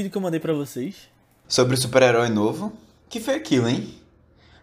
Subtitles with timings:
[0.00, 1.10] vídeo que eu mandei para vocês?
[1.46, 2.72] Sobre o super-herói novo?
[3.08, 3.94] Que foi aquilo, hein?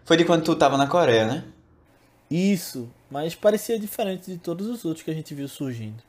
[0.04, 1.44] Foi de quando tu tava na Coreia, né?
[2.28, 6.02] Isso, mas parecia diferente de todos os outros que a gente viu surgindo.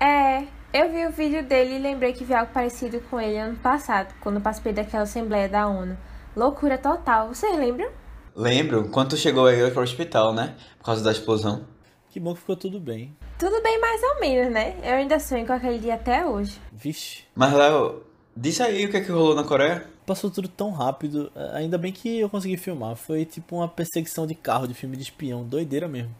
[0.00, 3.58] É, eu vi o vídeo dele e lembrei que vi algo parecido com ele ano
[3.58, 5.96] passado, quando participei daquela assembleia da ONU.
[6.34, 7.90] Loucura total, vocês lembram?
[8.34, 10.54] Lembro, quando tu chegou aí pro hospital, né?
[10.78, 11.66] Por causa da explosão.
[12.08, 13.14] Que bom que ficou tudo bem.
[13.38, 14.76] Tudo bem mais ou menos, né?
[14.82, 16.58] Eu ainda sonho com aquele dia até hoje.
[16.72, 17.24] Vixe.
[17.34, 19.86] Mas, Léo, diz aí o que é que rolou na Coreia?
[20.06, 22.94] Passou tudo tão rápido, ainda bem que eu consegui filmar.
[22.96, 26.14] Foi tipo uma perseguição de carro de filme de espião, doideira mesmo.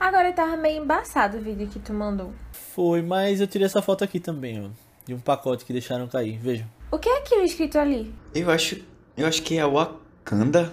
[0.00, 2.32] Agora tava meio embaçado o vídeo que tu mandou.
[2.52, 4.70] Foi, mas eu tirei essa foto aqui também, ó.
[5.06, 6.66] De um pacote que deixaram cair, vejam.
[6.90, 8.12] O que é aquilo escrito ali?
[8.34, 8.82] Eu acho.
[9.16, 10.72] Eu acho que é Wakanda.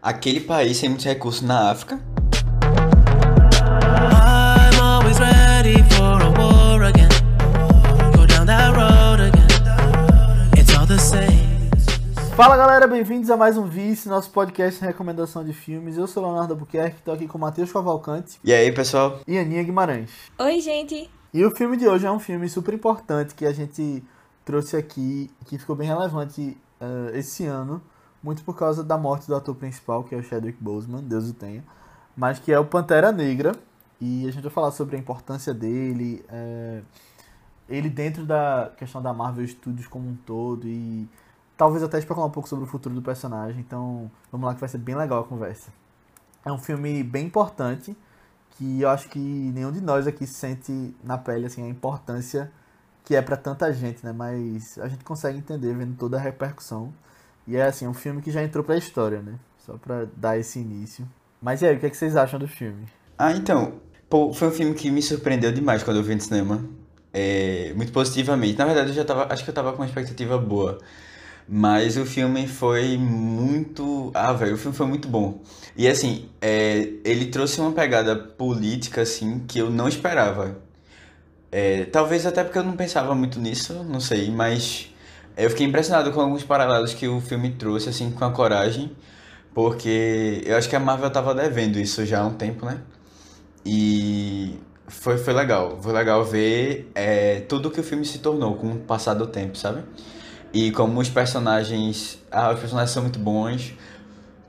[0.00, 2.00] Aquele país sem muitos recursos na África.
[3.94, 7.11] I'm always ready for a war again.
[12.34, 15.96] Fala galera, bem-vindos a mais um Vice, nosso podcast de recomendação de filmes.
[15.96, 19.20] Eu sou o Leonardo Albuquerque, tô aqui com o Matheus Cavalcante E aí, pessoal?
[19.28, 20.10] e Aninha Guimarães.
[20.38, 21.10] Oi, gente.
[21.32, 24.02] E o filme de hoje é um filme super importante que a gente
[24.44, 27.82] trouxe aqui, que ficou bem relevante eh, esse ano,
[28.22, 31.34] muito por causa da morte do ator principal, que é o Chadwick Boseman, Deus o
[31.34, 31.62] tenha,
[32.16, 33.52] mas que é o Pantera Negra.
[34.00, 36.80] E a gente vai falar sobre a importância dele, eh,
[37.68, 41.08] ele dentro da questão da Marvel Studios como um todo e
[41.56, 43.60] talvez até especular um pouco sobre o futuro do personagem.
[43.60, 45.70] Então, vamos lá que vai ser bem legal a conversa.
[46.44, 47.96] É um filme bem importante
[48.52, 52.50] que eu acho que nenhum de nós aqui sente na pele assim a importância
[53.04, 54.12] que é pra tanta gente, né?
[54.12, 56.92] Mas a gente consegue entender vendo toda a repercussão.
[57.46, 59.34] E é assim, um filme que já entrou pra história, né?
[59.58, 61.08] Só pra dar esse início.
[61.40, 62.86] Mas e aí, o que, é que vocês acham do filme?
[63.18, 63.80] Ah, então.
[64.08, 66.64] Pô, foi um filme que me surpreendeu demais quando eu vi no cinema.
[67.12, 68.56] É, muito positivamente.
[68.58, 69.32] Na verdade, eu já tava.
[69.32, 70.78] Acho que eu tava com uma expectativa boa.
[71.48, 74.10] Mas o filme foi muito.
[74.14, 75.40] Ah, velho, o filme foi muito bom.
[75.76, 80.56] E assim, é, ele trouxe uma pegada política, assim, que eu não esperava.
[81.50, 84.90] É, talvez até porque eu não pensava muito nisso, não sei, mas
[85.36, 88.90] eu fiquei impressionado com alguns paralelos que o filme trouxe, assim, com a coragem,
[89.54, 92.80] porque eu acho que a Marvel tava devendo isso já há um tempo, né?
[93.64, 94.58] E
[94.88, 98.78] foi, foi legal, foi legal ver é, tudo que o filme se tornou com o
[98.78, 99.82] passar do tempo, sabe?
[100.52, 102.18] E como os personagens.
[102.30, 103.74] Ah, os personagens são muito bons,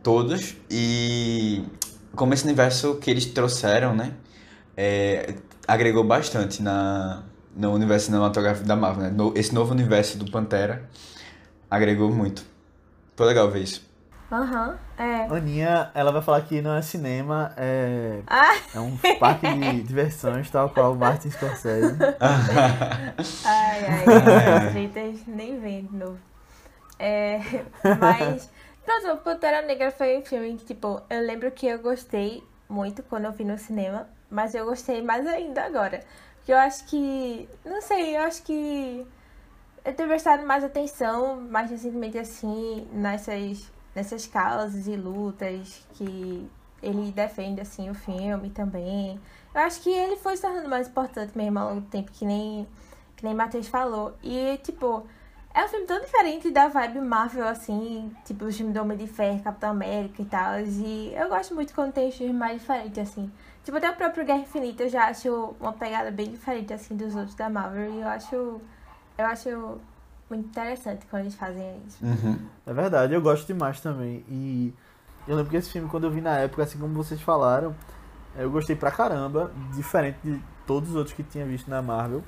[0.03, 1.63] todos, e
[2.15, 4.13] como esse universo que eles trouxeram, né?
[4.77, 5.35] é,
[5.67, 7.23] agregou bastante na,
[7.55, 9.09] no universo cinematográfico da Marvel, né?
[9.11, 10.89] No- esse novo universo do Pantera
[11.69, 12.45] agregou muito.
[13.17, 13.83] Foi legal ver isso.
[14.33, 15.25] Aham, é.
[15.25, 20.49] Aninha, ela vai falar que não é cinema, é, Ah, é um parque de diversões,
[20.49, 21.95] tal qual o Martin Scorsese.
[23.45, 24.65] ai, ai.
[24.65, 26.17] As tretas nem vem de novo.
[26.97, 27.39] É,
[27.99, 28.49] mas,
[28.83, 33.03] pronto, o Pantera Negra foi um filme que, tipo, eu lembro que eu gostei muito
[33.03, 35.99] quando eu vi no cinema, mas eu gostei mais ainda agora.
[36.37, 39.05] Porque eu acho que, não sei, eu acho que
[39.85, 46.49] eu tenho prestado mais atenção, mais recentemente, assim, nessas, nessas causas e lutas que
[46.81, 49.19] ele defende, assim, o filme também.
[49.53, 52.25] Eu acho que ele foi se tornando mais importante mesmo ao longo do tempo, que
[52.25, 52.67] nem,
[53.15, 54.13] que nem Matheus falou.
[54.21, 55.05] E, tipo,
[55.53, 59.07] é um filme tão diferente da vibe Marvel, assim, tipo, os filmes do Homem de
[59.07, 60.59] Ferro, Capitão América e tal.
[60.59, 63.31] E eu gosto muito quando tem filmes mais diferentes, assim.
[63.63, 67.15] Tipo, até o próprio Guerra Infinita eu já acho uma pegada bem diferente, assim, dos
[67.15, 67.93] outros da Marvel.
[67.93, 68.35] E eu acho,
[69.17, 69.79] eu acho
[70.33, 72.03] muito interessante quando eles fazem isso.
[72.03, 72.37] Uhum.
[72.65, 74.25] É verdade, eu gosto demais também.
[74.27, 74.73] E
[75.27, 77.75] eu lembro que esse filme, quando eu vi na época, assim como vocês falaram,
[78.35, 82.23] eu gostei pra caramba, diferente de todos os outros que tinha visto na Marvel.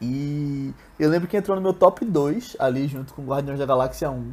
[0.00, 4.10] E eu lembro que entrou no meu top 2 ali, junto com Guardiões da Galáxia
[4.10, 4.32] 1.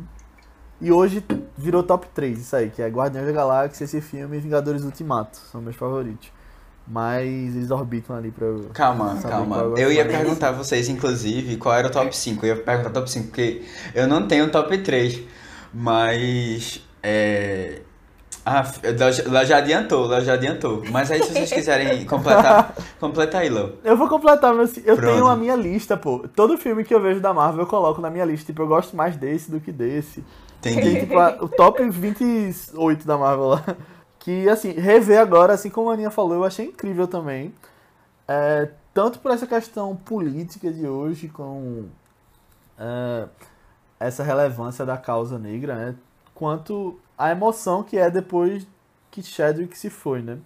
[0.81, 1.23] E hoje
[1.57, 5.37] virou top 3, isso aí, que é Guardiões da Galáxia, esse filme e Vingadores Ultimato,
[5.37, 6.31] são meus favoritos.
[6.87, 8.69] Mas eles orbitam ali pra eu.
[8.73, 9.57] Calma, calma.
[9.77, 10.23] Eu ia gosto mais.
[10.23, 12.45] perguntar a vocês, inclusive, qual era o top 5.
[12.45, 13.61] Eu ia perguntar top 5, porque
[13.95, 15.21] eu não tenho top 3.
[15.73, 16.81] Mas.
[17.01, 17.81] É.
[18.43, 18.63] Ah,
[19.45, 20.81] já- adiantou, Léo já adiantou.
[20.91, 23.73] Mas aí, se vocês quiserem completar, completa aí, Léo.
[23.83, 24.63] Eu vou completar, meu.
[24.83, 25.13] Eu Pronto.
[25.13, 26.27] tenho a minha lista, pô.
[26.35, 28.47] Todo filme que eu vejo da Marvel eu coloco na minha lista.
[28.47, 30.23] Tipo, eu gosto mais desse do que desse.
[30.59, 31.01] Tem, Entendi.
[31.01, 33.63] tipo, a- o top 28 da Marvel lá.
[34.21, 37.53] Que, assim, rever agora, assim como a Aninha falou, eu achei incrível também.
[38.27, 41.87] É, tanto por essa questão política de hoje, com
[42.79, 43.27] é,
[43.99, 45.95] essa relevância da causa negra, né?
[46.35, 48.67] Quanto a emoção que é depois
[49.11, 50.39] que Chadwick se foi, né?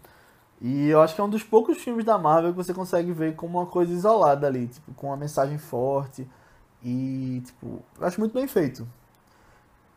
[0.61, 3.35] E eu acho que é um dos poucos filmes da Marvel que você consegue ver
[3.35, 6.27] como uma coisa isolada ali, tipo, com uma mensagem forte
[6.83, 8.87] E, tipo, eu acho muito bem feito.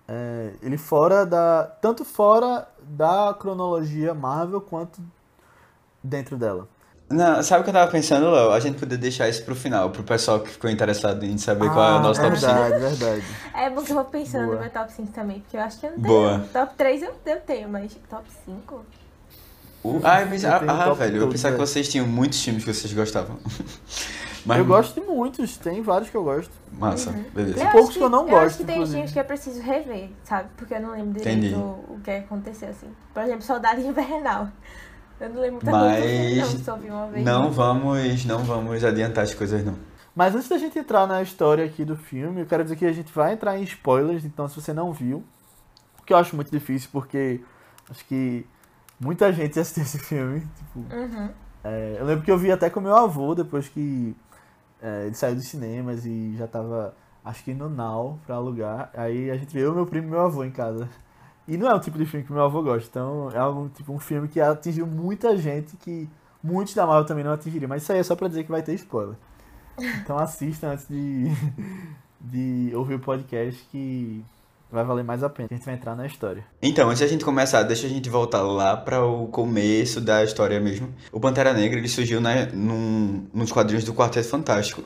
[0.07, 1.65] É, ele fora da.
[1.83, 5.01] Tanto fora da cronologia Marvel quanto
[6.03, 6.69] dentro dela.
[7.11, 8.51] Não, sabe o que eu tava pensando, Léo?
[8.51, 11.97] A gente poder deixar isso pro final, pro pessoal que ficou interessado em saber qual
[11.97, 12.53] é o nosso top 5.
[12.53, 13.25] verdade, verdade.
[13.55, 14.57] É porque eu vou pensando Boa.
[14.57, 16.15] no meu top 5 também, porque eu acho que eu não tenho.
[16.15, 16.45] Boa.
[16.53, 18.85] Top 3 eu, eu tenho, mas top 5?
[19.85, 21.67] Uh, ah, eu pensei, Eu ah, ah, velho, eu pensava que é.
[21.67, 23.39] vocês tinham muitos filmes que vocês gostavam.
[24.47, 26.51] Mas, Eu gosto de muitos, tem vários que eu gosto.
[26.73, 27.59] Massa, beleza.
[27.63, 28.97] Eu poucos acho que eu não Eu acho gosto, que tem inclusive.
[28.97, 30.49] filmes que eu preciso rever, sabe?
[30.57, 31.55] Porque eu não lembro direito Entendi.
[31.55, 32.87] o, o que aconteceu, assim.
[33.13, 34.49] Por exemplo, Soldado Invernal.
[35.21, 37.25] Eu não lembro muita Mas coisa, não, só vi uma vez.
[37.25, 39.75] Não vamos, não vamos adiantar as coisas, não.
[40.15, 42.93] Mas antes da gente entrar na história aqui do filme, eu quero dizer que a
[42.93, 45.23] gente vai entrar em spoilers, então se você não viu,
[46.01, 47.41] o que eu acho muito difícil, porque
[47.91, 48.47] acho que
[49.01, 50.41] muita gente assistiu esse filme.
[50.57, 51.29] Tipo, Uhum.
[51.65, 54.17] é, eu lembro que eu vi até com meu avô depois que
[54.83, 56.95] é, ele saiu dos cinemas e já tava,
[57.25, 58.91] acho que no Now pra alugar.
[58.95, 60.89] Aí a gente eu, meu primo e meu avô em casa.
[61.47, 63.93] E não é o tipo de filme que meu avô gosta, então é algo, tipo
[63.93, 66.09] um filme que atingiu muita gente que
[66.43, 67.69] muitos da Marvel também não atingiriam.
[67.69, 69.17] Mas isso aí é só pra dizer que vai ter spoiler.
[70.03, 71.27] Então assista antes de,
[72.21, 74.25] de ouvir o podcast que
[74.71, 75.49] vai valer mais a pena.
[75.51, 76.45] A gente vai entrar na história.
[76.63, 80.61] Então, antes da gente começar, deixa a gente voltar lá para o começo da história
[80.61, 80.95] mesmo.
[81.11, 84.83] O Pantera Negra ele surgiu né, num, nos quadrinhos do Quarteto Fantástico.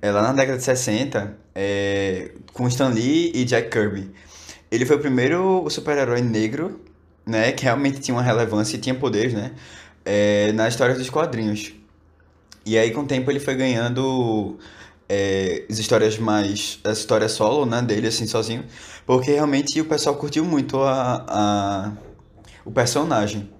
[0.00, 4.10] É, lá na década de 60, é, com Stan Lee e Jack Kirby.
[4.70, 6.80] Ele foi o primeiro super-herói negro,
[7.26, 9.52] né, que realmente tinha uma relevância e tinha poderes, né,
[10.04, 11.74] é, na história dos quadrinhos.
[12.64, 14.58] E aí, com o tempo, ele foi ganhando
[15.10, 16.78] é, as histórias mais...
[16.84, 18.64] a história solo, né, dele, assim, sozinho.
[19.04, 21.92] Porque realmente o pessoal curtiu muito a, a,
[22.64, 23.50] o personagem.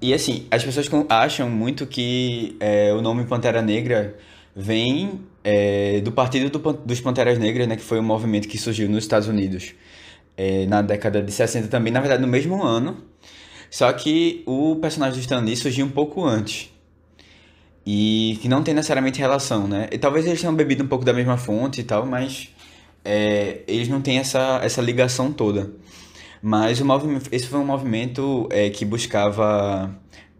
[0.00, 4.16] E assim, as pessoas acham muito que é, o nome Pantera Negra
[4.56, 8.88] vem é, do Partido do dos Panteras Negras, né, que foi um movimento que surgiu
[8.88, 9.74] nos Estados Unidos
[10.36, 13.04] é, na década de 60 também, na verdade no mesmo ano.
[13.70, 16.72] Só que o personagem do Stan Lee surgiu um pouco antes.
[17.86, 19.88] E que não tem necessariamente relação, né?
[19.90, 22.50] E talvez eles tenham bebido um pouco da mesma fonte e tal, mas
[23.04, 25.72] é, eles não têm essa, essa ligação toda.
[26.42, 29.94] Mas o movimento, esse foi um movimento é, que buscava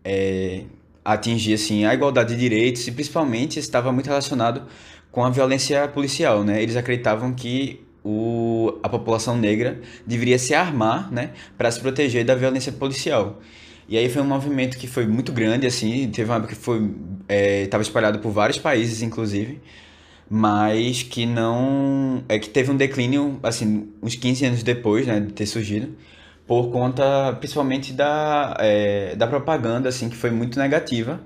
[0.04, 0.64] é,
[1.04, 4.66] atingir assim, a igualdade de direitos e principalmente estava muito relacionado
[5.10, 6.44] com a violência policial.
[6.44, 6.62] Né?
[6.62, 12.34] Eles acreditavam que o, a população negra deveria se armar né, para se proteger da
[12.34, 13.40] violência policial.
[13.90, 16.90] E aí foi um movimento que foi muito grande, assim, teve uma época que foi
[17.64, 19.60] estava espalhado por vários países, inclusive
[20.31, 25.32] mas que não é que teve um declínio assim uns 15 anos depois né, de
[25.32, 25.94] ter surgido
[26.46, 31.20] por conta principalmente da, é, da propaganda assim que foi muito negativa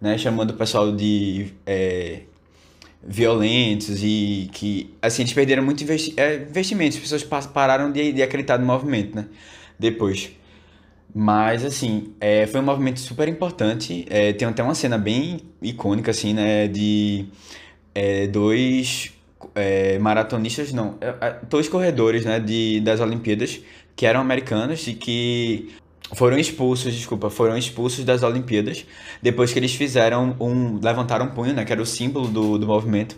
[0.00, 2.22] né chamando o pessoal de é,
[3.02, 8.12] violentos e que assim eles perderam muito investi é, investimentos as pessoas pa- pararam de,
[8.12, 9.26] de acreditar no movimento né
[9.78, 10.30] depois
[11.18, 14.04] mas, assim, é, foi um movimento super importante.
[14.10, 16.68] É, tem até uma cena bem icônica, assim, né?
[16.68, 17.24] De
[17.94, 19.14] é, dois
[19.54, 22.38] é, maratonistas, não, é, é, dois corredores, né?
[22.38, 23.62] De, das Olimpíadas,
[23.96, 25.70] que eram americanos e que
[26.14, 28.84] foram expulsos, desculpa, foram expulsos das Olimpíadas
[29.22, 31.64] depois que eles fizeram um, levantaram um punho, né?
[31.64, 33.16] Que era o símbolo do, do movimento.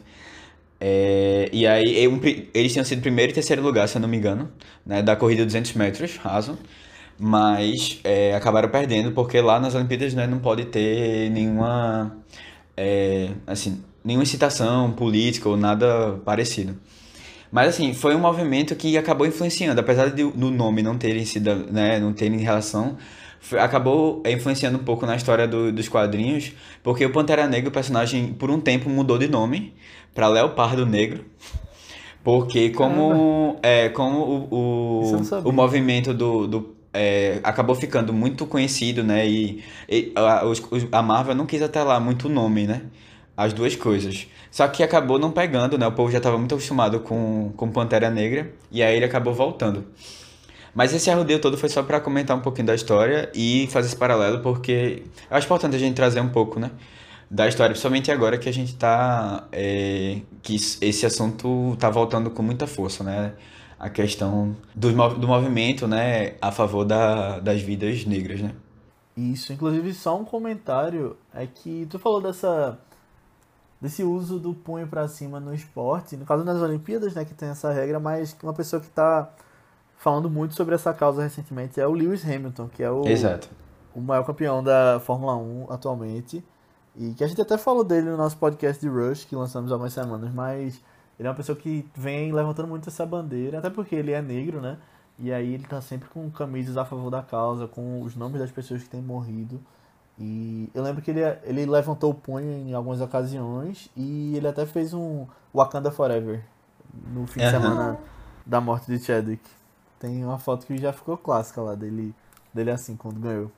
[0.81, 2.21] É, e aí, um
[2.55, 4.49] eles tinham sido primeiro e terceiro lugar, se eu não me engano,
[4.87, 6.57] né, da corrida 200 metros, raso.
[7.19, 12.17] Mas é, acabaram perdendo porque lá nas Olimpíadas né, não pode ter nenhuma,
[12.77, 16.77] é, assim, nenhuma incitação política ou nada parecido.
[17.51, 21.55] Mas assim, foi um movimento que acabou influenciando, apesar de do nome não terem sido,
[21.73, 22.97] né, não terem relação,
[23.41, 26.53] foi- acabou é, influenciando um pouco na história do- dos quadrinhos,
[26.85, 29.75] porque o Pantera Negra, o personagem, por um tempo mudou de nome
[30.15, 31.25] para Leopardo Negro.
[32.23, 34.19] Porque como, é, como
[34.51, 35.03] o, o,
[35.49, 39.26] o movimento do, do é, acabou ficando muito conhecido, né?
[39.28, 42.83] E, e a, os- a Marvel não quis até lá muito nome, né?
[43.37, 44.26] As duas coisas.
[44.50, 45.87] Só que acabou não pegando, né?
[45.87, 49.87] O povo já estava muito acostumado com, com Pantera Negra e aí ele acabou voltando.
[50.75, 53.97] Mas esse arrodeio todo foi só para comentar um pouquinho da história e fazer esse
[53.97, 56.71] paralelo, porque eu acho importante a gente trazer um pouco, né?
[57.30, 59.49] Da história, principalmente agora que a gente tá.
[59.52, 63.35] é, que esse assunto tá voltando com muita força, né?
[63.78, 66.35] A questão do, do movimento, né?
[66.40, 68.52] A favor da, das vidas negras, né?
[69.16, 72.78] Isso, inclusive só um comentário é que tu falou dessa
[73.80, 77.49] desse uso do punho pra cima no esporte, no caso nas Olimpíadas, né, que tem
[77.49, 79.30] essa regra, mas uma pessoa que tá
[79.97, 83.49] falando muito sobre essa causa recentemente é o Lewis Hamilton, que é o, Exato.
[83.94, 86.44] o maior campeão da Fórmula 1 atualmente.
[86.97, 89.76] E que a gente até falou dele no nosso podcast de Rush, que lançamos há
[89.76, 90.82] umas semanas, mas
[91.19, 94.61] ele é uma pessoa que vem levantando muito essa bandeira, até porque ele é negro,
[94.61, 94.79] né?
[95.19, 98.53] E aí ele tá sempre com camisas a favor da causa, com os nomes das
[98.53, 99.61] pessoas que têm morrido.
[100.17, 104.65] E eu lembro que ele, ele levantou o punho em algumas ocasiões e ele até
[104.65, 106.45] fez um Wakanda Forever
[107.13, 107.61] no fim de Aham.
[107.61, 107.99] semana
[108.47, 109.43] da morte de Chadwick.
[109.99, 112.15] Tem uma foto que já ficou clássica lá dele,
[112.55, 113.51] dele assim, quando ganhou.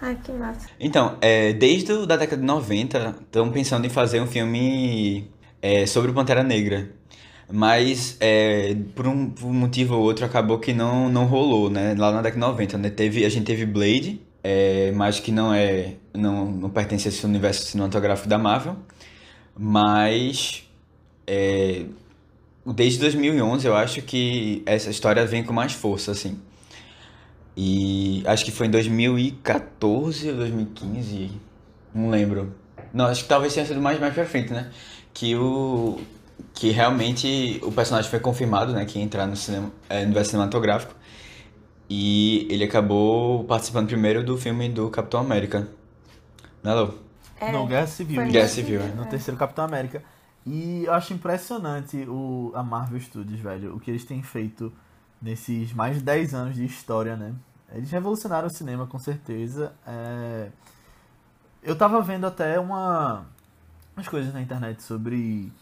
[0.00, 0.68] Ai, que massa.
[0.78, 5.30] Então, é, desde da década de 90, estão pensando em fazer um filme
[5.62, 6.90] é, sobre o Pantera Negra.
[7.50, 11.94] Mas, é, por, um, por um motivo ou outro, acabou que não, não rolou, né?
[11.96, 12.90] Lá na década de 90, né?
[12.90, 17.24] Teve, a gente teve Blade, é, mas que não é não, não pertence a esse
[17.24, 18.76] universo cinematográfico da Marvel.
[19.56, 20.64] Mas,
[21.26, 21.84] é,
[22.66, 26.38] desde 2011, eu acho que essa história vem com mais força, assim.
[27.56, 31.30] E acho que foi em 2014 ou 2015,
[31.94, 32.54] não lembro.
[32.92, 34.70] Não, acho que talvez tenha sido mais, mais pra frente, né?
[35.18, 35.98] Que o
[36.54, 40.30] que realmente o personagem foi confirmado, né, que ia entrar no cinema, é, no universo
[40.30, 40.94] cinematográfico.
[41.88, 45.68] E ele acabou participando primeiro do filme do Capitão América.
[46.62, 46.94] Né, Lô?
[47.40, 48.26] É, no Guerra Civil.
[48.26, 49.06] Guerra Civil, filme, No é.
[49.06, 50.02] terceiro Capitão América.
[50.44, 53.76] E eu acho impressionante o, a Marvel Studios, velho.
[53.76, 54.72] O que eles têm feito
[55.22, 57.34] nesses mais de 10 anos de história, né?
[57.72, 59.72] Eles revolucionaram o cinema, com certeza.
[59.86, 60.48] É,
[61.62, 63.26] Eu tava vendo até uma...
[63.98, 65.52] umas coisas na internet sobre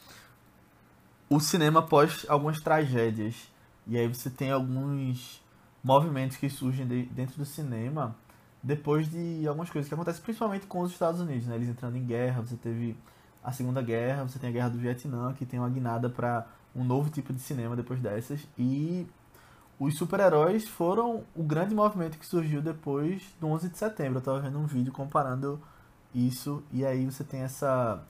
[1.28, 3.50] o cinema após algumas tragédias.
[3.86, 5.42] E aí você tem alguns
[5.82, 8.14] movimentos que surgem de- dentro do cinema
[8.62, 11.54] depois de algumas coisas que acontecem principalmente com os Estados Unidos, né?
[11.54, 12.96] Eles entrando em guerra, você teve
[13.42, 16.84] a Segunda Guerra, você tem a Guerra do Vietnã, que tem uma guinada para um
[16.84, 19.06] novo tipo de cinema depois dessas, e
[19.78, 24.18] os super-heróis foram o grande movimento que surgiu depois do 11 de setembro.
[24.18, 25.60] Eu tava vendo um vídeo comparando
[26.12, 28.02] isso, e aí você tem essa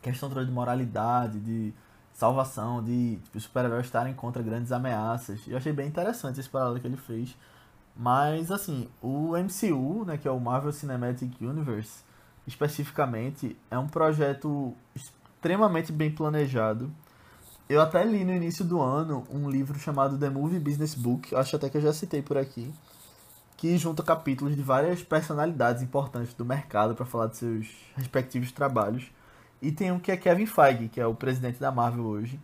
[0.00, 1.74] questão toda de moralidade, de
[2.12, 5.40] salvação, de tipo, super-heróis estarem contra grandes ameaças.
[5.46, 7.36] Eu achei bem interessante esse paralelo que ele fez.
[7.96, 12.04] Mas, assim, o MCU, né, que é o Marvel Cinematic Universe,
[12.46, 16.90] especificamente, é um projeto extremamente bem planejado.
[17.68, 21.56] Eu até li no início do ano um livro chamado The Movie Business Book, acho
[21.56, 22.72] até que eu já citei por aqui,
[23.56, 29.10] que junta capítulos de várias personalidades importantes do mercado para falar de seus respectivos trabalhos.
[29.60, 32.40] E tem um que é Kevin Feige, que é o presidente da Marvel hoje,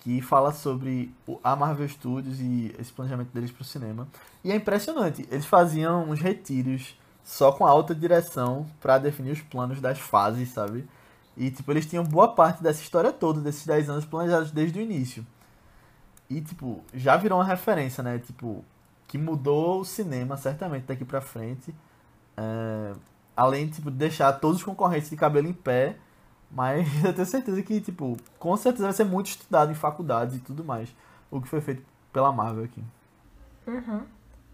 [0.00, 1.12] que fala sobre
[1.42, 4.06] a Marvel Studios e esse planejamento deles para o cinema.
[4.44, 9.42] E é impressionante, eles faziam uns retiros só com a alta direção para definir os
[9.42, 10.88] planos das fases, sabe?
[11.36, 14.82] E tipo, eles tinham boa parte dessa história toda, desses 10 anos planejados desde o
[14.82, 15.26] início.
[16.30, 18.18] E tipo, já virou uma referência, né?
[18.18, 18.64] Tipo,
[19.06, 21.74] que mudou o cinema certamente daqui pra frente.
[22.36, 22.94] É,
[23.36, 25.96] além tipo, de deixar todos os concorrentes de cabelo em pé.
[26.50, 30.40] Mas eu tenho certeza que, tipo, com certeza vai ser muito estudado em faculdades e
[30.40, 30.88] tudo mais.
[31.30, 32.82] O que foi feito pela Marvel aqui.
[33.66, 34.02] Uhum.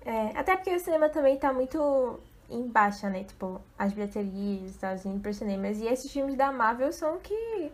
[0.05, 2.19] É, até porque o cinema também tá muito
[2.51, 3.25] em baixa, né?
[3.25, 5.79] Tipo, as bilheterias, tá indo pros cinemas.
[5.81, 7.71] E esses filmes da Marvel são que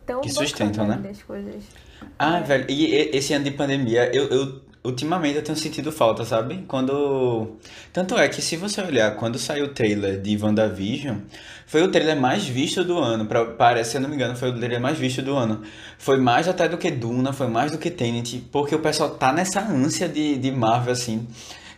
[0.00, 1.08] estão Que sustentam, né?
[1.10, 1.64] as coisas.
[2.18, 2.42] Ah, É.
[2.42, 6.64] velho, e e- esse ano de pandemia, eu, eu ultimamente eu tenho sentido falta, sabe?
[6.68, 7.56] Quando.
[7.92, 11.16] Tanto é que se você olhar, quando saiu o trailer de WandaVision,
[11.66, 13.24] foi o trailer mais visto do ano.
[13.24, 15.62] Pra, parece, se eu não me engano, foi o trailer mais visto do ano.
[15.98, 19.32] Foi mais até do que Duna, foi mais do que Tenet, porque o pessoal tá
[19.32, 21.26] nessa ânsia de, de Marvel, assim,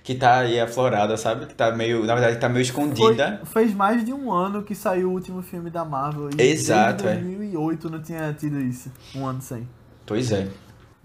[0.02, 1.46] que tá aí aflorada, sabe?
[1.46, 2.04] Que tá meio.
[2.04, 3.40] Na verdade, tá meio escondida.
[3.44, 6.30] Foi, fez mais de um ano que saiu o último filme da Marvel.
[6.36, 7.14] E Exato, é.
[7.14, 8.90] desde 2008 não tinha tido isso.
[9.14, 9.68] Um ano sem.
[10.04, 10.48] Pois é.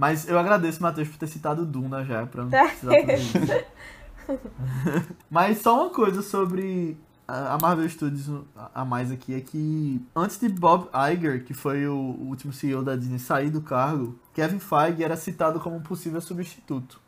[0.01, 3.37] Mas eu agradeço, Matheus, por ter citado Duna já, pra não precisar fazer isso.
[5.29, 8.27] Mas só uma coisa sobre a Marvel Studios
[8.73, 12.95] a mais aqui é que antes de Bob Iger, que foi o último CEO da
[12.95, 16.99] Disney, sair do cargo, Kevin Feige era citado como um possível substituto.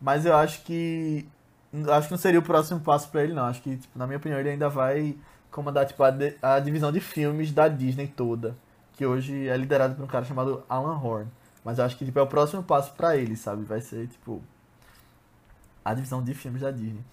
[0.00, 1.26] Mas eu acho que
[1.90, 3.46] acho que não seria o próximo passo pra ele não.
[3.46, 5.16] Acho que, tipo, na minha opinião, ele ainda vai
[5.50, 8.56] comandar tipo a, de- a divisão de filmes da Disney toda,
[8.92, 11.26] que hoje é liderado por um cara chamado Alan Horn.
[11.64, 13.64] Mas eu acho que tipo, é o próximo passo pra ele, sabe?
[13.64, 14.42] Vai ser tipo
[15.84, 17.04] a divisão de filmes da Disney.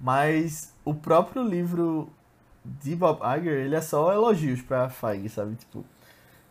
[0.00, 2.12] Mas o próprio livro
[2.64, 5.54] de Bob Iger, ele é só elogios pra Feige, sabe?
[5.56, 5.84] Tipo,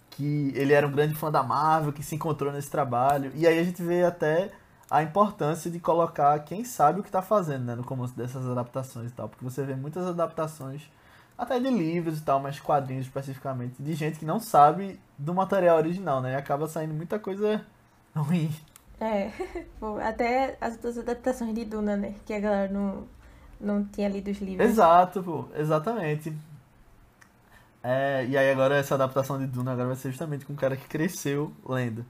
[0.10, 3.32] que ele era um grande fã da Marvel, que se encontrou nesse trabalho.
[3.36, 4.52] E aí a gente vê até
[4.90, 9.12] a importância de colocar quem sabe o que tá fazendo, né, no começo dessas adaptações
[9.12, 9.30] e tal.
[9.30, 10.82] Porque você vê muitas adaptações,
[11.42, 15.78] até de livros e tal, mas quadrinhos especificamente, de gente que não sabe do material
[15.78, 16.34] original, né?
[16.34, 17.66] E acaba saindo muita coisa
[18.16, 18.54] ruim.
[19.00, 19.32] É,
[19.80, 22.14] pô, até as outras adaptações de Duna, né?
[22.28, 23.08] Que a galera não,
[23.60, 24.70] não tinha lido os livros.
[24.70, 26.32] Exato, pô, exatamente.
[27.84, 30.78] É, e aí agora essa adaptação de Duna agora vai ser justamente com um cara
[30.78, 32.06] que cresceu lendo.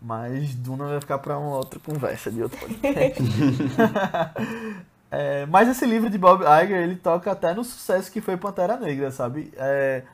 [0.00, 3.20] Mas Duna vai ficar pra uma outra conversa de outro podcast.
[5.10, 8.76] É, mas esse livro de Bob Iger, ele toca até no sucesso que foi Pantera
[8.76, 9.52] Negra, sabe?
[9.56, 10.04] É,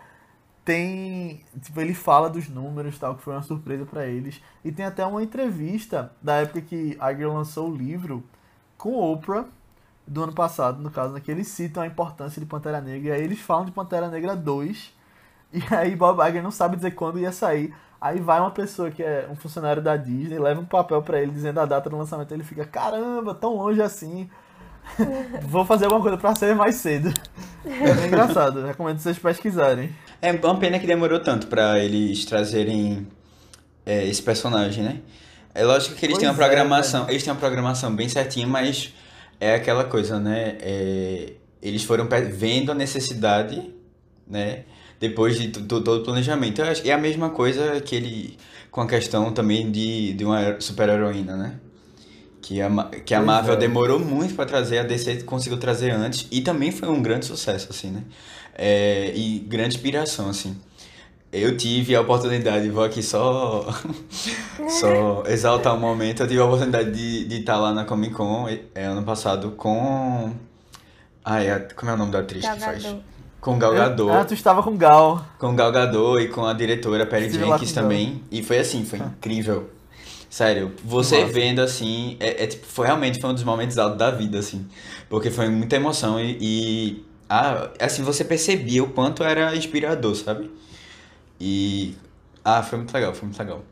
[0.64, 4.42] tem, tipo, ele fala dos números, tal, que foi uma surpresa pra eles.
[4.64, 8.24] E tem até uma entrevista da época que Iger lançou o livro
[8.78, 9.46] com Oprah
[10.06, 13.10] do ano passado, no caso, né, que eles citam a importância de Pantera Negra.
[13.10, 14.94] E aí eles falam de Pantera Negra 2.
[15.52, 17.74] E aí Bob Iger não sabe dizer quando ia sair.
[18.00, 21.32] Aí vai uma pessoa que é um funcionário da Disney, leva um papel pra ele
[21.32, 22.32] dizendo a data do lançamento.
[22.32, 24.28] Ele fica, caramba, tão longe assim.
[25.48, 27.12] Vou fazer alguma coisa pra sair mais cedo.
[27.64, 29.90] É bem engraçado, recomendo vocês pesquisarem.
[30.22, 33.06] É uma pena que demorou tanto pra eles trazerem
[33.84, 35.00] é, esse personagem, né?
[35.54, 38.46] É lógico que eles têm uma Pois é, programação, eles têm uma programação bem certinha,
[38.46, 38.92] mas
[39.40, 40.56] é aquela coisa, né?
[40.60, 43.72] É, eles foram vendo a necessidade,
[44.26, 44.64] né?
[45.00, 46.60] Depois de to- to- todo o planejamento.
[46.60, 48.36] Eu acho que é a mesma coisa que ele
[48.70, 51.54] com a questão também de, de uma super-heroína, né?
[52.46, 52.70] Que a,
[53.04, 53.56] que a Marvel é.
[53.56, 57.66] demorou muito pra trazer, a DC conseguiu trazer antes e também foi um grande sucesso,
[57.70, 58.04] assim, né?
[58.54, 60.56] É, e grande inspiração, assim.
[61.32, 63.66] Eu tive a oportunidade, vou aqui só,
[64.80, 68.46] só exaltar um momento, eu tive a oportunidade de de estar lá na Comic Con
[68.48, 70.32] é, ano passado com...
[71.24, 72.84] Ai, a- como é o nome da atriz que faz?
[72.84, 73.02] Galgador.
[73.40, 75.24] Com Gal Gadot Ah, tu estava com Gal.
[75.38, 78.22] com Gal Gadot e com a diretora Perry Estive Jenkins também.
[78.30, 79.68] E foi assim, foi incrível.
[80.36, 81.32] Sério, você Massa.
[81.32, 84.68] vendo assim, é, é tipo, foi realmente foi um dos momentos altos da vida, assim.
[85.08, 90.50] Porque foi muita emoção e, e ah, assim, você percebia o quanto era inspirador, sabe?
[91.40, 91.96] E.
[92.44, 93.64] Ah, foi muito legal, foi muito legal.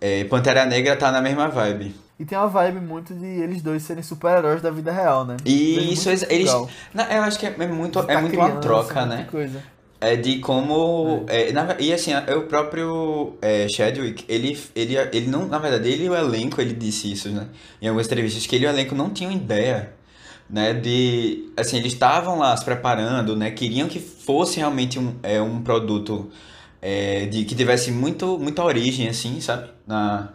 [0.00, 1.94] É, Pantera Negra tá na mesma vibe.
[2.18, 5.36] E tem uma vibe muito de eles dois serem super-heróis da vida real, né?
[5.44, 6.50] E isso, muito eles.
[6.50, 6.70] Gal.
[6.94, 9.28] Não, eu acho que é muito, De é tá muito uma criança, troca, muita né?
[9.30, 9.62] Coisa.
[10.06, 11.24] É de como.
[11.28, 15.46] é, na- e assim, é o próprio é, Chadwick, ele, ele, ele não.
[15.48, 17.48] Na verdade, ele e o elenco, ele disse isso, né?
[17.80, 19.92] Em algumas entrevistas, que ele e o elenco não tinham ideia,
[20.50, 20.74] né?
[20.74, 21.48] De.
[21.56, 23.50] Assim, eles estavam lá se preparando, né?
[23.50, 26.30] Queriam que fosse realmente um, é, um produto
[26.82, 29.70] é, de, que tivesse muito, muita origem, assim, sabe?
[29.86, 30.30] Na,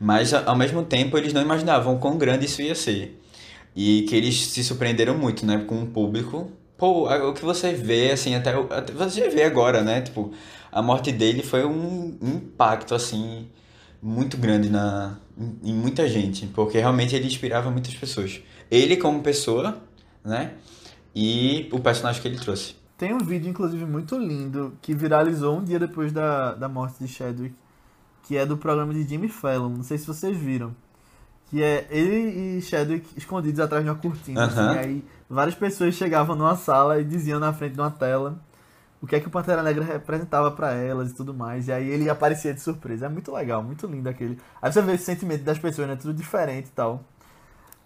[0.00, 3.20] mas ao mesmo tempo eles não imaginavam quão grande isso ia ser.
[3.76, 6.50] E que eles se surpreenderam muito, né, com o público.
[6.82, 10.00] Pô, o que você vê, assim, até, até você vê agora, né?
[10.00, 10.32] Tipo,
[10.72, 13.46] a morte dele foi um impacto, assim,
[14.02, 16.44] muito grande na, em, em muita gente.
[16.48, 18.42] Porque realmente ele inspirava muitas pessoas.
[18.68, 19.78] Ele como pessoa,
[20.24, 20.54] né?
[21.14, 22.74] E o personagem que ele trouxe.
[22.98, 27.06] Tem um vídeo, inclusive, muito lindo que viralizou um dia depois da, da morte de
[27.06, 27.54] Chadwick,
[28.24, 29.68] que é do programa de Jimmy Fallon.
[29.68, 30.74] Não sei se vocês viram.
[31.48, 34.46] Que é ele e Chadwick escondidos atrás de uma cortina.
[34.46, 34.70] Aham.
[34.70, 38.38] Assim, aí várias pessoas chegavam numa sala e diziam na frente de uma tela
[39.02, 41.66] o que é que o Pantera Negra representava pra elas e tudo mais.
[41.66, 43.06] E aí ele aparecia de surpresa.
[43.06, 44.38] É muito legal, muito lindo aquele.
[44.62, 45.96] Aí você vê esse sentimento das pessoas, né?
[45.96, 47.02] Tudo diferente e tal.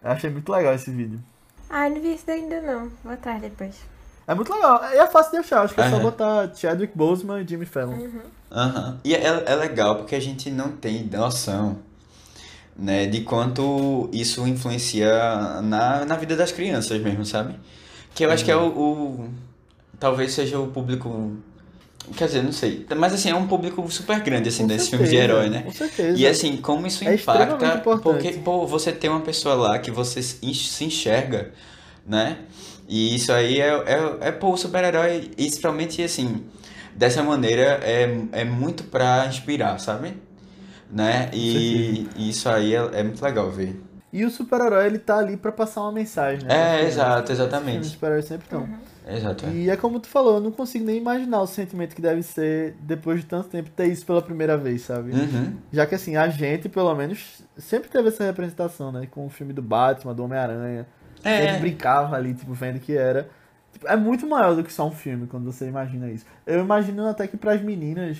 [0.04, 1.18] Eu achei muito legal esse vídeo.
[1.70, 2.90] Ah, não vi isso ainda não.
[3.02, 3.76] Vou atrás depois.
[4.26, 4.78] É muito legal.
[4.92, 5.62] E é fácil de achar.
[5.62, 7.96] Acho que é só botar Chadwick Boseman e Jimmy Fallon.
[8.52, 9.00] Aham.
[9.02, 11.78] E é, é legal porque a gente não tem noção,
[12.78, 15.08] né, de quanto isso influencia
[15.62, 17.54] na, na vida das crianças mesmo, sabe?
[18.14, 19.30] Que eu acho que é o, o-
[19.98, 21.36] Talvez seja o público.
[22.16, 22.86] Quer dizer, não sei.
[22.96, 25.62] Mas assim, é um público super grande, assim, Com desses filmes de herói, né?
[25.62, 26.16] Com certeza.
[26.18, 30.22] E assim, como isso É impacta, porque, pô, você tem uma pessoa lá que você
[30.22, 31.52] se enx- se enxerga,
[32.06, 32.38] né?
[32.88, 36.44] E isso aí é, é, é pô, o super-herói, e principalmente assim,
[36.94, 40.14] dessa maneira, é, é muito pra inspirar, sabe?
[40.90, 41.30] Né?
[41.32, 43.80] E, e isso aí é, é muito legal ver.
[44.12, 46.80] E o super-herói, ele tá ali pra passar uma mensagem, né?
[46.80, 47.86] É, exato, Os exatamente.
[47.86, 48.66] super-heróis sempre estão.
[49.06, 49.46] Exato.
[49.46, 49.50] é.
[49.50, 52.76] E é como tu falou, eu não consigo nem imaginar o sentimento que deve ser,
[52.80, 55.12] depois de tanto tempo, ter isso pela primeira vez, sabe?
[55.12, 55.56] Uhum.
[55.72, 59.06] Já que assim, a gente, pelo menos, sempre teve essa representação, né?
[59.10, 60.86] Com o filme do Batman, do Homem-Aranha.
[61.22, 61.42] É.
[61.42, 63.28] Sempre brincava ali, tipo, vendo que era.
[63.72, 66.24] Tipo, é muito maior do que só um filme, quando você imagina isso.
[66.46, 68.18] Eu imagino até que pras meninas,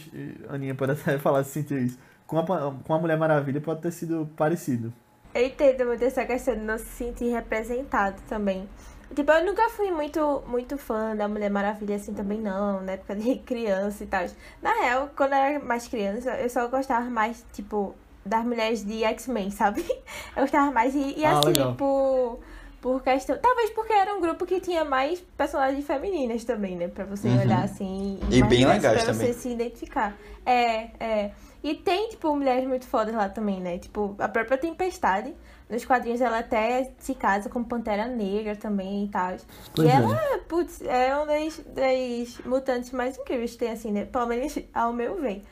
[0.49, 2.45] a Aninha pode até falar se sentiu isso, com a,
[2.85, 4.93] com a Mulher Maravilha pode ter sido parecido.
[5.35, 8.69] Eu entendo muito essa questão de não se sentir representado também.
[9.15, 13.15] Tipo, eu nunca fui muito, muito fã da Mulher Maravilha assim também não, na época
[13.15, 14.27] de criança e tal.
[14.63, 19.05] Na real, quando eu era mais criança, eu só gostava mais, tipo, das mulheres de
[19.05, 19.83] X-Men, sabe?
[20.35, 21.75] Eu gostava mais e, e Ah, assim, legal.
[21.77, 22.41] por,
[22.81, 23.39] por questão.
[23.41, 26.89] Talvez porque era um grupo que tinha mais personagens femininas também, né?
[26.89, 27.41] Pra você Uhum.
[27.43, 28.19] olhar assim.
[28.29, 29.33] E mais bem legais pra também.
[29.33, 30.17] você se identificar.
[30.45, 31.31] É, é.
[31.67, 33.77] E tem, tipo, mulheres muito fodas lá também, né?
[33.77, 35.35] Tipo, a própria Tempestade.
[35.69, 39.33] Nos quadrinhos ela até se casa com Pantera Negra também e tal.
[39.33, 39.91] E é.
[39.91, 44.05] ela, putz, é uma das, das mutantes mais incríveis que tem, assim, né?
[44.05, 45.45] Pelo menos ao meu ver.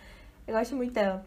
[0.46, 1.27] Eu gosto muito dela.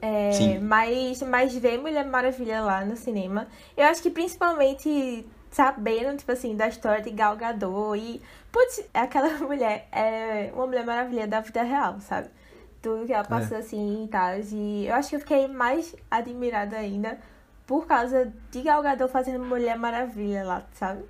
[0.00, 0.60] É, Sim.
[0.60, 6.54] mas, mas ver Mulher Maravilha lá no cinema, eu acho que principalmente sabendo, tipo assim,
[6.54, 11.64] da história de Gal Gadot e, putz, aquela mulher é uma Mulher Maravilha da vida
[11.64, 12.28] real, sabe?
[12.86, 14.38] Tudo que ela passou assim e tal.
[14.52, 17.18] E eu acho que eu fiquei mais admirada ainda
[17.66, 21.02] por causa de Gal Gadot fazendo Mulher Maravilha lá, sabe?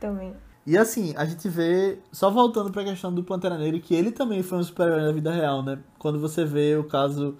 [0.00, 0.32] Também.
[0.66, 4.42] E assim, a gente vê, só voltando pra questão do Pantera Negra, que ele também
[4.42, 5.78] foi um super-herói na vida real, né?
[5.98, 7.36] Quando você vê o caso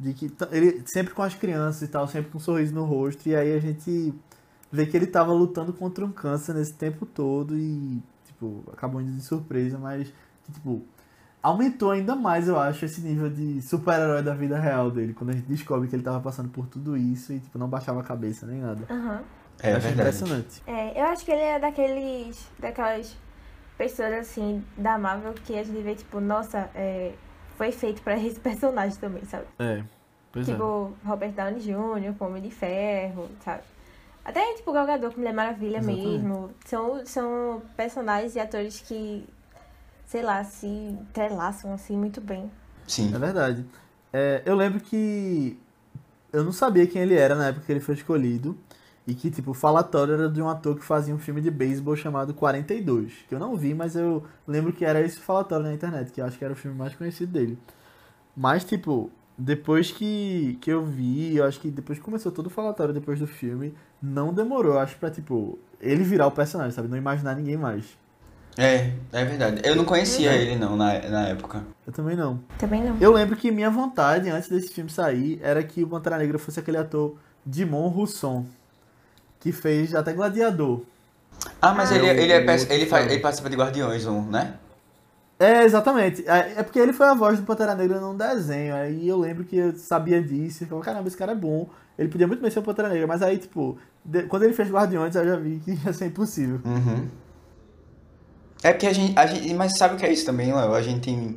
[0.00, 3.28] de que ele sempre com as crianças e tal, sempre com um sorriso no rosto,
[3.28, 4.14] e aí a gente
[4.72, 9.12] vê que ele tava lutando contra um câncer nesse tempo todo e, tipo, acabou indo
[9.12, 10.10] de surpresa, mas,
[10.50, 10.82] tipo,
[11.44, 15.32] aumentou ainda mais, eu acho, esse nível de super-herói da vida real dele, quando a
[15.34, 18.46] gente descobre que ele tava passando por tudo isso e, tipo, não baixava a cabeça
[18.46, 18.82] nem nada.
[18.90, 19.22] Aham.
[19.62, 20.08] É eu achei verdade.
[20.08, 20.62] impressionante.
[20.66, 22.50] É, eu acho que ele é daqueles.
[22.58, 23.14] daquelas
[23.76, 27.12] pessoas assim, da Marvel que a gente vê, tipo, nossa, é,
[27.58, 29.44] foi feito pra esse personagem também, sabe?
[29.58, 29.84] É,
[30.32, 30.52] pois é.
[30.52, 33.62] tipo, Robert Downey Jr., Homem de Ferro, sabe?
[34.24, 36.06] Até, tipo, Gal Gadot com Mulher Maravilha Exatamente.
[36.06, 36.50] mesmo.
[36.64, 39.28] São, são personagens e atores que,
[40.06, 42.50] sei lá, se entrelaçam, assim, muito bem.
[42.86, 43.14] Sim.
[43.14, 43.64] É verdade.
[44.12, 45.58] É, eu lembro que
[46.32, 48.56] eu não sabia quem ele era na época que ele foi escolhido.
[49.06, 51.94] E que, tipo, o falatório era de um ator que fazia um filme de beisebol
[51.94, 53.12] chamado 42.
[53.28, 56.24] Que eu não vi, mas eu lembro que era esse falatório na internet, que eu
[56.24, 57.58] acho que era o filme mais conhecido dele.
[58.34, 62.50] Mas, tipo, depois que, que eu vi, eu acho que depois que começou todo o
[62.50, 66.88] falatório depois do filme, não demorou, eu acho, pra, tipo, ele virar o personagem, sabe?
[66.88, 67.84] Não imaginar ninguém mais.
[68.56, 69.60] É, é verdade.
[69.64, 71.62] Eu não conhecia ele não na, na época.
[71.86, 72.38] Eu também não.
[72.58, 72.96] Também não.
[73.00, 76.60] Eu lembro que minha vontade, antes desse filme sair, era que o Pantera Negra fosse
[76.60, 78.46] aquele ator Dimon Rousson,
[79.40, 80.82] que fez até Gladiador.
[81.60, 81.96] Ah, mas Ah.
[81.96, 82.36] ele, ele, é,
[82.70, 84.54] ele, faz, ele participa de Guardiões 1, né?
[85.38, 86.22] É, exatamente.
[86.28, 88.72] É é porque ele foi a voz do Pantera Negra num desenho.
[88.76, 90.62] Aí eu lembro que eu sabia disso.
[90.62, 91.68] E falei, caramba, esse cara é bom.
[91.98, 93.06] Ele podia muito bem ser o Pantera Negra.
[93.08, 96.60] Mas aí, tipo, de- quando ele fez Guardiões, eu já vi que ia ser impossível.
[96.64, 97.08] Uhum.
[98.64, 99.52] É porque a gente, a gente.
[99.54, 100.74] Mas sabe o que é isso também, Léo?
[100.74, 101.36] A gente tem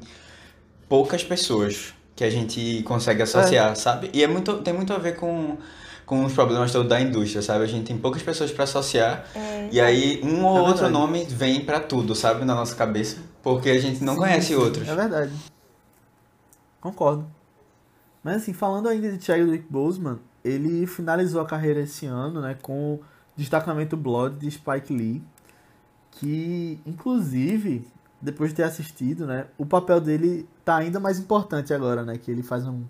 [0.89, 4.09] poucas pessoas que a gente consegue associar, sabe?
[4.13, 5.57] E é muito, tem muito a ver com,
[6.05, 7.65] com os problemas todos da indústria, sabe?
[7.65, 9.25] A gente tem poucas pessoas pra associar.
[9.35, 10.93] É, E aí um ou É outro verdade.
[10.93, 12.45] nome vem pra tudo, sabe?
[12.45, 13.17] Na nossa cabeça.
[13.43, 14.87] Porque a gente não Sim, conhece sim, outros.
[14.87, 15.33] É verdade.
[16.81, 17.27] Concordo.
[18.23, 22.93] Mas assim, falando ainda de Chadwick Boseman, ele finalizou a carreira esse ano, né, com
[22.95, 23.01] o
[23.35, 25.21] destacamento Blood de Spike Lee,
[26.19, 27.87] que inclusive,
[28.21, 32.29] depois de ter assistido, né, o papel dele tá ainda mais importante agora, né, que
[32.31, 32.83] ele faz um,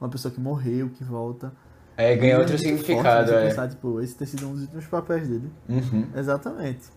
[0.00, 1.52] uma pessoa que morreu, que volta.
[1.96, 3.48] É, ganha outro significado, forte você é.
[3.48, 5.50] pensar, tipo, esse ter sido um dos últimos papéis dele.
[5.68, 6.06] Uhum.
[6.14, 6.88] Exatamente.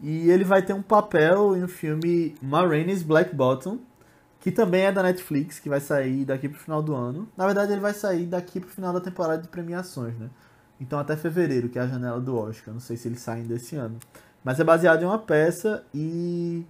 [0.00, 3.78] E ele vai ter um papel em um filme Ma Rainey's Black Bottom,
[4.40, 7.28] que também é da Netflix, que vai sair daqui pro final do ano.
[7.36, 10.30] Na verdade, ele vai sair daqui pro final da temporada de premiações, né?
[10.80, 12.72] Então até fevereiro, que é a janela do Oscar.
[12.72, 13.98] Não sei se eles saem desse ano.
[14.44, 16.64] Mas é baseado em uma peça e.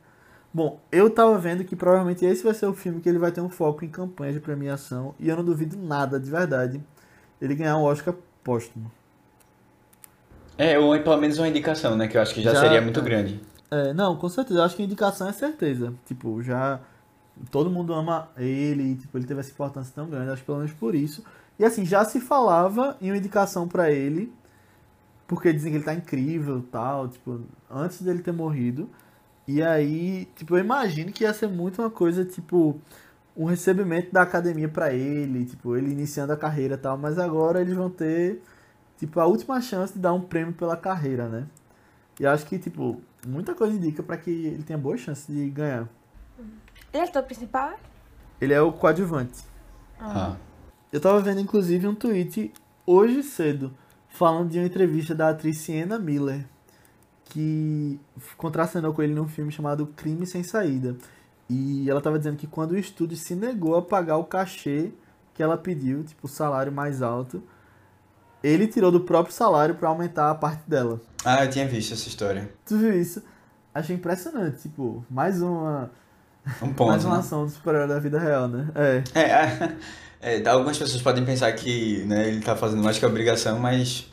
[0.52, 3.40] Bom, eu tava vendo que provavelmente esse vai ser o filme que ele vai ter
[3.40, 5.14] um foco em campanha de premiação.
[5.18, 6.82] E eu não duvido nada, de verdade,
[7.40, 8.90] ele ganhar um Oscar póstumo.
[10.58, 12.08] É, ou pelo menos uma indicação, né?
[12.08, 13.02] Que eu acho que já, Já- seria muito é.
[13.02, 13.40] grande.
[13.70, 14.58] É, não, com certeza.
[14.60, 15.94] Eu acho que indicação é certeza.
[16.04, 16.80] Tipo, já.
[17.50, 20.58] Todo mundo ama ele, e, tipo, ele teve essa importância tão grande, acho que pelo
[20.58, 21.24] menos por isso.
[21.58, 24.30] E assim, já se falava em uma indicação pra ele,
[25.30, 27.40] porque dizem que ele tá incrível e tal, tipo,
[27.70, 28.90] antes dele ter morrido.
[29.46, 32.80] E aí, tipo, eu imagino que ia ser muito uma coisa, tipo,
[33.36, 37.60] um recebimento da academia pra ele, tipo, ele iniciando a carreira e tal, mas agora
[37.60, 38.42] eles vão ter,
[38.98, 41.46] tipo, a última chance de dar um prêmio pela carreira, né?
[42.18, 45.88] E acho que, tipo, muita coisa indica pra que ele tenha boa chance de ganhar.
[46.92, 47.78] Ele é ator principal?
[48.40, 49.44] Ele é o coadjuvante.
[50.00, 50.34] Ah.
[50.92, 52.52] Eu tava vendo, inclusive, um tweet
[52.84, 53.72] hoje cedo,
[54.20, 56.44] falando de uma entrevista da atriz Sienna Miller,
[57.24, 57.98] que
[58.36, 60.94] contracenou com ele num filme chamado Crime Sem Saída.
[61.48, 64.92] E ela tava dizendo que quando o estúdio se negou a pagar o cachê
[65.34, 67.42] que ela pediu, tipo, o salário mais alto,
[68.42, 71.00] ele tirou do próprio salário pra aumentar a parte dela.
[71.24, 72.50] ah, eu tinha visto essa história.
[72.66, 73.22] Tu viu isso?
[73.74, 75.90] Achei impressionante, tipo, mais uma,
[76.60, 77.20] Um ponto, mais uma né?
[77.20, 78.68] ação do super-herói da vida real, né?
[78.74, 79.02] É.
[79.14, 79.72] É, a-
[80.20, 84.09] é, algumas pessoas podem pensar que né, ele tá fazendo mais que obrigação, mas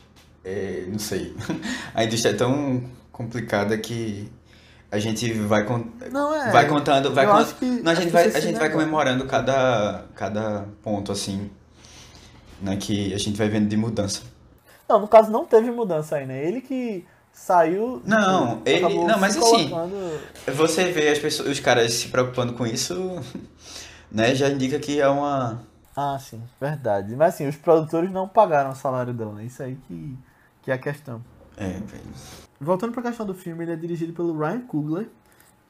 [0.48, 1.34] é, não sei.
[1.94, 2.82] A indústria é tão
[3.12, 4.30] complicada que
[4.90, 6.50] A gente vai, con- Não, é.
[6.50, 10.64] vai contando, vai con- que- Não, a gente vai, a gente vai comemorando cada, cada
[10.82, 11.50] ponto, assim,
[12.62, 14.22] né, que a gente vai vendo de mudança.
[14.88, 16.42] Não, no caso não teve mudança aí, né?
[16.42, 18.00] Ele que saiu.
[18.04, 20.20] Não, tipo, ele- não, mas assim, colocando-
[20.56, 22.94] Você vê as pessoas, os caras se preocupando com isso,
[24.10, 25.60] né, já indica que é uma...
[25.94, 27.14] Ah, sim, verdade.
[27.14, 29.44] Mas assim, os produtores não pagaram o salário dela, né?
[29.44, 30.16] Isso aí que,
[30.68, 31.24] que é a questão.
[31.56, 32.04] É, velho.
[32.60, 35.08] Voltando pra questão do filme, ele é dirigido pelo Ryan Coogler,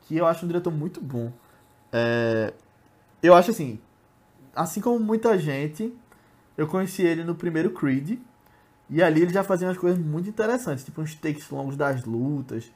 [0.02, 1.32] que eu acho um diretor muito bom.
[1.92, 2.52] É,
[3.22, 3.78] eu acho assim,
[4.56, 5.94] assim como muita gente,
[6.56, 8.18] eu conheci ele no primeiro Creed,
[8.90, 12.68] e ali ele já fazia umas coisas muito interessantes, tipo uns takes longos das lutas,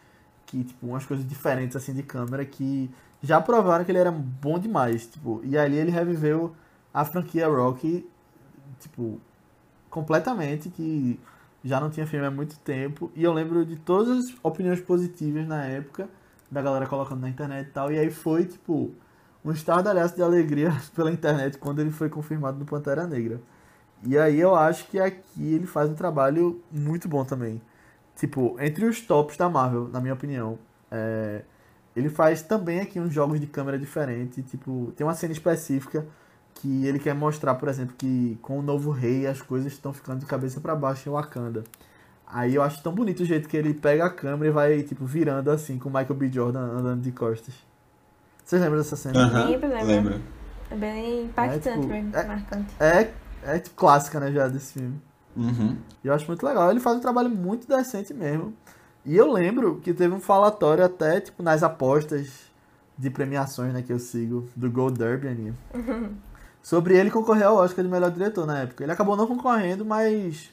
[0.47, 2.89] que tipo umas coisas diferentes assim de câmera que
[3.21, 6.55] já provaram que ele era bom demais, tipo, e ali ele reviveu
[6.95, 8.07] a franquia Rocky,
[8.79, 9.21] tipo,
[9.91, 11.19] completamente que
[11.65, 13.11] já não tinha filme há muito tempo.
[13.15, 16.09] E eu lembro de todas as opiniões positivas na época,
[16.51, 17.93] da galera colocando na internet e tal.
[17.93, 18.91] E aí foi, tipo,
[19.45, 23.41] um estardalhaço de alegria pela internet quando ele foi confirmado no Pantera Negra.
[24.05, 27.61] E aí eu acho que aqui ele faz um trabalho muito bom também.
[28.17, 30.59] Tipo, entre os tops da Marvel, na minha opinião.
[30.91, 31.43] É,
[31.95, 34.45] ele faz também aqui uns jogos de câmera diferentes.
[34.51, 36.07] Tipo, tem uma cena específica
[36.55, 40.21] que ele quer mostrar, por exemplo, que com o novo rei as coisas estão ficando
[40.21, 41.65] de cabeça para baixo em Wakanda.
[42.27, 45.05] Aí eu acho tão bonito o jeito que ele pega a câmera e vai, tipo,
[45.05, 46.29] virando assim, com o Michael B.
[46.33, 47.55] Jordan andando de costas.
[48.45, 49.21] Vocês lembram dessa cena?
[49.21, 50.21] Aham, Lembro, lembro.
[50.71, 52.75] É bem impactante, É, tipo, bem é- marcante.
[52.81, 53.11] É,
[53.45, 54.99] é tipo, clássica, né, já, desse filme.
[55.37, 55.77] Uhum.
[56.03, 56.71] E eu acho muito legal.
[56.71, 58.55] Ele faz um trabalho muito decente mesmo.
[59.05, 62.51] E eu lembro que teve um falatório até, tipo, nas apostas
[62.97, 65.55] de premiações, né, que eu sigo, do Gold Derby, Aninha.
[66.63, 68.85] Sobre ele concorrer ao Oscar de melhor diretor na época.
[68.85, 70.51] Ele acabou não concorrendo, mas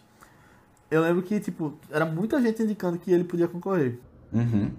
[0.90, 4.00] eu lembro que, tipo, era muita gente indicando que ele podia concorrer.
[4.34, 4.72] Uhum.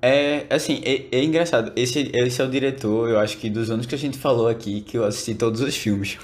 [0.00, 1.72] É, assim, é, é engraçado.
[1.74, 4.82] Esse, esse é o diretor, eu acho que dos anos que a gente falou aqui,
[4.82, 6.18] que eu assisti todos os filmes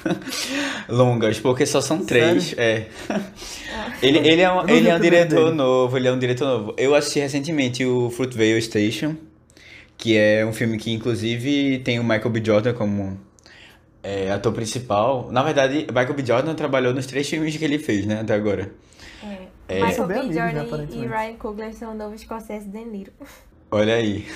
[0.89, 2.55] longas, porque só são três.
[2.57, 2.87] É.
[4.03, 5.57] Ele, ele é um, ele é um diretor dele.
[5.57, 6.75] novo, ele é um diretor novo.
[6.77, 9.15] Eu assisti recentemente o Fruitvale Station,
[9.97, 12.43] que é um filme que inclusive tem o Michael B.
[12.45, 13.17] Jordan como
[14.03, 15.31] é, ator principal.
[15.31, 16.25] Na verdade, Michael B.
[16.25, 18.73] Jordan trabalhou nos três filmes que ele fez, né, até agora.
[19.69, 19.75] É.
[19.75, 20.21] Michael São bem B.
[20.23, 21.09] amigos, né, Jordan e aparentemente.
[21.09, 23.13] Ryan Coogler são o novo escocese De Niro.
[23.71, 24.27] Olha aí.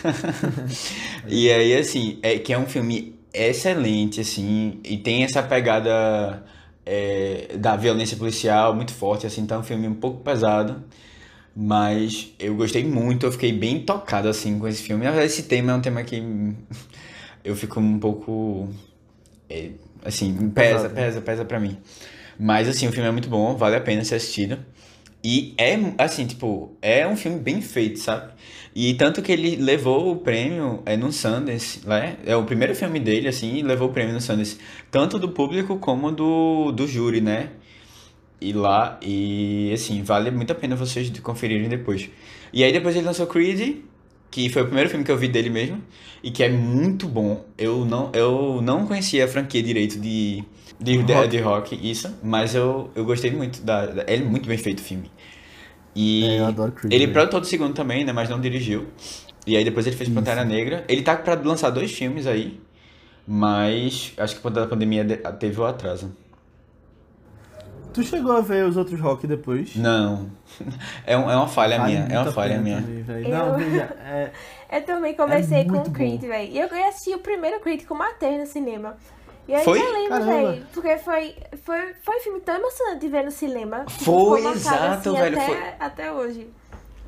[1.28, 6.42] e aí, assim, é que é um filme excelente, assim, e tem essa pegada
[6.86, 10.82] é, da violência policial muito forte, assim, então é um filme um pouco pesado,
[11.54, 15.04] mas eu gostei muito, eu fiquei bem tocado, assim, com esse filme.
[15.04, 16.22] Na verdade, esse tema é um tema que
[17.44, 18.70] eu fico um pouco,
[19.48, 19.70] é,
[20.04, 21.78] assim, pesa, pesa, pesa pra mim.
[22.38, 24.58] Mas, assim, o filme é muito bom, vale a pena ser assistido.
[25.24, 28.32] E é, assim, tipo, é um filme bem feito, sabe?
[28.74, 32.16] E tanto que ele levou o prêmio é, no Sundance, né?
[32.24, 34.58] É o primeiro filme dele, assim, e levou o prêmio no Sundance.
[34.90, 37.50] Tanto do público como do, do júri, né?
[38.40, 42.10] E lá, e assim, vale muito a pena vocês conferirem depois.
[42.52, 43.78] E aí depois ele lançou Creed,
[44.36, 45.82] que foi o primeiro filme que eu vi dele mesmo,
[46.22, 47.42] e que é muito bom.
[47.56, 50.44] Eu não, eu não conhecia a franquia direito de,
[50.78, 51.28] de, de, Rock.
[51.28, 54.82] de rock, isso, mas eu, eu gostei muito da, da- É muito bem feito o
[54.82, 55.10] filme.
[55.94, 57.14] E É, eu adoro Creed, ele velho.
[57.14, 58.88] produtor do segundo também, né, mas não dirigiu.
[59.46, 60.84] E aí depois ele fez Pantera Negra.
[60.86, 62.60] Ele tá pra lançar dois filmes aí,
[63.26, 66.14] mas acho que por conta da pandemia de- teve o atraso.
[67.96, 69.74] Tu chegou a ver os outros rock depois?
[69.76, 70.30] Não.
[71.06, 72.80] É, um- é uma falha Vale minha, é uma falha minha.
[72.82, 73.24] também.
[73.24, 74.30] Eu- Não, veja, é,
[74.70, 76.52] Eu também comecei com muito o Creed, velho.
[76.52, 78.96] E eu assisti o primeiro Creed com o Matheus no cinema.
[79.48, 79.80] E aí Foi?
[79.80, 83.84] eu lembro, velho, porque foi, foi, foi um filme tão emocionante de ver no cinema.
[83.86, 85.58] Tipo, Foi, exato, assim, velho, Até, foi.
[85.78, 86.48] até hoje.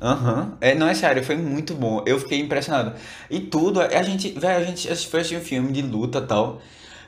[0.01, 0.57] Aham.
[0.61, 2.01] É, não, é sério, foi muito bom.
[2.05, 2.93] Eu fiquei impressionado.
[3.29, 6.61] E tudo, a gente, velho, a gente foi assistir um filme de luta e tal.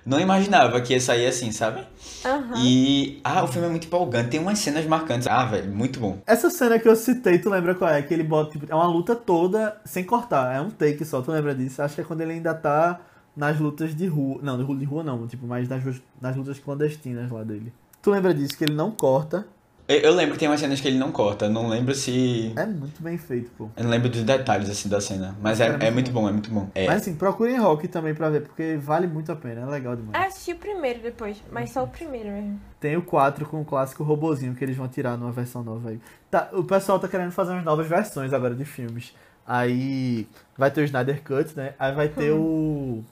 [0.05, 1.83] Não imaginava que ia sair assim, sabe?
[2.25, 2.55] Aham.
[2.57, 5.27] E, ah, o filme é muito empolgante, tem umas cenas marcantes.
[5.27, 6.19] Ah, velho, muito bom.
[6.25, 8.01] Essa cena que eu citei, tu lembra qual é?
[8.01, 11.31] Que ele bota, tipo, é uma luta toda sem cortar, é um take só, tu
[11.31, 11.81] lembra disso?
[11.81, 12.99] Acho que é quando ele ainda tá
[13.35, 14.39] nas lutas de rua.
[14.41, 15.83] Não, de rua, de rua não, tipo, mas nas,
[16.19, 17.71] nas lutas clandestinas lá dele.
[18.01, 18.57] Tu lembra disso?
[18.57, 19.45] Que ele não corta.
[19.91, 22.53] Eu, eu lembro que tem umas cenas que ele não corta, não lembro se.
[22.55, 23.69] É muito bem feito, pô.
[23.75, 25.35] Eu não lembro dos detalhes assim da cena.
[25.41, 26.69] Mas é, é muito bom, é muito bom.
[26.73, 26.87] É.
[26.87, 30.23] Mas assim, procurem rock também pra ver, porque vale muito a pena, é legal demais.
[30.23, 32.61] Eu assisti o primeiro depois, mas só o primeiro mesmo.
[32.79, 35.99] Tem o 4 com o clássico robozinho que eles vão tirar numa versão nova aí.
[36.29, 39.13] Tá, o pessoal tá querendo fazer umas novas versões agora de filmes.
[39.45, 40.25] Aí
[40.57, 41.73] vai ter o Snyder Cut, né?
[41.77, 43.03] Aí vai ter o.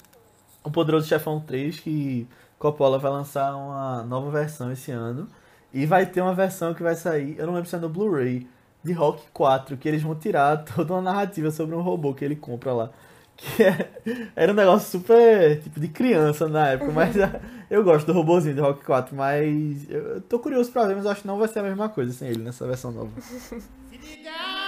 [0.64, 2.26] O Poderoso Chefão 3, que
[2.58, 5.28] Coppola vai lançar uma nova versão esse ano.
[5.74, 8.48] E vai ter uma versão que vai sair, eu não lembro se é no Blu-ray,
[8.84, 12.36] de Rock 4, que eles vão tirar toda uma narrativa sobre um robô que ele
[12.36, 12.90] compra lá.
[13.38, 13.90] Que é,
[14.36, 17.16] era um negócio super, tipo, de criança na época, mas
[17.70, 21.12] eu gosto do robôzinho de Rock 4, mas eu tô curioso pra ver, mas eu
[21.12, 23.12] acho que não vai ser a mesma coisa sem ele nessa versão nova.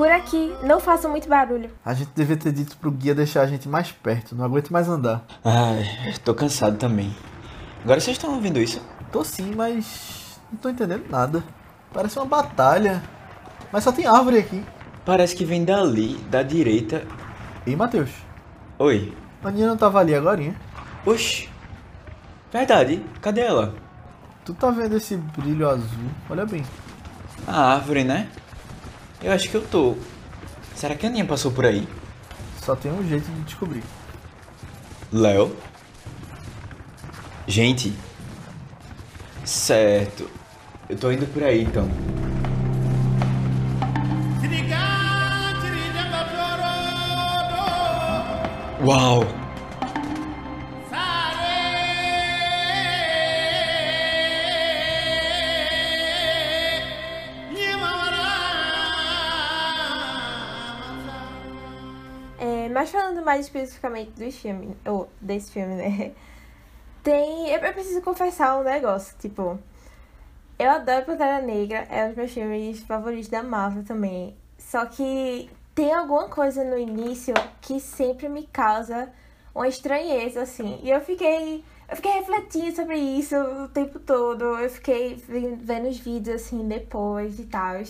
[0.00, 1.70] Por aqui, não façam muito barulho.
[1.84, 4.88] A gente devia ter dito pro guia deixar a gente mais perto, não aguento mais
[4.88, 5.22] andar.
[5.44, 7.14] Ai, tô cansado também.
[7.84, 8.80] Agora vocês estão ouvindo isso?
[9.12, 11.44] Tô sim, mas não tô entendendo nada.
[11.92, 13.02] Parece uma batalha.
[13.70, 14.64] Mas só tem árvore aqui.
[15.04, 17.06] Parece que vem dali, da direita.
[17.66, 18.08] E Matheus?
[18.78, 19.14] Oi.
[19.44, 20.56] A Aninha não tava ali agora, hein?
[21.04, 21.46] Oxi.
[22.50, 23.04] Verdade.
[23.20, 23.74] Cadê ela?
[24.46, 26.10] Tu tá vendo esse brilho azul?
[26.30, 26.64] Olha bem.
[27.46, 28.30] A árvore, né?
[29.22, 29.96] Eu acho que eu tô.
[30.74, 31.86] Será que a Aninha passou por aí?
[32.62, 33.82] Só tem um jeito de descobrir.
[35.12, 35.54] Léo?
[37.46, 37.92] Gente.
[39.44, 40.30] Certo.
[40.88, 41.88] Eu tô indo por aí então.
[48.82, 49.26] Uau!
[62.80, 66.12] Mas falando mais especificamente dos filmes, ou desse filme, né?
[67.02, 67.50] Tem.
[67.50, 69.58] Eu, preciso confessar um negócio, tipo.
[70.58, 74.34] Eu adoro Pantera Negra, é um dos meus filmes favoritos da Marvel também.
[74.56, 79.12] Só que tem alguma coisa no início que sempre me causa
[79.54, 80.80] uma estranheza, assim.
[80.82, 81.62] E eu fiquei.
[81.86, 84.58] Eu fiquei refletindo sobre isso o tempo todo.
[84.58, 87.76] Eu fiquei vendo os vídeos assim depois e tal.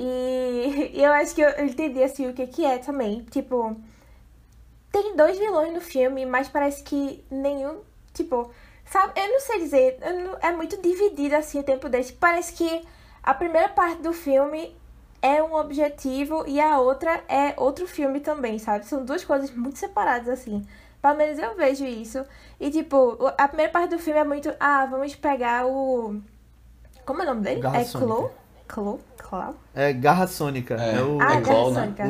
[0.00, 3.26] E eu acho que eu entendi assim o que que é também.
[3.32, 3.76] Tipo,
[4.92, 7.80] tem dois vilões no filme, mas parece que nenhum,
[8.14, 8.50] tipo,
[8.84, 12.12] sabe, eu não sei dizer, não- é muito dividido assim o tempo desse.
[12.12, 12.86] Parece que
[13.22, 14.74] a primeira parte do filme
[15.20, 18.86] é um objetivo e a outra é outro filme também, sabe?
[18.86, 20.66] São duas coisas muito separadas assim.
[21.02, 22.24] Pelo menos eu vejo isso.
[22.58, 26.20] E tipo, a primeira parte do filme é muito, ah, vamos pegar o
[27.04, 27.60] como é o nome dele?
[27.60, 28.12] Garra é Sônica.
[28.68, 29.00] Claw?
[29.16, 29.54] Claw?
[29.74, 30.74] É Garra Sônica.
[30.74, 31.02] É, É.
[31.02, 31.94] o Ah, é Claw, Garra né?
[31.96, 32.02] Sônica.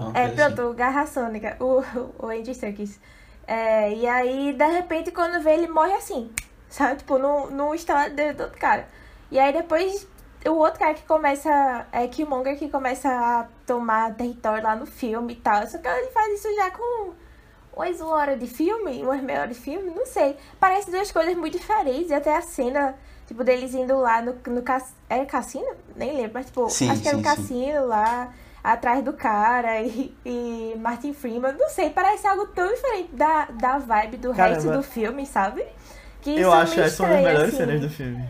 [0.00, 0.12] Claw.
[0.14, 1.82] É, pronto, Garra Sônica, o,
[2.18, 3.00] o Andy Serkis.
[3.46, 6.30] É, e aí, de repente, quando vê, ele morre assim,
[6.68, 6.96] sabe?
[6.96, 8.88] Tipo, no, no estado do outro cara.
[9.30, 10.06] E aí, depois,
[10.46, 15.32] o outro cara que começa, é Killmonger, que começa a tomar território lá no filme
[15.34, 15.66] e tal.
[15.66, 17.12] Só que ele faz isso já com
[17.76, 20.36] umas uma hora de filme, umas meia hora de filme, não sei.
[20.60, 22.10] Parece duas coisas muito diferentes.
[22.10, 22.94] E até a cena,
[23.26, 25.66] tipo, deles indo lá no, no cas- é cassino?
[25.96, 27.36] Nem lembro, mas tipo, Sim, acho que era um sim, sim.
[27.36, 28.32] cassino lá,
[28.62, 31.52] atrás do cara e, e Martin Freeman.
[31.52, 34.76] Não sei, parece algo tão diferente da, da vibe do resto Caramba.
[34.78, 35.64] do filme, sabe?
[36.22, 37.56] Que Eu isso é acho essa uma das estranho, melhores assim.
[37.56, 38.28] cenas do filme.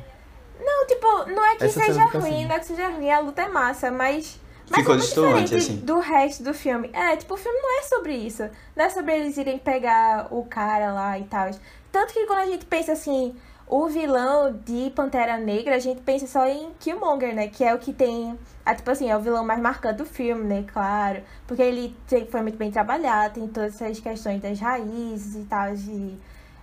[0.60, 2.48] Não, tipo, não é que Essa seja ruim, cassino.
[2.48, 4.40] não é que seja ruim, a luta é massa, mas.
[4.70, 5.76] Mas Ficou é diferente assim.
[5.76, 6.88] do resto do filme.
[6.94, 8.48] É, tipo, o filme não é sobre isso.
[8.74, 11.50] Não é sobre eles irem pegar o cara lá e tal.
[11.92, 16.26] Tanto que quando a gente pensa assim, o vilão de Pantera Negra, a gente pensa
[16.26, 17.48] só em Killmonger, né?
[17.48, 18.38] Que é o que tem.
[18.76, 20.64] Tipo assim, é o vilão mais marcante do filme, né?
[20.70, 21.22] Claro.
[21.46, 21.94] Porque ele
[22.30, 25.74] foi muito bem trabalhado, tem todas essas questões das raízes e tal.
[25.74, 26.14] De...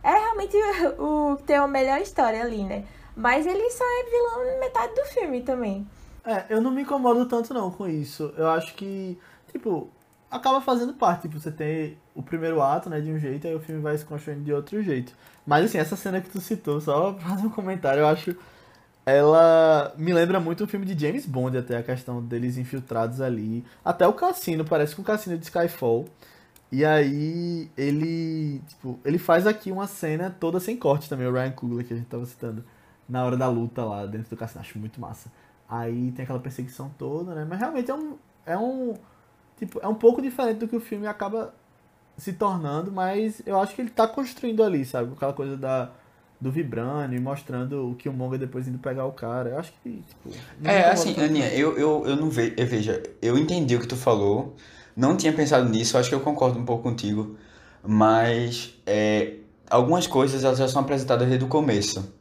[0.03, 0.55] É realmente
[0.99, 2.85] o que tem a melhor história ali, né?
[3.15, 5.87] Mas ele só é vilão metade do filme também.
[6.23, 8.33] É, eu não me incomodo tanto não com isso.
[8.37, 9.17] Eu acho que,
[9.51, 9.89] tipo,
[10.31, 11.23] acaba fazendo parte.
[11.23, 14.05] Tipo, você tem o primeiro ato, né, de um jeito, aí o filme vai se
[14.05, 15.13] construindo de outro jeito.
[15.45, 18.35] Mas assim, essa cena que tu citou, só pra fazer um comentário, eu acho.
[19.03, 23.65] Ela me lembra muito um filme de James Bond, até a questão deles infiltrados ali.
[23.83, 26.05] Até o cassino, parece com o cassino de Skyfall.
[26.71, 31.51] E aí ele, tipo, ele faz aqui uma cena toda sem corte também, o Ryan
[31.51, 32.63] Coogler que a gente tava citando,
[33.09, 35.31] na hora da luta lá dentro do cassino, acho muito massa.
[35.67, 37.45] Aí tem aquela perseguição toda, né?
[37.49, 38.93] Mas realmente é um é um
[39.61, 41.53] tipo, é um pouco diferente do que o filme acaba
[42.17, 45.13] se tornando, mas eu acho que ele tá construindo ali, sabe?
[45.13, 45.91] Aquela coisa da
[46.39, 49.49] do e mostrando o Killmonger depois indo pegar o cara.
[49.49, 51.15] Eu acho que, tipo, É, assim.
[51.21, 52.55] Aninha, eu, eu, eu não vejo.
[52.57, 54.55] Veja, eu entendi o que tu falou.
[54.97, 57.35] Não tinha pensado nisso, acho que eu concordo um pouco contigo.
[57.85, 59.35] Mas é,
[59.69, 62.11] algumas coisas elas já são apresentadas desde o começo.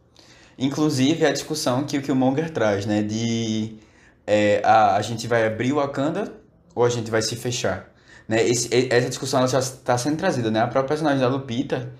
[0.58, 3.02] Inclusive a discussão que o Killmonger traz, né?
[3.02, 3.78] De
[4.26, 6.39] é, a, a gente vai abrir o Wakanda
[6.80, 7.90] ou a gente vai se fechar.
[8.26, 8.42] Né?
[8.48, 10.60] Esse, essa discussão ela já está sendo trazida, né?
[10.60, 11.92] A própria personagem da Lupita,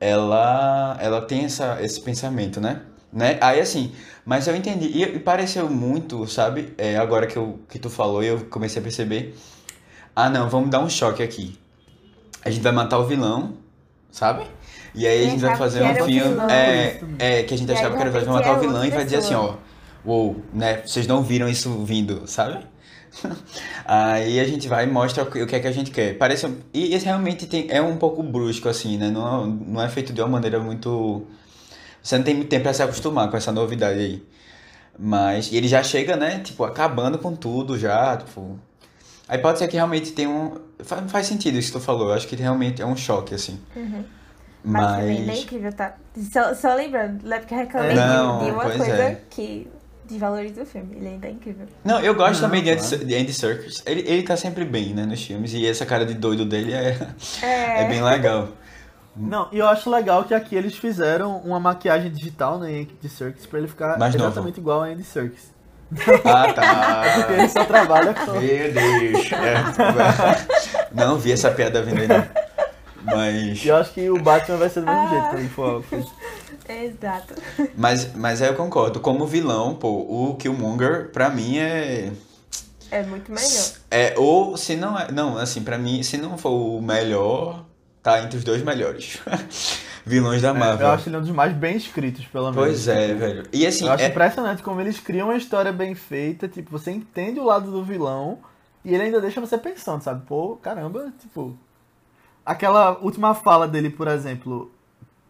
[0.00, 2.80] ela, ela tem essa, esse pensamento, né?
[3.12, 3.36] Né?
[3.42, 3.92] Aí assim,
[4.24, 6.72] mas eu entendi, e, e pareceu muito, sabe?
[6.78, 9.36] É, agora que, eu, que tu falou, eu comecei a perceber.
[10.16, 11.58] ah não, vamos dar um choque aqui.
[12.42, 13.58] A gente vai matar o vilão,
[14.10, 14.46] sabe?
[14.94, 16.30] E aí a gente vai fazer um filme.
[16.30, 16.48] vilão.
[16.48, 18.90] É, é, que a gente E achava que era vai matar o é vilão e
[18.90, 19.56] vai dizer assim, ó.
[20.02, 20.80] Uou, né?
[20.86, 22.71] Vocês não viram isso vindo, sabe?
[23.84, 26.16] Aí a gente vai e mostra o que é que a gente quer.
[26.16, 26.46] Parece.
[26.72, 29.10] E esse realmente tem, é um pouco brusco, assim, né?
[29.10, 31.26] Não, não é feito de uma maneira muito.
[32.02, 34.22] Você não tem muito tempo pra se acostumar com essa novidade aí.
[34.98, 35.50] Mas.
[35.52, 36.40] E ele já chega, né?
[36.40, 38.16] Tipo, acabando com tudo já.
[38.16, 38.58] Tipo.
[39.28, 40.56] Aí pode ser que realmente tem um.
[40.80, 42.08] Faz, faz sentido isso que tu falou.
[42.08, 43.60] Eu acho que realmente é um choque, assim.
[44.64, 44.96] Mas, Mas.
[44.96, 45.96] também é incrível, tá?
[46.32, 49.20] Só, só lembrando, é porque reclamei Não, de, uma coisa é.
[49.28, 49.68] que
[50.12, 50.96] desvaloriza o filme.
[50.96, 51.66] Ele ainda é incrível.
[51.84, 53.04] Não, eu gosto Não, também de Andy, claro.
[53.04, 53.82] de Andy Serkis.
[53.86, 55.52] Ele, ele tá sempre bem, né, nos filmes.
[55.52, 56.96] E essa cara de doido dele é,
[57.42, 57.82] É.
[57.82, 58.48] é bem legal.
[59.14, 63.08] Não, e eu acho legal que aqui eles fizeram uma maquiagem digital né, em Andy
[63.08, 64.26] Serkis pra ele ficar Mais novo.
[64.26, 65.52] exatamente igual a Andy Serkis.
[66.24, 67.02] Ah, tá.
[67.16, 68.32] Porque ele só trabalha com.
[68.32, 69.32] Meu Deus.
[69.32, 70.84] É.
[70.94, 72.26] Não vi essa piada vindo aí, não.
[73.04, 75.84] Mas, eu acho que o Batman vai ser do mesmo jeito quando ele for.
[76.68, 77.34] Exato.
[77.76, 79.00] mas, mas aí eu concordo.
[79.00, 82.12] Como vilão, pô, o Killmonger, pra mim, é.
[82.90, 83.72] É muito melhor.
[83.90, 85.10] É, ou se não é.
[85.10, 87.64] Não, assim, pra mim, se não for o melhor,
[88.02, 89.18] tá entre os dois melhores.
[90.04, 90.88] Vilões da Marvel.
[90.88, 92.56] Eu acho ele um dos mais bem escritos, pelo menos.
[92.56, 93.44] Pois é, velho.
[93.52, 96.90] E assim, Eu acho é- impressionante como eles criam uma história bem feita, tipo, você
[96.90, 98.38] entende o lado do vilão
[98.84, 100.26] e ele ainda deixa você pensando, sabe?
[100.26, 101.56] Pô, caramba, tipo.
[102.44, 104.72] Aquela última fala dele, por exemplo,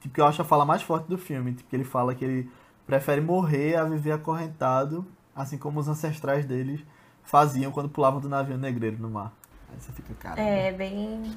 [0.02, 2.24] tipo, que eu acho a fala mais forte do filme, tipo, que ele fala que
[2.24, 2.50] ele
[2.86, 6.80] prefere morrer a viver acorrentado, assim como os ancestrais deles
[7.24, 9.32] faziam quando pulavam do navio negreiro no mar.
[9.70, 10.40] Aí você fica, cara.
[10.40, 11.32] É bem.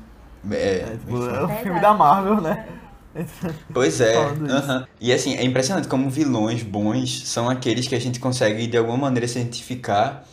[0.51, 2.67] é, É, tipo, é o filme da Marvel, né?
[3.73, 4.13] Pois é.
[4.13, 4.71] falando isso.
[4.71, 4.87] aham.
[4.99, 8.97] E assim, é impressionante como vilões bons são aqueles que a gente consegue de alguma
[8.97, 10.27] maneira se identificar,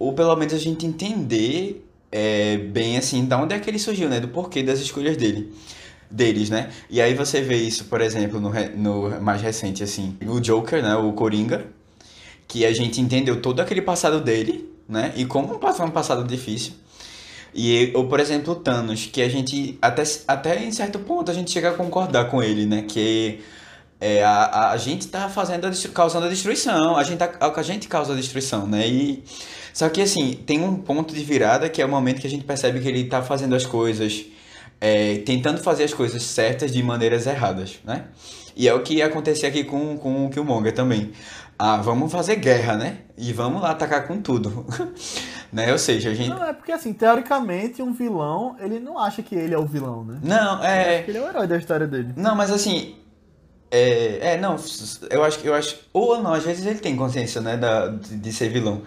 [0.00, 4.08] ou pelo menos a gente entender é, bem assim, da onde é que ele surgiu,
[4.08, 4.18] né?
[4.18, 5.54] Do porquê das escolhas dele.
[6.14, 6.70] Deles, né?
[6.88, 10.94] E aí você vê isso, por exemplo, no, no mais recente, assim, o Joker, né?
[10.94, 11.66] O Coringa,
[12.46, 15.12] que a gente entendeu todo aquele passado dele, né?
[15.16, 16.74] E como um passado difícil.
[17.52, 21.50] E, ou, por exemplo, Thanos, que a gente, até, até em certo ponto, a gente
[21.50, 22.82] chega a concordar com ele, né?
[22.82, 23.40] Que
[24.00, 27.62] é, a, a, a gente tá fazendo a causando a destruição, a gente, tá, a
[27.62, 28.86] gente causa a destruição, né?
[28.86, 29.24] E,
[29.72, 32.44] só que, assim, tem um ponto de virada que é o momento que a gente
[32.44, 34.24] percebe que ele tá fazendo as coisas,
[34.80, 38.06] é, tentando fazer as coisas certas de maneiras erradas, né?
[38.56, 41.12] E é o que acontecia aqui com, com o Killmonger também.
[41.58, 42.98] Ah, vamos fazer guerra, né?
[43.16, 44.66] E vamos lá atacar com tudo.
[45.52, 45.70] né?
[45.72, 46.30] Ou seja, a gente...
[46.30, 50.04] Não, é porque assim, teoricamente, um vilão, ele não acha que ele é o vilão,
[50.04, 50.18] né?
[50.22, 51.04] Não, é...
[51.06, 52.12] Ele é o herói da história dele.
[52.16, 52.96] Não, mas assim.
[53.70, 54.56] É, é, não,
[55.10, 55.76] eu acho que eu acho.
[55.92, 58.82] Ou não, às vezes ele tem consciência, né, da, de, de ser vilão.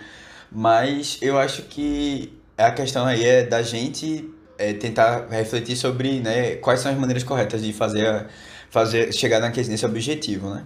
[0.49, 6.55] Mas eu acho que a questão aí é da gente é, tentar refletir sobre, né,
[6.57, 8.27] quais são as maneiras corretas de fazer,
[8.69, 10.65] fazer chegar naquele, nesse objetivo, né?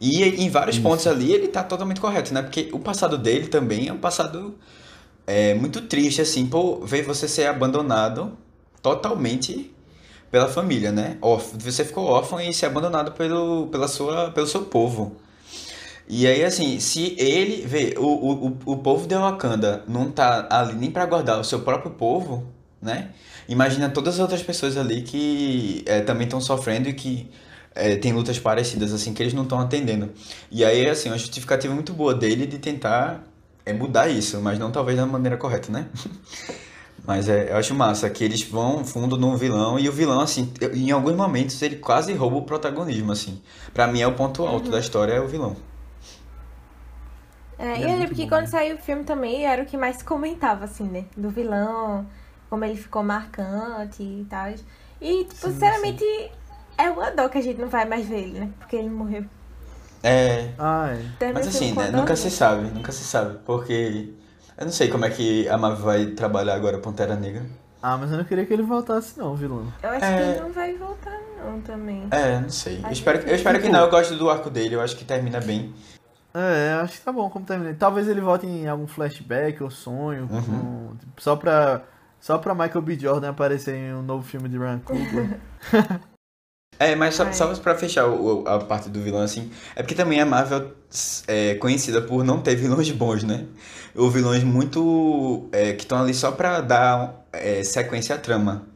[0.00, 2.42] E em vários pontos ali ele tá totalmente correto, né?
[2.42, 4.56] Porque o passado dele também é um passado
[5.26, 8.36] é, muito triste, assim, por ver você ser abandonado
[8.82, 9.72] totalmente
[10.30, 11.18] pela família, né?
[11.60, 15.16] Você ficou órfão e ser abandonado pelo, pela sua, pelo seu povo.
[16.08, 20.74] E aí, assim, se ele vê, o, o, o- povo de Wakanda não tá ali
[20.74, 22.44] nem pra guardar o seu próprio povo,
[22.86, 23.10] né?
[23.48, 27.30] Imagina todas as outras pessoas ali que é, também estão sofrendo e que
[27.74, 30.10] é, tem lutas parecidas, assim, que eles não estão atendendo.
[30.50, 33.22] E aí, assim, uma justificativa muito boa dele de tentar
[33.64, 35.86] é, mudar isso, mas não talvez da maneira correta, né?
[37.06, 40.52] Mas é, eu acho massa que eles vão fundo no vilão e o vilão, assim,
[40.74, 43.40] em alguns momentos ele quase rouba o protagonismo, assim.
[43.72, 45.56] Pra mim é o ponto alto da história, é o vilão.
[47.58, 48.26] É, e É eu lembro que bom.
[48.26, 51.06] quando saiu o filme também era o que mais se comentava, assim, né?
[51.16, 52.06] Do vilão,
[52.48, 54.48] como ele ficou marcante e tal.
[55.00, 56.04] E, tipo, Sim, sinceramente,
[56.78, 58.50] é uma dó que a gente não vai mais ver ele, né?
[58.58, 59.24] Porque ele morreu.
[60.02, 61.04] É, Ah, é.
[61.18, 64.12] Termina mas assim, né, nunca se sabe, nunca se sabe, porque
[64.56, 67.44] eu não sei como é que a Marvel vai trabalhar agora Pantera Negra.
[67.82, 69.72] Ah, mas eu não queria que ele voltasse não, vilão.
[69.82, 70.16] Eu acho É.
[70.16, 72.06] que ele não vai voltar, não, também.
[72.10, 72.80] É, não sei.
[72.84, 75.04] Eu espero, que- eu espero que não, eu gosto do arco dele, eu acho que
[75.04, 75.74] termina bem.
[76.34, 77.74] É, acho que tá bom como terminei.
[77.74, 80.42] Talvez ele volte em algum flashback ou sonho, Uhum.
[80.42, 81.82] com- tipo, só pra
[82.20, 82.98] só pra Michael B.
[82.98, 85.40] Jordan aparecer em um novo filme de Ryan Coogler.
[86.78, 87.32] É, mas só, Ai.
[87.32, 90.72] só pra fechar o- o- a parte do vilão, assim, é porque também a Marvel
[91.26, 93.46] é conhecida por não ter vilões bons, né?
[93.94, 95.48] Ou vilões muito.
[95.52, 98.66] é, que estão ali só pra dar é, sequência à trama.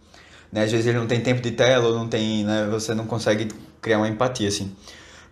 [0.51, 0.64] Né?
[0.64, 2.66] Às vezes ele não tem tempo de tela, ou não tem, né?
[2.70, 3.49] Você não consegue
[3.82, 4.74] criar uma empatia, assim.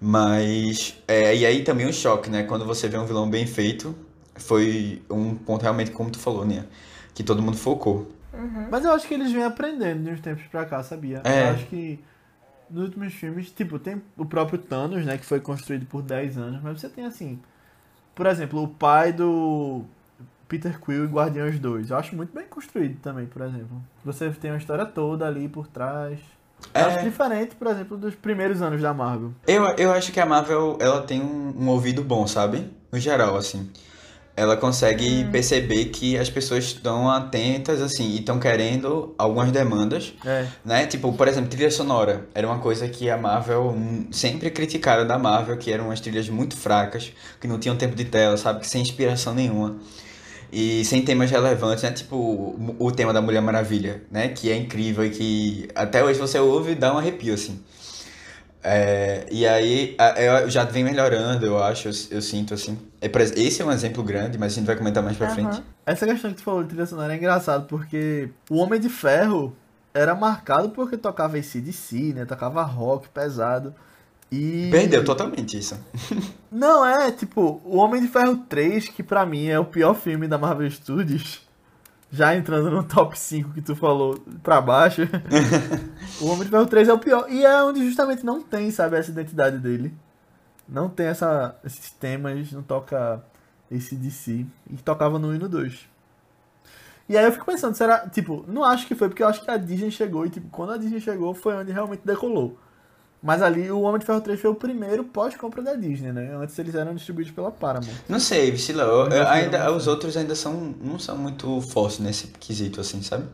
[0.00, 0.94] Mas.
[1.08, 2.42] É, e aí também o choque, né?
[2.42, 3.94] Quando você vê um vilão bem feito,
[4.36, 6.64] foi um ponto realmente, como tu falou, né?
[7.18, 8.06] Que todo mundo focou.
[8.70, 11.20] Mas eu acho que eles vêm aprendendo de uns tempos pra cá, sabia?
[11.24, 11.48] É.
[11.48, 11.98] Eu acho que
[12.70, 16.62] nos últimos filmes, tipo, tem o próprio Thanos, né, que foi construído por 10 anos,
[16.62, 17.40] mas você tem assim,
[18.14, 19.82] por exemplo, o pai do
[20.46, 21.90] Peter Quill em Guardiões 2.
[21.90, 23.82] Eu acho muito bem construído também, por exemplo.
[24.04, 26.20] Você tem uma história toda ali por trás.
[26.72, 26.84] Eu É.
[26.84, 29.32] acho diferente, por exemplo, dos primeiros anos da Marvel.
[29.44, 32.70] Eu, eu acho que a Marvel, ela tem um, um ouvido bom, sabe?
[32.92, 33.68] No geral, assim.
[34.38, 40.46] Ela consegue perceber que as pessoas estão atentas, assim, e estão querendo algumas demandas, É.
[40.64, 40.86] né?
[40.86, 42.24] Tipo, por exemplo, trilha sonora.
[42.32, 46.28] Era uma coisa que a Marvel hum, sempre criticaram da Marvel, que eram umas trilhas
[46.28, 48.60] muito fracas, que não tinham tempo de tela, sabe?
[48.60, 49.76] Que sem inspiração nenhuma.
[50.52, 51.90] E sem temas relevantes, né?
[51.90, 54.28] Tipo o, tema da Mulher Maravilha, né?
[54.28, 57.60] Que é incrível e que até hoje você ouve e dá um arrepio, assim.
[58.62, 62.78] É, e aí eu já vem melhorando, eu acho, eu, eu sinto assim.
[63.00, 65.34] É, esse é um exemplo grande, mas a gente vai comentar mais pra Aham.
[65.34, 65.62] frente.
[65.86, 69.54] Essa questão que tu falou de trilha sonora é engraçado, porque o Homem de Ferro
[69.94, 72.24] era marcado porque tocava ACDC, né?
[72.24, 73.74] Tocava rock pesado.
[74.30, 74.68] E.
[74.70, 75.78] Perdeu totalmente isso.
[76.50, 80.28] Não, é, tipo, o Homem de Ferro 3, que pra mim é o pior filme
[80.28, 81.42] da Marvel Studios,
[82.10, 85.02] já entrando no top 5 que tu falou pra baixo,
[86.20, 87.26] o Homem de Ferro 3 é o pior.
[87.30, 89.94] E é onde justamente não tem, sabe, essa identidade dele.
[90.68, 93.22] Não tem essa, esses temas, não toca
[93.70, 94.44] esse DC.
[94.70, 95.88] E tocava no 1 e no 2.
[97.08, 99.50] E aí eu fico pensando, será, tipo, não acho que foi, porque eu acho que
[99.50, 102.58] a Disney chegou e, tipo, quando a Disney chegou foi onde realmente decolou.
[103.22, 106.36] Mas ali o Homem de Ferro 3 foi o primeiro pós-compra da Disney, né?
[106.36, 107.90] Antes eles eram distribuídos pela Paramount.
[108.08, 113.02] Não sei, Vicila, ainda, os outros ainda são, não são muito fortes nesse quesito, assim,
[113.02, 113.24] sabe?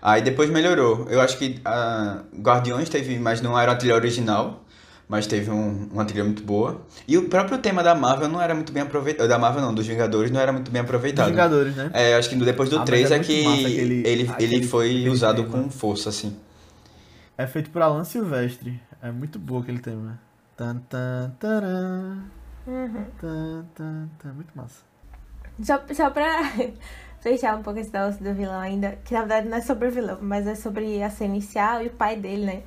[0.00, 1.06] Aí depois melhorou.
[1.08, 4.62] Eu acho que a Guardiões teve, mas não era a trilha original,
[5.08, 6.82] mas teve um- uma trilha muito boa.
[7.06, 9.28] E o próprio tema da Marvel não era muito bem aproveitado.
[9.28, 11.28] Da Marvel não, dos Vingadores não era muito bem Dos aproveitado.
[11.28, 11.90] Vingadores, né?
[11.92, 14.54] É, acho que no- depois do Ah, mas 3 é é, que aquele- ele, aquele-
[14.56, 15.62] ele foi aquele usado tema.
[15.64, 16.36] com força, assim.
[17.38, 18.80] É feito por Alan Silvestre.
[19.02, 20.18] É muito boa aquele tema.
[20.56, 22.22] Tan, tan, taran,
[22.66, 23.04] Uhum.
[23.20, 24.32] tan, tan, tan.
[24.32, 24.80] Muito massa.
[25.62, 26.26] Só, só pra
[27.20, 29.90] fechar um pouco esse negócio do vilão ainda, que na verdade não é sobre o
[29.90, 32.62] vilão, mas é sobre a cena inicial e o pai dele, né?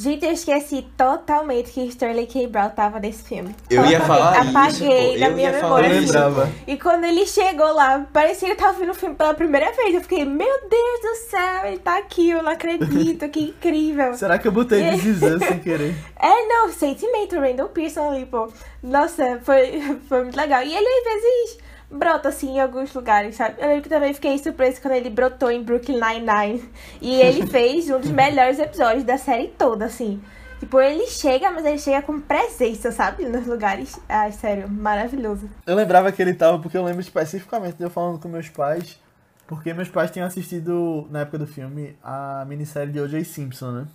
[0.00, 2.46] Gente, eu esqueci totalmente que Sterling K.
[2.46, 3.54] Brown tava nesse filme.
[3.68, 5.20] Eu ia falar isso, Apaguei pô.
[5.20, 5.86] da Eu minha ia falar memória.
[5.94, 6.12] Eu isso.
[6.14, 6.50] lembrava.
[6.66, 9.94] E quando ele chegou lá, parecia que ele tava vendo o filme pela primeira vez.
[9.94, 14.14] Eu fiquei, meu Deus do céu, ele tá aqui, eu não acredito, que incrível.
[14.14, 15.94] Será que eu botei This Is Us sem querer?
[16.18, 18.48] É, não, sentimento, Randall Pearson ali, pô.
[18.82, 20.62] Nossa, foi, foi muito legal.
[20.62, 21.58] E ele às vezes
[21.90, 23.56] brota assim em alguns lugares, sabe?
[23.58, 26.70] Eu lembro que também fiquei surpresa quando ele brotou em Brooklyn Nine-Nine.
[27.00, 30.22] E ele fez um dos melhores episódios da série toda, assim.
[30.60, 33.24] Tipo, ele chega, mas ele chega com presença, sabe?
[33.24, 33.98] Nos lugares.
[34.08, 35.48] Ai, sério, maravilhoso.
[35.66, 38.98] Eu lembrava que ele tava, porque eu lembro especificamente de eu falando com meus pais,
[39.46, 43.24] porque meus pais tinham assistido, na época do filme, a minissérie de O.J.
[43.24, 43.86] Simpson, né?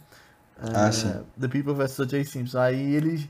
[0.74, 1.14] Ah, É, sim.
[1.40, 2.00] The People vs.
[2.00, 2.26] O.J.
[2.26, 2.58] Simpson.
[2.60, 3.28] Aí eles,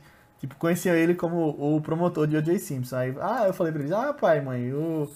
[0.47, 2.59] tipo, conheciam ele como o promotor de O.J.
[2.59, 2.95] Simpson.
[2.95, 5.09] Aí, ah, eu falei pra eles, ah, pai, mãe, o,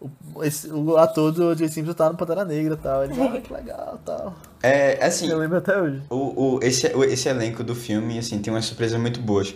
[0.00, 1.68] o, esse, o ator do O.J.
[1.68, 3.04] Simpson tá no Pantera Negra e tal.
[3.04, 4.34] Eles, ah, que legal tal.
[4.62, 6.02] É, assim, Eu lembro até hoje.
[6.10, 9.54] O, o, esse, o- esse elenco do filme, assim, tem umas surpresas muito boas.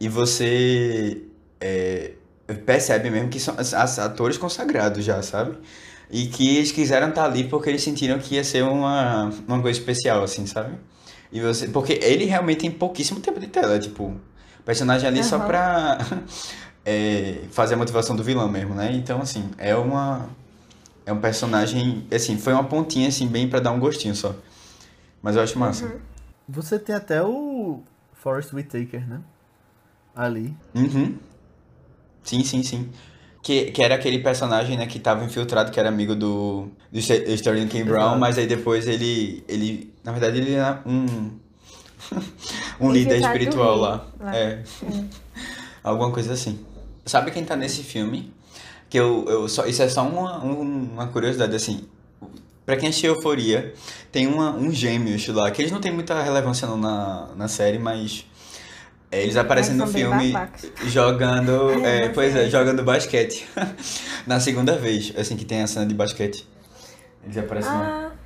[0.00, 1.22] E você
[1.60, 2.12] é,
[2.66, 5.56] percebe mesmo que são as- as atores consagrados já, sabe?
[6.10, 9.78] E que eles quiseram estar ali porque eles sentiram que ia ser uma, uma coisa
[9.78, 10.74] especial, assim, sabe?
[11.32, 14.14] E você, porque ele realmente tem pouquíssimo tempo de tela, tipo,
[14.70, 15.46] personagem ali só Aham.
[15.48, 15.98] pra
[16.86, 18.92] é, fazer a motivação do vilão mesmo, né?
[18.92, 20.28] Então, assim, é uma...
[21.04, 24.32] É um personagem, assim, foi uma pontinha, assim, bem pra dar um gostinho só.
[25.20, 25.96] Mas eu acho massa.
[26.48, 27.80] Você tem até o
[28.12, 29.20] Forrest Whitaker, né?
[30.14, 30.54] Ali.
[30.72, 31.16] Uhum.
[32.22, 32.88] Sim, sim, sim.
[33.42, 37.28] Que, que era aquele personagem, né, que tava infiltrado, que era amigo do, do Ster-
[37.30, 37.82] Sterling K.
[37.82, 38.20] Brown, Exato.
[38.20, 41.30] mas aí depois ele, ele, na verdade, ele era um,
[42.80, 44.06] um líder do espiritual lá.
[44.18, 44.36] lá.
[44.36, 44.62] É.
[45.82, 46.58] Alguma coisa assim.
[47.04, 48.32] Sabe quem tá nesse filme?
[48.88, 51.84] Que eu, eu só, isso é só uma, um- uma curiosidade, assim.
[52.66, 53.72] Pra quem assistiu Euforia,
[54.12, 57.78] tem uma, um gêmeos lá, que eles não têm muita relevância não na, na série,
[57.78, 58.24] mas
[59.10, 60.70] é, eles aparecem Mas no filme babacas.
[60.86, 61.70] jogando.
[61.84, 63.46] É, é, pois é, jogando basquete.
[64.26, 66.46] na segunda vez, assim, que tem a cena de basquete.
[67.24, 68.10] Eles aparecem lá.
[68.12, 68.16] Ah,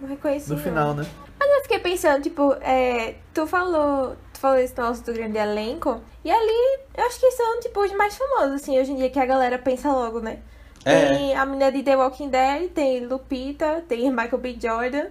[0.00, 0.50] não reconheci.
[0.50, 1.06] No final, né?
[1.46, 6.00] Mas eu fiquei pensando, tipo, é, tu falou, tu falou esse nosso do grande elenco,
[6.24, 9.18] e ali eu acho que são, tipo, os mais famosos, assim, hoje em dia que
[9.18, 10.38] a galera pensa logo, né?
[10.84, 11.06] É.
[11.08, 14.56] Tem a menina de The Walking Dead, tem Lupita, tem Michael B.
[14.60, 15.06] Jordan,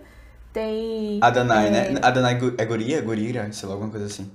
[0.51, 1.19] tem.
[1.21, 1.99] Adonai, é, né?
[2.01, 3.01] Adonai Gu- é Guria?
[3.01, 3.51] Gurira?
[3.51, 4.31] Sei lá, alguma coisa assim.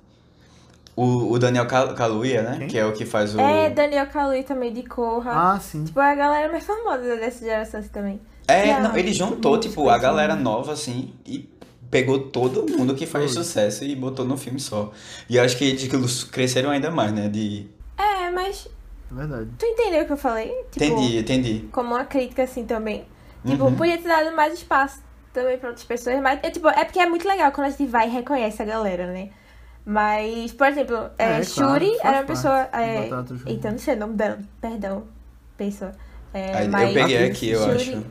[0.96, 2.56] O, o Daniel Cal- Kaluuya, né?
[2.58, 2.66] Quem?
[2.68, 3.40] Que é o que faz o...
[3.40, 5.52] É, Daniel Kaluuya também de Corra.
[5.54, 5.84] Ah, sim.
[5.84, 8.20] Tipo, a galera mais famosa dessa geração assim, também.
[8.48, 11.48] É, Não, ele juntou, tipo, a galera nova, assim, e
[11.90, 13.42] pegou todo mundo que faz Foi.
[13.44, 14.92] sucesso e botou no filme só.
[15.28, 17.28] E eu acho que eles cresceram ainda mais, né?
[17.28, 17.66] De...
[17.96, 18.68] É, mas
[19.10, 19.48] Verdade.
[19.58, 20.48] tu entendeu o que eu falei?
[20.70, 21.68] Tipo, Entendi, entendi.
[21.72, 23.04] Como uma crítica, assim, também.
[23.46, 23.76] Tipo, Uhum.
[23.76, 25.00] podia ter dado mais espaço
[25.32, 27.86] também pra outras pessoas, mas é, tipo, é porque é muito legal quando a gente
[27.86, 29.30] vai e reconhece a galera, né?
[29.86, 32.26] Mas, por exemplo, é, É, claro, Shuri faz era uma parte.
[32.26, 32.68] pessoa.
[32.72, 33.10] É,
[33.50, 35.04] eita, não sei o nome dela, perdão,
[35.56, 35.92] pessoa.
[36.34, 38.04] É, Aí mas eu peguei aqui, eu Shuri- acho.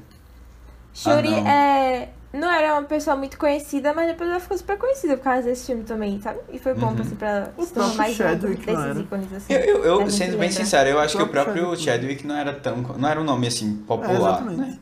[0.94, 1.48] Shuri Ah, não.
[1.48, 5.44] é, não era uma pessoa muito conhecida, mas depois ela ficou super conhecida por causa
[5.44, 6.40] desse filme também, sabe?
[6.52, 7.02] E foi bom Uhum.
[7.02, 9.00] assim, pra O se tornar próprio mais um Chadwick não desses era?
[9.00, 9.54] ícones assim.
[9.54, 10.52] Eu, eu, eu, sendo bem lembra.
[10.52, 11.84] sincero, eu acho que o O próprio Chadwick.
[11.84, 12.78] Chadwick não era tão.
[12.78, 14.58] Não era um nome assim É, popular, exatamente.
[14.58, 14.80] né?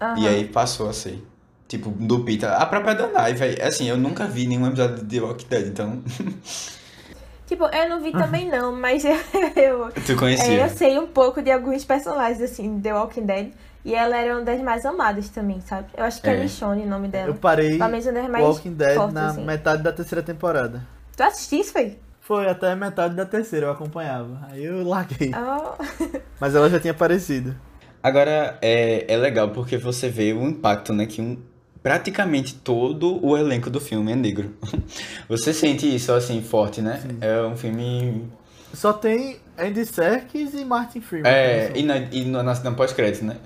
[0.00, 0.16] Aham.
[0.18, 1.22] E aí passou a ser.
[1.68, 2.50] Tipo, do Peter.
[2.50, 3.64] A própria Danai, velho.
[3.66, 6.02] Assim, eu nunca vi nenhum episódio de The Walking Dead, então.
[7.46, 9.16] Tipo, eu não vi também não, mas eu,
[9.56, 10.62] eu, tu é, conhecia.
[10.64, 13.52] eu sei um pouco de alguns personagens, assim, de The Walking Dead.
[13.84, 15.88] E ela era uma das mais amadas também, sabe?
[15.96, 16.40] Eu acho que é, É.
[16.40, 17.28] Michonne o nome dela.
[17.28, 19.44] Eu parei Pelo menos uma das mais Walking Dead fortes, na assim.
[19.44, 20.82] metade da terceira temporada.
[21.14, 21.98] Tu assististe, foi?
[22.20, 24.40] Foi até a metade da terceira, eu acompanhava.
[24.50, 25.30] Aí eu larguei.
[25.34, 26.18] Oh.
[26.40, 27.54] Mas ela já tinha aparecido.
[28.02, 31.04] Agora, é, é legal porque você vê o impacto, né?
[31.04, 31.36] Que um,
[31.82, 34.54] praticamente todo o elenco do filme é negro.
[35.28, 37.02] Você sente isso, assim, forte, né?
[37.20, 38.26] É um filme...
[38.74, 41.30] Só tem Andy Serkis e Martin Freeman.
[41.30, 43.36] É, que e na, e na, na pós-crédito, né?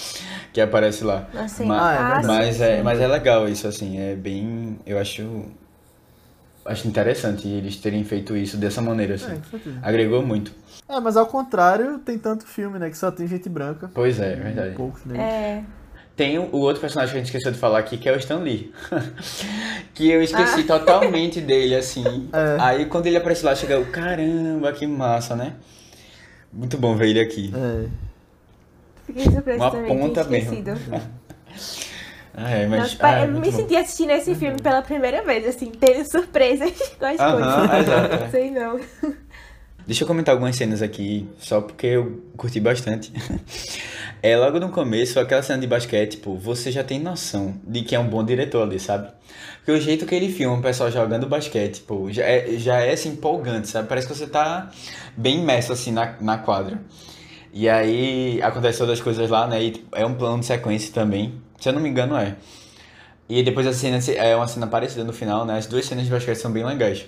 [0.52, 1.28] que aparece lá.
[1.34, 2.26] Assim, Ma- Ah, é verdade.
[2.26, 4.78] Mas, é, mas é legal isso, assim, é bem.
[4.86, 5.44] Eu acho.
[6.64, 9.36] Acho interessante eles terem feito isso dessa maneira, É, assim.
[9.40, 9.78] com certeza.
[9.82, 10.52] Agregou muito.
[10.86, 12.90] É, mas ao contrário, tem tanto filme, né?
[12.90, 13.90] Que só tem gente branca.
[13.94, 14.74] Pois é, é verdade.
[14.74, 15.24] Poucos negros.
[15.26, 15.62] É.
[16.18, 18.38] Tem o, outro personagem que a gente esqueceu de falar aqui, que é o Stan
[18.40, 18.72] Lee.
[19.94, 20.24] que eu Ah.
[20.24, 22.28] esqueci totalmente dele, assim.
[22.34, 22.56] É.
[22.60, 25.54] Aí quando ele aparece lá, chega, eu, caramba, que massa, né?
[26.52, 27.52] Muito bom ver ele aqui.
[27.54, 27.86] É.
[29.06, 30.64] Fiquei surpresa Uma também, ponta mesmo.
[32.40, 32.80] Ah, é, mas.
[32.80, 33.56] Nossa, ah, é eu me bom.
[33.56, 37.88] senti assistindo esse filme pela primeira vez, assim, tendo surpresas com as Aham, coisas.
[37.88, 38.28] exato, é.
[38.30, 38.80] Sei não.
[39.88, 43.10] Deixa eu comentar algumas cenas aqui, só porque eu curti bastante.
[44.20, 47.94] É logo no começo, aquela cena de basquete, tipo, você já tem noção de que
[47.94, 49.12] é um bom diretor ali, sabe?
[49.58, 52.94] Porque o jeito que ele filma o pessoal jogando basquete, pô, já é, já é
[52.94, 53.86] assim, empolgante, sabe?
[53.86, 54.72] Parece que você tá
[55.16, 56.80] bem imerso assim na, na quadra.
[57.52, 59.62] E aí acontece todas as coisas lá, né?
[59.62, 61.40] E tipo, é um plano de sequência também.
[61.60, 62.34] Se eu não me engano, é.
[63.28, 65.58] E depois a cena é uma cena parecida no final, né?
[65.58, 67.06] As duas cenas de basquete são bem legais.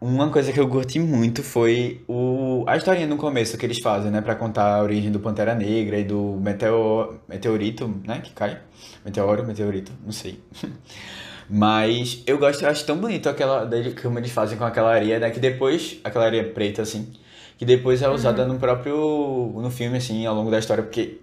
[0.00, 4.10] Uma coisa que eu curti muito foi o, a historinha no começo que eles fazem,
[4.10, 4.20] né?
[4.20, 8.20] Pra contar a origem do Pantera Negra e do meteo, meteorito, né?
[8.20, 8.60] Que cai.
[9.04, 10.38] Meteoro, meteorito, não sei.
[11.48, 13.68] Mas eu gosto, eu acho tão bonito aquela
[14.02, 15.30] como eles fazem com aquela areia, né?
[15.30, 17.12] Que depois, aquela areia preta, assim,
[17.56, 21.20] que depois é usada no próprio, no filme, assim, ao longo da história, porque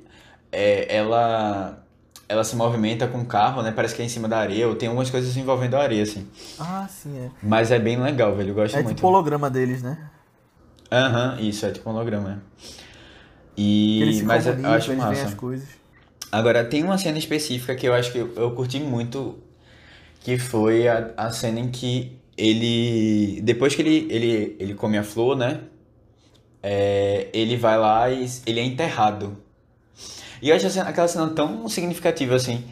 [0.51, 1.82] é, ela,
[2.33, 3.71] ela se movimenta com o carro, né?
[3.71, 6.27] Parece que é em cima da areia, ou tem algumas coisas envolvendo a areia, assim.
[6.59, 7.29] Ah, sim, é.
[7.41, 8.95] Mas é bem legal, velho, eu gosto É muito.
[8.95, 9.97] tipo o holograma deles, né?
[10.91, 12.31] Aham, isso, é tipo um holograma.
[12.31, 12.63] é.
[14.01, 15.27] Eles E, se mas eu acho eles massa.
[15.27, 15.67] as coisas.
[16.31, 19.37] Agora, tem uma cena específica que eu acho que eu, eu curti muito,
[20.21, 25.03] que foi a, a cena em que ele, depois que ele, ele, ele come a
[25.03, 25.61] flor, né,
[26.61, 29.37] é, ele vai lá e ele é enterrado.
[30.43, 32.65] E eu acho aquela cena tão significativa, assim,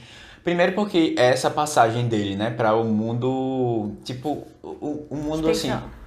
[0.44, 5.70] primeiro porque é essa passagem dele, né, para o mundo, tipo, o, o mundo, assim...
[5.70, 6.02] Espiritual.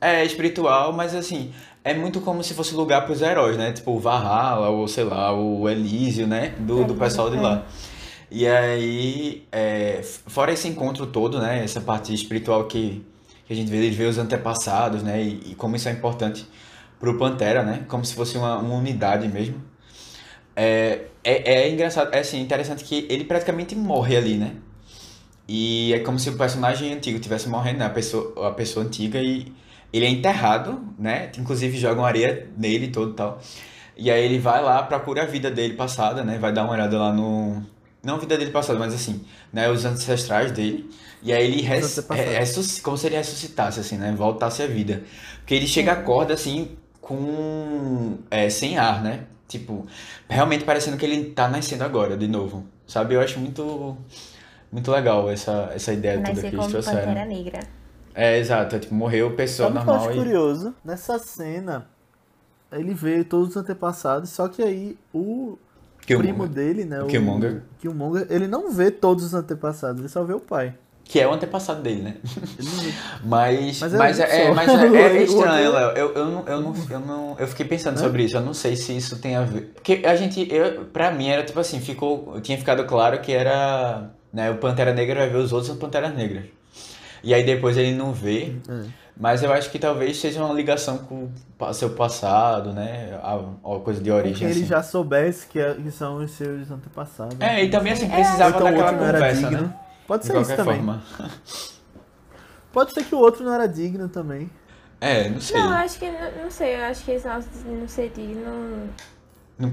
[0.00, 1.52] É, espiritual, mas assim,
[1.84, 3.70] é muito como se fosse lugar pros heróis, né?
[3.70, 6.54] Tipo o Valhalla, ou sei lá, o Elísio, né?
[6.58, 7.66] Do, do pessoal de lá.
[8.30, 11.62] E aí, é, fora esse encontro todo, né?
[11.62, 13.04] Essa parte espiritual que,
[13.46, 15.22] que a gente vê, vê os antepassados, né?
[15.22, 16.48] E, e como isso é importante
[16.98, 17.84] pro Pantera, né?
[17.86, 19.62] Como se fosse uma, uma unidade mesmo.
[20.56, 24.56] É, é, é engraçado, é assim, interessante que ele praticamente morre ali, né?
[25.48, 27.86] E é como se o personagem antigo estivesse morrendo, né?
[27.86, 29.52] A pessoa, a pessoa antiga e
[29.92, 31.30] ele é enterrado, né?
[31.38, 33.40] Inclusive jogam areia nele todo e tal.
[33.96, 36.38] E aí ele vai lá, procura a vida dele passada, né?
[36.38, 37.62] Vai dar uma olhada lá no...
[38.02, 39.68] Não a vida dele passada, mas assim, né?
[39.70, 40.88] Os ancestrais dele.
[41.22, 42.08] E aí ele res...
[42.12, 44.12] é- ressusc- como se ele ressuscitasse, assim, né?
[44.16, 45.02] Voltasse à vida.
[45.40, 48.18] Porque ele chega, acorda, assim, com...
[48.30, 49.24] É, sem ar, né?
[49.50, 49.84] Tipo,
[50.28, 52.64] realmente parecendo que ele tá nascendo agora, de novo.
[52.86, 53.14] Sabe?
[53.14, 53.96] Eu acho muito...
[54.72, 56.98] Muito legal essa, essa ideia toda que Nascer eles trouxeram.
[57.00, 57.60] Pantera Negra.
[58.14, 58.76] É, exato.
[58.76, 60.22] É, tipo, morreu pessoa Sabe o que eu normal acho e...
[60.22, 60.74] curioso?
[60.84, 61.88] Nessa cena,
[62.70, 65.58] ele vê todos os antepassados, só que aí o
[66.06, 66.32] Killmonger.
[66.32, 67.02] primo dele, né?
[67.02, 67.62] O Killmonger.
[67.80, 70.72] Killmonger, ele não vê todos os antepassados, ele só vê o pai.
[71.10, 72.14] Que é o antepassado dele, né?
[73.24, 75.90] Mas, Mas mas, é é, é, mas é, é O estranho, Léo.
[75.96, 78.00] Eu, eu, não, eu, não, eu, não, eu fiquei pensando É?
[78.00, 78.36] sobre isso.
[78.36, 79.72] Eu não sei se isso tem a ver.
[79.74, 84.04] Porque a gente, eu, pra mim, era tipo assim: ficou, tinha ficado claro que era.
[84.32, 86.44] Né, o Pantera Negra vai ver os outros Panteras Negras.
[87.24, 88.54] E aí depois ele não vê.
[88.68, 88.82] É.
[89.18, 93.18] Mas eu acho que talvez seja uma ligação com o seu passado, né?
[93.22, 94.38] A, a coisa de origem.
[94.38, 94.66] que ele assim.
[94.66, 97.36] já soubesse que, é- que são os seus antepassados.
[97.40, 98.14] É, e também assim, É.
[98.14, 99.62] precisava Então daquela conversa, digno.
[99.64, 99.74] né?
[100.10, 100.76] Pode De ser isso qualquer também.
[100.76, 101.04] forma.
[102.72, 104.50] Pode ser que o outro não era digno também.
[105.00, 105.62] É, não sei.
[105.62, 108.10] Não, eu Não, acho que, não, não sei, eu acho que esse nosso não ser
[108.10, 108.94] digno.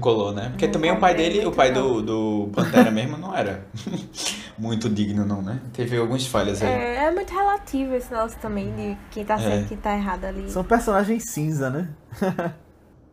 [0.00, 0.50] colou, né?
[0.50, 1.72] Porque Não também o pai dele, o pai não.
[1.72, 3.66] do, do Pantera mesmo, não era
[4.58, 5.60] muito digno, não, né?
[5.72, 6.68] Teve algumas falhas aí.
[6.68, 9.64] É, é muito relativo esse nosso também, de quem tá certo É.
[9.64, 10.50] e quem tá errado ali.
[10.50, 11.94] São personagens cinza, né?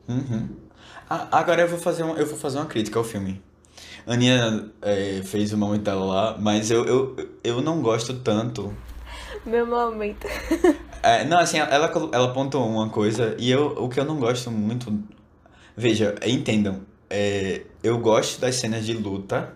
[0.08, 0.50] Uhum.
[1.10, 3.44] Ah, agora eu vou fazer um, eu vou fazer uma crítica ao filme.
[4.06, 8.74] A Aninha é, fez o momento dela lá, mas eu, eu, eu não gosto tanto.
[9.46, 10.28] Meu momento.
[11.02, 14.50] É, não, assim, ela, ela apontou uma coisa e eu, o que eu não gosto
[14.50, 14.92] muito.
[15.78, 19.54] Veja, entendam, é, eu gosto das cenas de luta,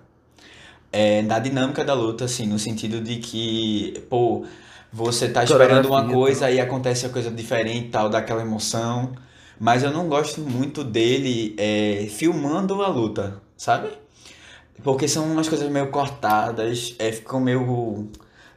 [0.91, 4.45] é, da dinâmica da luta, assim, no sentido de que, pô,
[4.91, 9.13] você tá esperando uma Coreografia, coisa e acontece uma coisa diferente e tal, daquela emoção.
[9.59, 13.89] Mas eu não gosto muito dele é, filmando a luta, sabe?
[14.83, 18.09] Porque são umas coisas meio cortadas, é, ficam meio.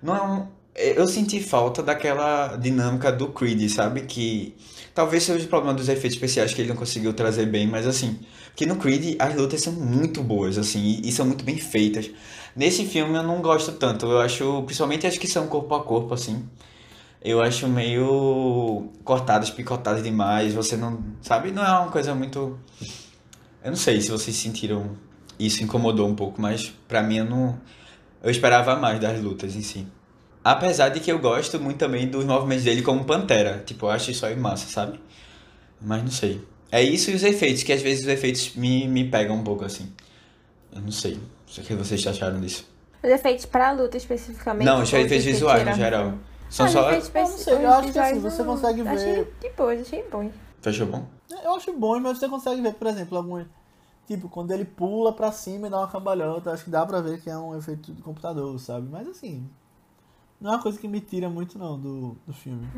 [0.03, 0.47] Não é um.
[0.75, 4.03] é, Eu senti falta daquela dinâmica do Creed, sabe?
[4.03, 4.55] Que
[4.95, 8.21] talvez seja o problema dos efeitos especiais que ele não conseguiu trazer bem, mas assim,
[8.55, 12.11] que no Creed as lutas são muito boas, assim, e, e são muito bem feitas.
[12.55, 16.13] Nesse filme eu não gosto tanto, eu acho, principalmente as que são corpo a corpo,
[16.15, 16.45] assim,
[17.25, 21.51] eu acho meio cortadas, picotadas demais, você não, sabe?
[21.51, 22.59] Não é uma coisa muito.
[23.65, 24.91] Eu não sei se vocês sentiram
[25.47, 27.59] isso incomodou um pouco, mas pra mim eu não.
[28.23, 29.87] Eu esperava mais das lutas em si.
[30.45, 33.63] Apesar de que eu gosto muito também dos movimentos dele como Pantera.
[33.65, 35.01] Tipo, eu acho isso aí massa, sabe?
[35.81, 36.41] Mas não sei.
[36.71, 39.65] É isso e os efeitos, que às vezes os efeitos me, me pegam um pouco
[39.65, 39.93] assim.
[40.75, 41.19] Eu não sei.
[41.59, 42.67] O que vocês acharam disso?
[43.03, 44.65] Os efeitos pra luta especificamente.
[44.65, 46.15] Não, os efeitos visuais no geral.
[46.49, 46.91] São Ah, os só.
[46.91, 50.05] efeitos Eu não sei, eu acho que assim, você consegue Achei ver- de boa, achei
[50.11, 50.31] bom.
[50.61, 51.07] Fechou bom?
[51.45, 53.45] Eu acho bom, mas você consegue ver, por exemplo, algum.
[54.13, 57.19] Tipo, quando ele pula pra cima e dá uma cambalhota, acho que dá pra ver
[57.21, 58.87] que é um efeito de computador, sabe?
[58.91, 59.49] Mas assim.
[60.39, 62.69] Não é uma coisa que me tira muito não do, do filme.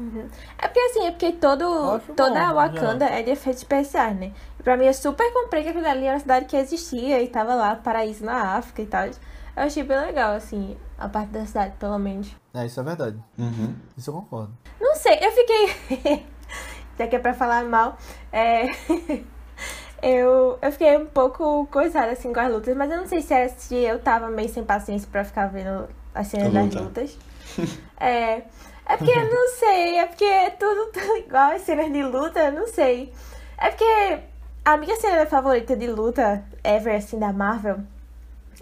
[0.59, 4.33] É porque assim, é porque todo, toda bom, a Wakanda é de efeitos especiais, né?
[4.61, 7.27] E pra mim eu super comprei que aquilo ali era uma cidade que existia e
[7.27, 9.07] tava lá, paraíso na África e tal.
[9.07, 9.15] Eu
[9.57, 12.31] achei bem legal, assim, a parte da cidade, pelo menos.
[12.53, 13.19] É, isso é verdade.
[13.39, 13.75] Uhum.
[13.97, 14.53] Isso eu concordo.
[14.79, 16.27] Não sei, eu fiquei.
[16.99, 17.97] Já que é pra falar mal,
[18.31, 18.67] é.
[20.05, 23.33] eu, eu fiquei um pouco coisada assim com as lutas, mas eu não sei se
[23.33, 26.81] era se eu tava meio sem paciência pra ficar vendo as cenas das Luta.
[26.81, 27.19] lutas.
[27.99, 28.43] É.
[28.87, 32.39] É porque eu não sei, é porque é tudo tão igual as cenas de luta,
[32.39, 33.15] eu não sei.
[33.57, 34.19] É porque
[34.63, 37.79] a minha cena favorita de luta, ever, assim, da Marvel,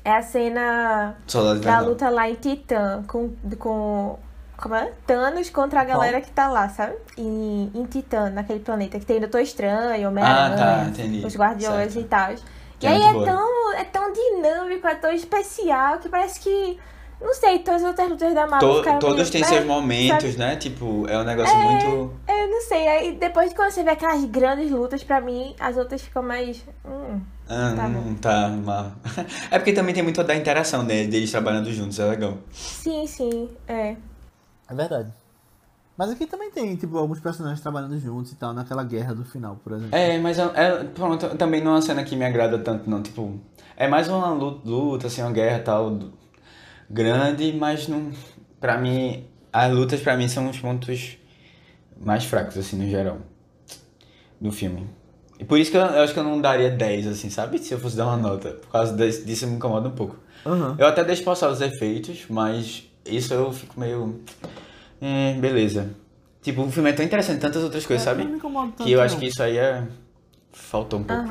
[0.04, 1.16] é a cena
[1.64, 4.16] da luta lá em Titã, com, com
[4.62, 4.92] como é?
[5.06, 6.94] Thanos contra a galera que tá lá, sabe?
[7.18, 11.26] Em, em Titã, naquele planeta, que tem Doutor Estranho, Homem-Aranha, Ah, tá, entendi.
[11.26, 12.04] os Guardiões Certo.
[12.06, 12.34] e tal.
[12.78, 13.26] Que E é aí muito é boa.
[13.26, 16.78] tão, é tão dinâmico, é tão especial, que parece que,
[17.20, 19.46] não sei, todas as outras lutas da Marvel To- todos têm né?
[19.48, 20.38] seus momentos, sabe?
[20.38, 20.56] né?
[20.56, 22.12] Tipo, é um negócio muito.
[22.28, 26.02] Eu não sei, aí depois quando você vê aquelas grandes lutas, pra mim, as outras
[26.02, 26.64] ficam mais...
[26.84, 28.92] Hum, Ah, Tá hum, tá mal.
[29.50, 32.38] É porque também tem muito da interação né, deles trabalhando juntos, é legal.
[32.52, 33.96] sim, sim, é.
[34.72, 35.12] É verdade.
[35.96, 39.56] Mas aqui também tem, tipo, alguns personagens trabalhando juntos e tal, naquela guerra do final,
[39.62, 39.94] por exemplo.
[39.94, 43.02] É, mas é, é- pronto, também não é uma cena que me agrada tanto, não.
[43.02, 43.38] Tipo,
[43.76, 45.98] é mais uma lu- luta, assim, uma guerra tal,
[46.90, 48.10] grande, mas não.
[48.58, 51.18] Pra mim, as lutas pra mim são os pontos
[52.00, 53.18] mais fracos, assim, no geral,
[54.40, 54.88] do filme.
[55.38, 57.58] E por isso que eu, eu acho que eu não daria 10, assim, sabe?
[57.58, 58.52] Se eu fosse dar uma nota.
[58.52, 60.16] Por causa desse- disso me incomoda um pouco.
[60.46, 60.76] Aham.
[60.78, 64.20] Eu até deixo passar os efeitos, mas isso eu fico meio.
[65.00, 65.94] É, beleza.
[66.40, 68.24] Tipo, o filme é tão interessante, tantas outras coisas, É, sabe?
[68.24, 69.20] não me incomoda tanto, Que eu acho não.
[69.20, 69.86] que isso aí é.
[70.52, 71.22] Faltou um pouco.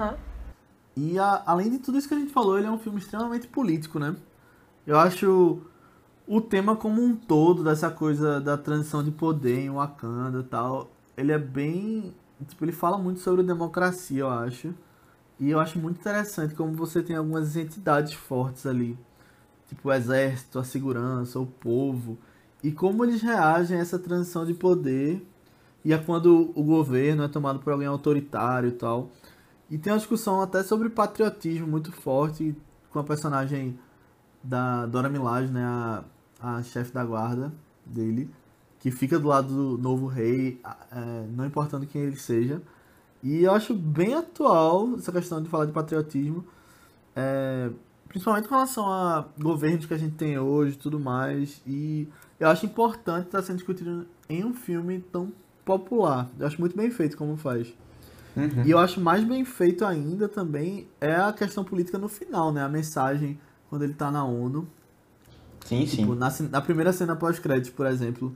[0.95, 3.47] E a- além de tudo isso que a gente falou, ele é um filme extremamente
[3.47, 4.15] político, né?
[4.85, 5.59] Eu acho
[6.27, 10.91] o tema como um todo, dessa coisa da transição de poder em Wakanda e tal,
[11.17, 12.13] ele é bem.
[12.47, 14.73] Tipo, ele fala muito sobre democracia, eu acho.
[15.39, 18.97] E eu acho muito interessante como você tem algumas entidades fortes ali.
[19.71, 22.17] Tipo o exército, a segurança, o povo.
[22.61, 25.25] E como eles reagem a essa transição de poder.
[25.85, 29.09] E a quando o governo é tomado por alguém autoritário e tal.
[29.69, 32.53] E tem uma discussão até sobre patriotismo muito forte
[32.91, 33.79] com a personagem
[34.43, 35.63] da Dora Milaje, né?
[35.63, 36.03] A,
[36.41, 37.53] a chefe da guarda
[37.85, 38.29] dele,
[38.79, 40.59] que fica do lado do novo rei,
[40.91, 42.61] é, não importando quem ele seja.
[43.23, 46.43] E eu acho bem atual essa questão de falar de patriotismo,
[47.15, 47.69] é,
[48.11, 51.61] principalmente com relação a governos que a gente tem hoje e tudo mais.
[51.65, 55.31] E eu acho importante estar sendo discutido em um filme tão
[55.63, 56.29] popular.
[56.37, 57.73] Eu acho muito bem feito como faz.
[58.35, 58.63] Uhum.
[58.65, 62.61] E eu acho mais bem feito ainda também é a questão política no final, né?
[62.61, 63.39] A mensagem
[63.69, 64.67] quando ele tá na ONU.
[65.65, 65.97] Sim, sim.
[65.97, 68.35] Tipo, na, na primeira cena pós-crédito, por exemplo,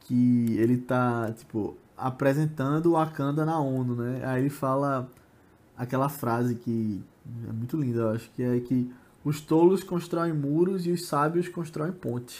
[0.00, 4.22] que ele tá, tipo, apresentando o Wakanda na ONU, né?
[4.24, 5.08] Aí ele fala
[5.76, 7.00] aquela frase que
[7.48, 8.90] é muito linda, eu acho, que é que
[9.24, 12.38] os tolos constroem muros e os sábios constroem pontes.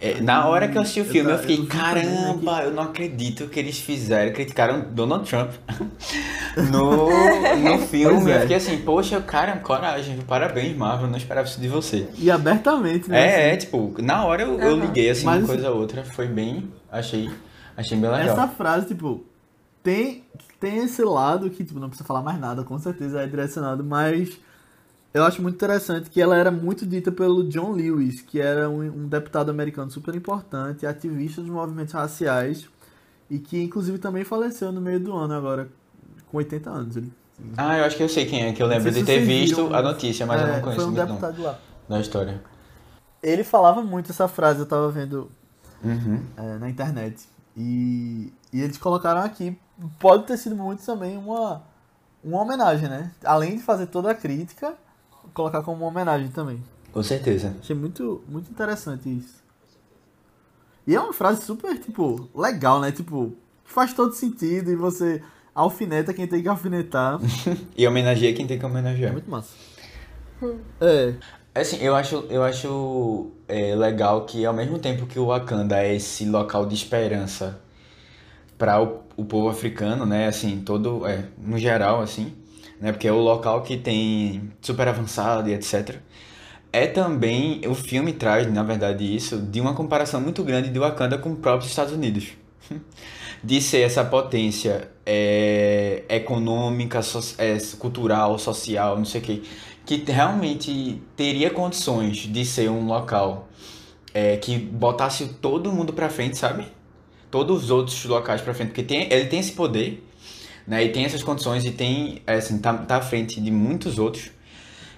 [0.00, 2.82] É, na hora que eu assisti o filme, eu, Eu fiquei, eu caramba, eu não
[2.82, 5.52] acredito que eles fizeram, criticaram Donald Trump
[6.72, 7.06] no,
[7.62, 8.32] no filme.
[8.32, 8.36] É.
[8.36, 12.08] Eu fiquei assim, poxa, cara, coragem, parabéns, Marvel, não esperava isso de você.
[12.18, 13.20] E abertamente, né?
[13.20, 13.60] É, é, assim.
[13.60, 17.30] tipo, na hora eu, eu liguei assim, Mas- uma coisa ou outra, foi bem, achei,
[17.76, 18.26] achei bem legal.
[18.28, 19.24] Essa frase, tipo,
[19.84, 20.24] tem,
[20.62, 24.40] tem esse lado que, tipo, não precisa falar mais nada, com certeza é direcionado, mas
[25.14, 28.80] eu acho muito interessante que ela era muito dita pelo John Lewis, que era um,
[28.82, 32.68] um deputado americano super importante, ativista dos movimentos raciais,
[33.30, 35.70] e que inclusive também faleceu no meio do ano agora,
[36.28, 36.96] com 80 anos.
[36.96, 37.12] Ele,
[37.56, 39.66] Ah, eu acho que eu sei quem é, que eu lembro Não de ter visto
[39.66, 41.58] viram, a notícia, mas eu é, não conheço Foi um muito não, deputado lá.
[41.88, 42.42] da história.
[43.22, 45.30] Ele falava muito essa frase, eu tava vendo
[45.82, 46.30] Uhum.
[46.36, 47.28] é, na internet.
[47.56, 49.58] E, e eles colocaram aqui,
[49.98, 51.62] pode ter sido muito também uma,
[52.22, 53.10] uma homenagem, né?
[53.24, 54.74] Além de fazer toda a crítica,
[55.34, 56.62] colocar como uma homenagem também.
[56.92, 57.56] Com certeza.
[57.60, 59.42] Achei muito, muito interessante isso.
[60.86, 62.90] E é uma frase super, tipo, legal, né?
[62.92, 65.22] Tipo, que faz todo sentido e você
[65.54, 67.18] alfineta quem tem que alfinetar.
[67.76, 69.12] E homenageia quem tem que É homenagear.
[69.12, 69.54] muito massa.
[70.80, 71.14] É,
[71.54, 75.94] Assim, eu acho, eu acho é, legal que ao mesmo tempo que o Wakanda é
[75.94, 77.60] esse local de esperança
[78.56, 80.26] para o, o povo africano, né?
[80.26, 82.32] Assim, todo, é, no geral, assim,
[82.80, 82.92] né?
[82.92, 86.00] Porque é o local que tem super avançado e etc.
[86.72, 91.18] É também, o filme traz, na verdade, isso de uma comparação muito grande de Wakanda
[91.18, 92.30] com os próprios Estados Unidos.
[93.42, 99.42] De ser essa potência é, econômica, so- é, cultural, social, não sei o quê,
[99.84, 103.48] que realmente teria condições de ser um local
[104.14, 106.66] é, que botasse todo mundo pra frente, sabe?
[107.32, 110.06] Todos os outros locais pra frente, porque tem, ele tem esse poder,
[110.66, 110.84] né?
[110.84, 114.30] E tem essas condições e tem, é, assim, tá, tá à frente de muitos outros.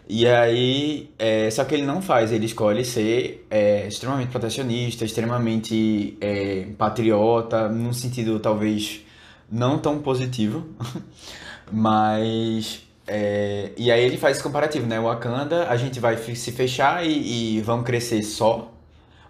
[0.06, 6.18] E aí, é, só que ele não faz, ele escolhe ser é, extremamente protecionista, extremamente
[6.20, 9.00] é, patriota, num sentido talvez
[9.50, 10.66] não tão positivo,
[11.72, 15.00] mas é, e aí ele faz esse comparativo, né?
[15.00, 18.73] Wakanda, a gente vai se fechar e, e crescer só,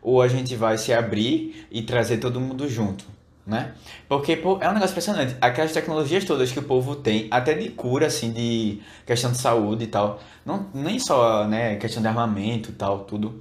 [0.04, 3.04] ou a gente vai se abrir e trazer todo mundo junto,
[3.46, 3.74] né?
[4.08, 5.36] Porque pô, é um negócio impressionante.
[5.40, 9.84] Aquelas tecnologias todas que o povo tem, até de cura, assim, de questão de saúde
[9.84, 13.40] e tal, não, nem só, né, questão de armamento e tal, tudo,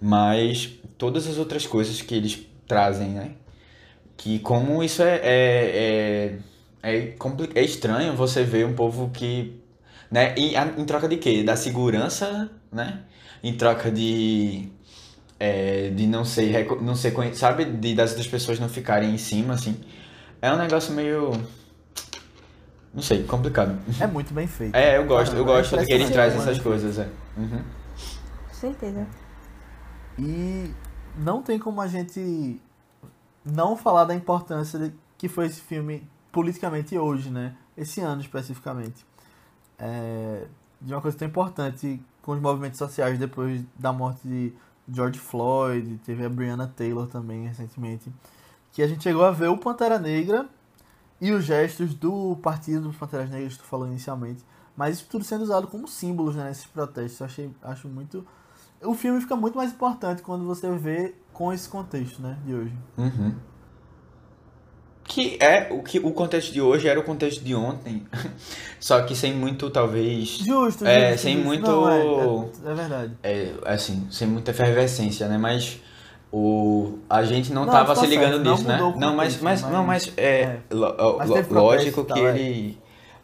[0.00, 3.32] mas todas as outras coisas que eles trazem, né?
[4.16, 6.38] Que como isso é, é,
[6.82, 7.14] é, é,
[7.54, 9.60] é estranho você ver um povo que
[10.10, 10.34] né?
[10.36, 11.42] E em troca de quê?
[11.42, 13.00] Da segurança, né?
[13.42, 14.68] Em troca de
[15.40, 19.54] é, de não ser não ser sabe, de das outras pessoas não ficarem em cima
[19.54, 19.80] assim.
[20.42, 21.32] É um negócio meio
[22.92, 23.78] não sei, complicado.
[24.00, 24.74] é muito bem feito.
[24.74, 27.08] É, eu gosto, eu é gosto de que como é essas coisas, é.
[27.36, 27.62] Uhum.
[28.48, 29.06] Com certeza.
[30.18, 30.70] E
[31.16, 32.60] não tem como a gente
[33.44, 37.54] não falar da importância de- que foi esse filme politicamente hoje, né?
[37.76, 39.06] Esse ano especificamente.
[39.78, 40.46] É,
[40.80, 44.52] de uma coisa tão importante com os movimentos sociais depois da morte de
[44.92, 48.12] George Floyd, teve a Breonna Taylor também recentemente,
[48.72, 50.46] que a gente chegou a ver o Pantera Negra
[51.20, 54.44] e os gestos do partido dos Panteras Negras que tu falou inicialmente,
[54.76, 57.20] mas isso tudo sendo usado como símbolos né, nesses protestos.
[57.20, 58.26] Eu achei, acho muito
[58.82, 62.74] o filme fica muito mais importante quando você vê com esse contexto, né, de hoje.
[62.96, 63.34] Uhum.
[65.12, 68.02] Que é o que o contexto de hoje era o contexto de ontem,
[68.78, 71.46] só que sem muito talvez Justo, É, justo, sem justo.
[71.48, 73.12] muito- Não, é, é, é verdade.
[73.24, 75.36] é, assim, sem muita efervescência, né?
[75.36, 75.80] Mas
[76.32, 78.78] o, a gente não Não, tava tá se ligando certo, não nisso, né?
[78.78, 80.60] Não, mas, mas, mas- não, mas é, é.
[81.18, 82.28] Mas lógico que é.
[82.28, 82.78] ele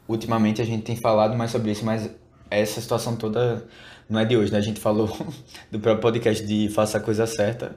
[0.09, 2.11] ultimamente a gente tem falado mais sobre isso, mas
[2.51, 3.65] essa situação toda
[4.11, 4.59] não é de hoje, né?
[4.59, 5.09] A gente falou
[5.71, 7.77] do próprio podcast de Faça a Coisa Certa,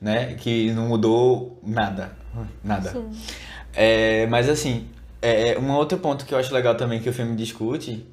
[0.00, 0.34] né?
[0.34, 2.12] Que não mudou nada,
[2.62, 2.90] nada.
[2.90, 3.10] Sim.
[3.74, 4.88] É, mas assim,
[5.20, 8.06] é, um outro ponto que eu acho legal também que o filme discute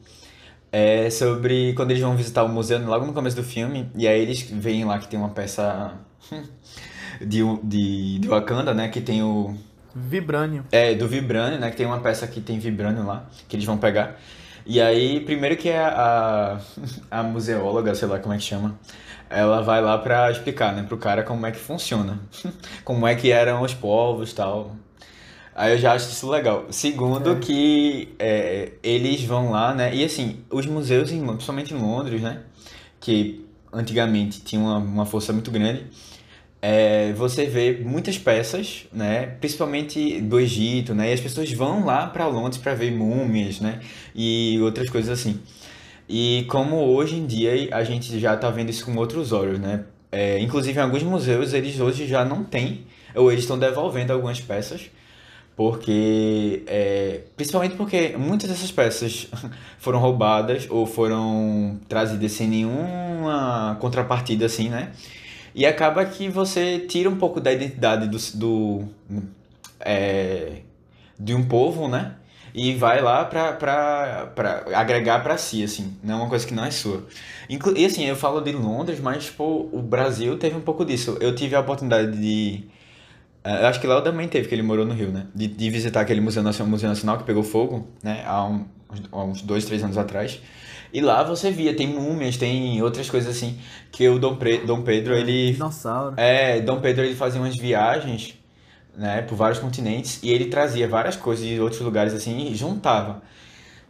[0.72, 4.20] É sobre quando eles vão visitar o museu logo no começo do filme, e aí
[4.22, 5.94] eles veem lá que tem uma peça
[7.22, 8.90] de, de, de Wakanda, né?
[8.90, 9.56] Que tem o.
[9.96, 10.66] Vibrânio.
[10.72, 11.70] É, do Vibrânio, né?
[11.70, 14.20] Que tem uma peça que tem Vibrânio lá, que eles vão pegar.
[14.66, 16.58] E aí, primeiro que a,
[17.12, 18.80] a, a museóloga, sei lá como é que chama,
[19.34, 22.20] ela vai lá pra explicar, né, pro cara como é que funciona.
[22.86, 24.76] como é que eram os povos e tal.
[25.56, 26.66] Aí eu já acho isso legal.
[26.72, 27.36] Segundo, É.
[27.36, 29.94] que é, eles vão lá, né?
[29.96, 32.42] E assim, os museus, em, principalmente em Londres, né?
[33.00, 35.86] Que antigamente tinha uma, uma força muito grande.
[36.62, 39.26] é, você vê muitas peças, né?
[39.42, 41.10] Principalmente do Egito, né?
[41.12, 43.82] E as pessoas vão lá para Londres para ver múmias, né?
[44.16, 45.40] E outras coisas assim.
[46.08, 49.86] E como hoje em dia a gente já tá vendo isso com outros olhos, né?
[50.12, 52.86] É, inclusive em alguns museus eles hoje já não têm,
[53.16, 54.92] ou eles estão devolvendo algumas peças,
[55.56, 59.28] porque é, principalmente porque muitas dessas peças
[59.80, 64.92] foram roubadas ou foram trazidas sem nenhuma contrapartida assim, né?
[65.56, 68.90] E acaba que você tira um pouco da identidade do, do
[69.80, 70.62] é,
[71.20, 72.16] de um povo, né?
[72.54, 75.98] E vai lá pra, pra, pra agregar pra si, assim.
[76.04, 77.04] Não é uma coisa que não é sua.
[77.50, 81.18] Inclu e assim, eu falo de Londres, mas, pô, o Brasil teve um pouco disso.
[81.20, 82.64] Eu tive a oportunidade de...
[83.44, 85.28] eh, Eu acho que Léo também teve, que ele morou no Rio, né?
[85.34, 88.24] De, de visitar aquele Museu Nacional, Museu Nacional que pegou fogo, né?
[88.26, 88.66] Há, um-
[89.12, 90.40] há uns dois, três anos atrás.
[90.94, 93.58] E lá você via, tem múmias, tem outras coisas assim,
[93.92, 96.14] que o Dom, Pre Dom Pedro, ele Dinossauro.
[96.18, 98.36] é, Dom Pedro ele fazia umas viagens,
[98.96, 103.22] né, por vários continentes e ele trazia várias coisas de outros lugares assim e juntava,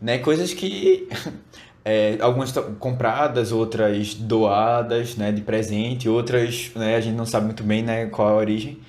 [0.01, 1.07] né, coisas que
[1.83, 7.63] é, algumas compradas, outras doadas, né, de presente, outras, né, a gente não sabe muito
[7.63, 8.79] bem, né, qual a origem,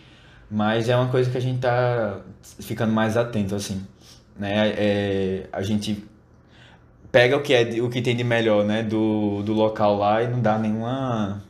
[0.50, 2.20] mas é uma coisa que a gente tá
[2.60, 3.84] ficando mais atento assim,
[4.38, 6.04] né, é, a gente
[7.10, 10.28] pega o que é o que tem de melhor, né, do, do local lá e
[10.28, 11.42] não dá nenhuma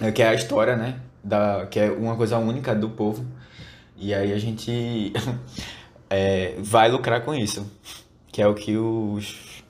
[0.00, 0.96] é, que é a história, né?
[1.22, 3.24] Da, que é uma coisa única do povo.
[3.96, 5.12] E aí a gente
[6.10, 7.70] é, vai lucrar com isso.
[8.30, 9.64] Que é o que os,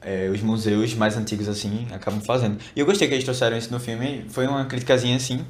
[0.00, 2.58] é, os museus mais antigos, assim, acabam fazendo.
[2.74, 4.26] E eu gostei que eles trouxeram isso no filme.
[4.28, 5.44] Foi uma criticazinha, assim,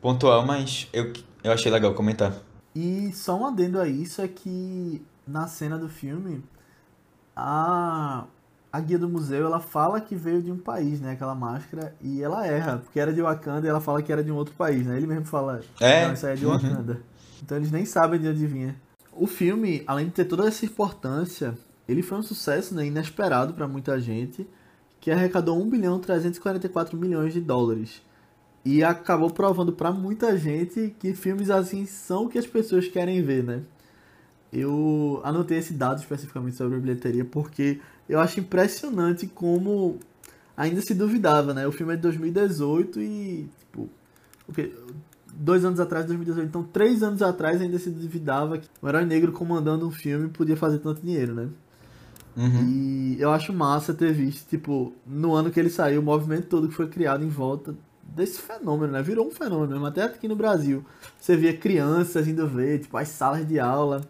[0.00, 1.12] pontual, mas eu,
[1.44, 2.34] eu achei legal comentar.
[2.74, 6.42] E só um adendo a isso é que na cena do filme,
[7.36, 8.24] a,
[8.72, 11.12] a guia do museu ela fala que veio de um país, né?
[11.12, 14.32] Aquela máscara, e ela erra, porque era de Wakanda e ela fala que era de
[14.32, 14.96] um outro país, né?
[14.96, 16.06] Ele mesmo fala, É?
[16.06, 16.96] não, isso aí é de Uhum.
[17.42, 18.76] Então eles nem sabem de onde vinha.
[19.12, 21.56] O filme, além de ter toda essa importância,
[21.88, 24.46] ele foi um sucesso né, inesperado para muita gente,
[25.00, 28.02] que arrecadou 1 bilhão 344 milhões de dólares.
[28.64, 33.20] E acabou provando pra muita gente que filmes assim são o que as pessoas querem
[33.20, 33.62] ver, né?
[34.52, 39.98] Eu anotei esse dado especificamente sobre a bilheteria porque eu acho impressionante como
[40.56, 41.66] ainda se duvidava, né?
[41.66, 43.88] O filme é de 2018 e, tipo,
[44.46, 44.72] o quê?
[45.32, 46.48] Dois anos atrás, 2018.
[46.48, 50.56] Então, três anos atrás ainda se duvidava que um herói negro comandando um filme podia
[50.56, 51.48] fazer tanto dinheiro, né?
[52.36, 52.68] Uhum.
[52.68, 56.68] E eu acho massa ter visto, tipo, no ano que ele saiu, o movimento todo
[56.68, 59.02] que foi criado em volta desse fenômeno, né?
[59.02, 60.84] Virou um fenômeno mesmo, até aqui no Brasil.
[61.18, 64.02] Você via crianças indo ver, tipo, as salas de aula.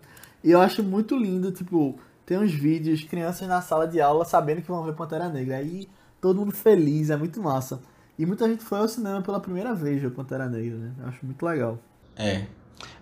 [0.43, 4.63] E eu acho muito lindo, tipo, tem uns vídeos, crianças na sala de aula sabendo
[4.63, 5.57] que vão ver Pantera Negra.
[5.57, 5.89] Aí
[6.21, 7.81] todo mundo feliz, é muito massa.
[8.19, 10.93] E muita gente foi ao cinema pela primeira vez ver Pantera Negra, né?
[11.01, 11.79] Eu acho muito legal.
[12.17, 12.45] É.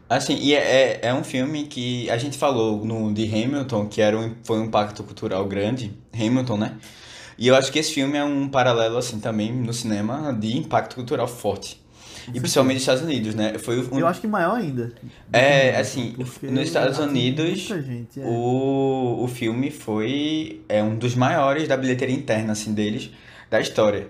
[0.08, 4.02] Assim, e é, é, é um filme que a gente falou no, de Hamilton, que
[4.02, 5.92] era um, foi um impacto cultural grande.
[6.12, 6.76] Hamilton, né?
[7.38, 10.94] E eu acho que esse filme é um paralelo, assim, também no cinema de impacto
[10.94, 11.80] cultural forte.
[12.34, 13.58] E principalmente nos Estados Unidos, né?
[13.58, 14.92] Foi um, Eu acho que maior ainda.
[15.32, 18.24] É, assim, Porque nos Estados Unidos, gente, é.
[18.24, 23.10] o, o filme foi é um dos maiores da bilheteria interna, assim, deles,
[23.48, 24.08] da história.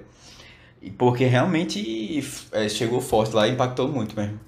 [0.83, 4.39] E Porque realmente é, chegou forte lá e impactou muito mesmo.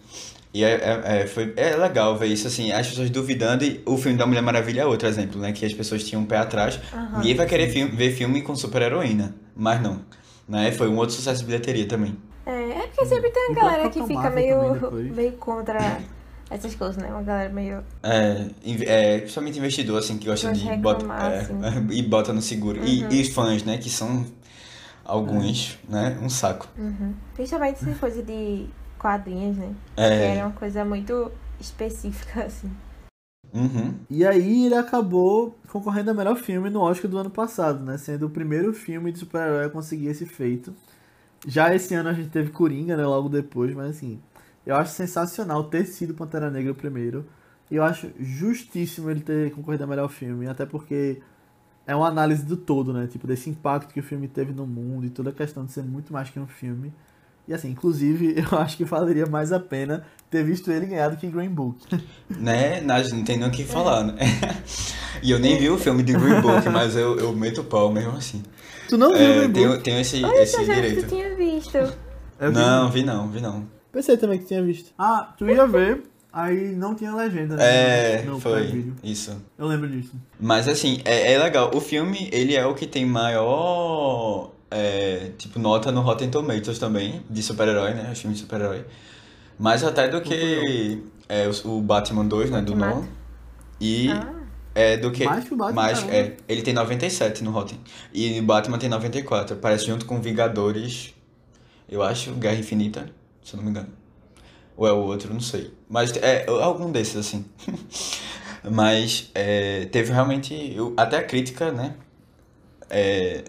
[0.55, 3.97] E é, é, é, foi, é legal ver isso, assim, as pessoas duvidando, e o
[3.97, 5.51] filme da Mulher Maravilha é outro exemplo, né?
[5.53, 6.79] Que as pessoas tinham um pé atrás.
[6.93, 7.19] Aham.
[7.19, 10.01] Ninguém vai querer filme- ver filme com super-heroína, mas não.
[10.47, 10.71] Né?
[10.73, 12.15] Foi um outro sucesso de bilheteria também.
[12.45, 15.99] É, é porque sempre tem uma galera que fica meio, meio contra
[16.51, 17.09] essas coisas, né?
[17.09, 17.83] Uma galera meio.
[18.03, 18.47] É,
[18.83, 21.55] é, principalmente investidor, assim, que gosta de de bota, reclamar, é, assim.
[21.93, 22.85] e bota no seguro.
[22.85, 23.11] E, Uhum.
[23.13, 24.27] e os fãs, né, que são
[25.05, 26.69] alguns, né, um saco.
[26.77, 27.15] Uhum.
[27.35, 29.75] Principalmente essa coisa de quadrinhos, né?
[30.17, 31.31] Que É, era uma coisa muito
[31.61, 32.71] específica, assim.
[33.53, 37.99] uhum, E aí ele acabou concorrendo a melhor filme no Oscar do ano passado, né?
[37.99, 40.75] Sendo o primeiro filme de super-herói a conseguir esse feito.
[41.47, 43.05] Já esse ano a gente teve Coringa, né?
[43.07, 44.23] Logo depois, mas assim,
[44.67, 47.27] eu acho sensacional ter sido Pantera Negra o primeiro.
[47.71, 51.23] E eu acho justíssimo ele ter concorrido a melhor filme, até porque
[51.87, 53.07] é uma análise do todo, né?
[53.07, 55.83] Tipo, desse impacto que o filme teve no mundo e toda a questão de ser
[55.83, 56.93] muito mais que um filme.
[57.47, 61.17] E assim, inclusive, eu acho que valeria mais a pena ter visto ele ganhar do
[61.17, 61.79] que Green Book.
[62.31, 62.81] Né?
[62.81, 64.15] Não tem nem o que falar, né?
[65.23, 67.93] E eu nem vi o filme de Green Book, mas eu, eu meto o pau
[67.93, 68.43] mesmo assim.
[68.89, 69.53] Tu não viu É, Green Book?
[69.53, 71.03] tenho, tenho esse, Olha, esse eu já que direito.
[71.05, 71.77] tu tinha visto.
[71.77, 72.53] Eu vi.
[72.59, 73.67] Não, vi não, vi não.
[73.93, 74.93] Pensei também que tinha visto.
[74.99, 76.03] Ah, tu ia ver,
[76.33, 77.65] aí não tinha legenda, né?
[78.21, 78.93] É, no foi.
[79.03, 79.37] Isso.
[79.59, 80.13] Eu lembro disso.
[80.41, 81.71] Mas assim, é, é legal.
[81.75, 87.23] O filme, ele é o que tem maior, é, tipo, nota no Rotten Tomatoes também,
[87.29, 88.11] de super-herói, né?
[88.13, 88.85] Os filmes de super-herói.
[89.59, 92.63] Mais até do que é, o, o Batman 2, né?
[92.63, 92.75] Do.
[92.75, 93.07] Nolan.
[93.81, 94.33] E Ah,
[94.75, 95.25] é do que...
[95.25, 96.17] Mais que o Batman, Mais, caramba.
[96.17, 96.37] é.
[96.49, 97.79] Ele tem 97 no Rotten.
[98.15, 99.57] E o Batman tem 94.
[99.57, 101.15] Parece junto com Vingadores,
[101.89, 103.07] eu acho, Guerra Infinita,
[103.43, 103.89] se eu não me engano.
[104.77, 105.73] Ou é o outro, não sei.
[105.89, 107.45] Mas é algum desses, assim.
[108.71, 110.77] Mas é, teve realmente.
[110.97, 111.95] até a crítica, né?
[112.89, 113.45] É,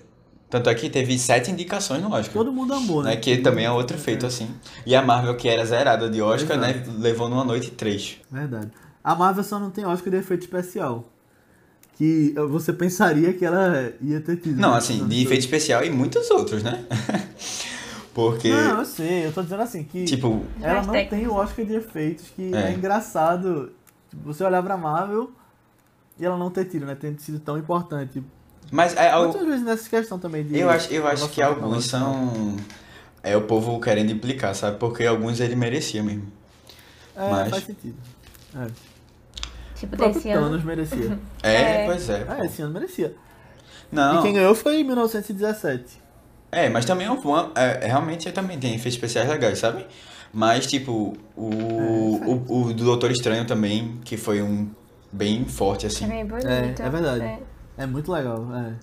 [0.53, 2.32] tanto é que teve sete indicações no Oscar.
[2.32, 3.11] Todo mundo amou, né?
[3.11, 4.49] Né, que também é outro feito assim.
[4.86, 6.91] E a Marvel, que era zerada de Oscar, Exato.
[6.91, 6.97] né?
[6.99, 8.17] Levou numa noite três.
[8.32, 8.71] Verdade.
[9.03, 11.05] A Marvel só não tem Oscar de efeito especial.
[11.97, 14.59] Que você pensaria que ela ia ter tido.
[14.59, 14.78] Não, né?
[14.78, 16.86] assim, de efeito especial e muitos outros, né?
[18.14, 21.18] Porque, Não, eu sei, eu tô dizendo assim, que tipo, ela não técnicos.
[21.18, 22.72] tem o Oscar de efeitos, que é, É.
[22.74, 23.72] engraçado
[24.09, 25.32] tipo, você olhar pra Marvel
[26.20, 26.95] e ela não ter tido, né?
[26.99, 28.24] Tendo sido tão importante.
[28.72, 29.30] mas é algo.
[29.30, 30.57] Muitas vezes nessa questão também de.
[30.57, 31.97] Eu acho, eu acho que alguns tecnológica.
[31.97, 32.57] são.
[33.24, 34.78] É o povo querendo implicar, sabe?
[34.78, 36.28] Porque alguns ele merecia mesmo.
[37.16, 37.95] É, mas- faz sentido.
[38.55, 38.68] É.
[39.76, 40.47] tipo, desse ano.
[40.49, 41.20] Thanos merecia.
[41.41, 41.53] É,
[41.84, 41.86] É.
[41.88, 42.26] pois é.
[42.41, 43.16] é, esse ano merecia.
[43.91, 44.20] Não.
[44.20, 46.03] E quem ganhou foi em 1917.
[46.54, 49.86] É, mas também é um bom- é, realmente também tem efeitos especiais legais, sabe?
[50.34, 54.70] Mas, tipo, o, É, o, o do Doutor Estranho também, que foi um
[55.12, 56.08] bem forte, É assim.
[56.08, 56.47] bem bonito.
[56.47, 57.24] É, é verdade.
[57.24, 57.39] É.
[57.78, 58.74] É muito legal, é.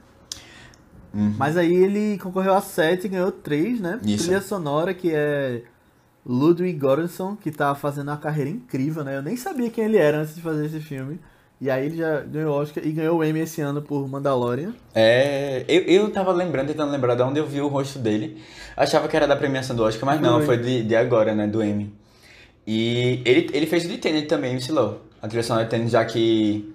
[1.12, 1.35] Uhum.
[1.37, 3.99] Mas aí ele concorreu a 7 e ganhou 3, né?
[4.05, 4.25] Isso.
[4.25, 5.62] Trilha sonora, que é
[6.25, 9.16] Ludwig Göransson, que tá fazendo uma carreira incrível, né?
[9.16, 11.18] Eu nem sabia quem ele era antes de fazer esse filme.
[11.61, 14.72] E aí ele já ganhou Oscar e ganhou o Emmy esse ano por Mandalorian.
[14.94, 18.40] É, eu, eu tava lembrando, tentando lembrar de onde eu vi o rosto dele.
[18.74, 20.46] Achava que era da premiação do Oscar, mas não, Foi.
[20.46, 21.92] foi de, de agora, né, do Emmy.
[22.66, 25.02] E ele, ele fez o de Tenet também, MC Low.
[25.20, 26.74] A trilha sonora de Tenet, já que...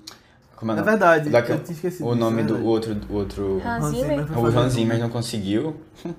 [0.56, 2.96] Como é, o É verdade, Daqui- eu tinha esquecido O disso, nome é do outro...
[3.10, 4.40] O outro Hans Zimmer.
[4.40, 5.76] o Hans Zimmer não conseguiu.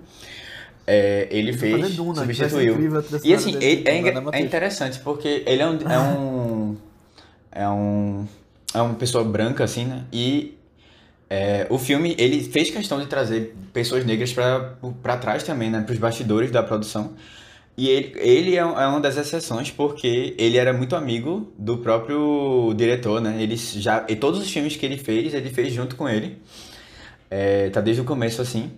[0.89, 2.75] É, ele Ele fez, Duna, ser substituiu.
[2.75, 6.77] incrível E assim, dele, é, uma é interessante porque ele é um, é um.
[7.51, 8.25] É um.
[8.77, 10.05] É uma pessoa branca, assim, né?
[10.13, 10.57] E
[11.31, 15.81] é, o filme, ele fez questão de trazer pessoas negras pra trás também, né?
[15.83, 17.15] Pros bastidores da produção.
[17.77, 22.73] E ele, ele é, é uma das exceções porque ele era muito amigo do próprio
[22.77, 23.43] diretor, né?
[23.43, 26.39] Ele já, e todos os filmes que ele fez, ele fez junto com ele.
[27.31, 28.71] É, tá desde o começo assim.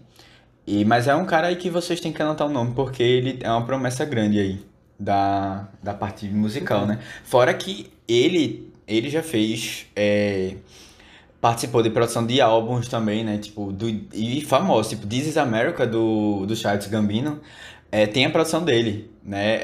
[0.66, 3.38] E, mas é um cara aí que vocês têm que anotar o nome, porque ele
[3.42, 4.60] é uma promessa grande aí
[4.98, 6.98] da, da parte musical, né?
[7.24, 9.86] Fora que ele, ele já fez.
[9.94, 10.56] é,
[11.40, 13.38] participou de produção de álbuns também, né?
[13.38, 17.40] Tipo, do, e famoso, tipo, This is America do, do Charles Gambino.
[17.92, 19.58] é, tem a produção dele, né?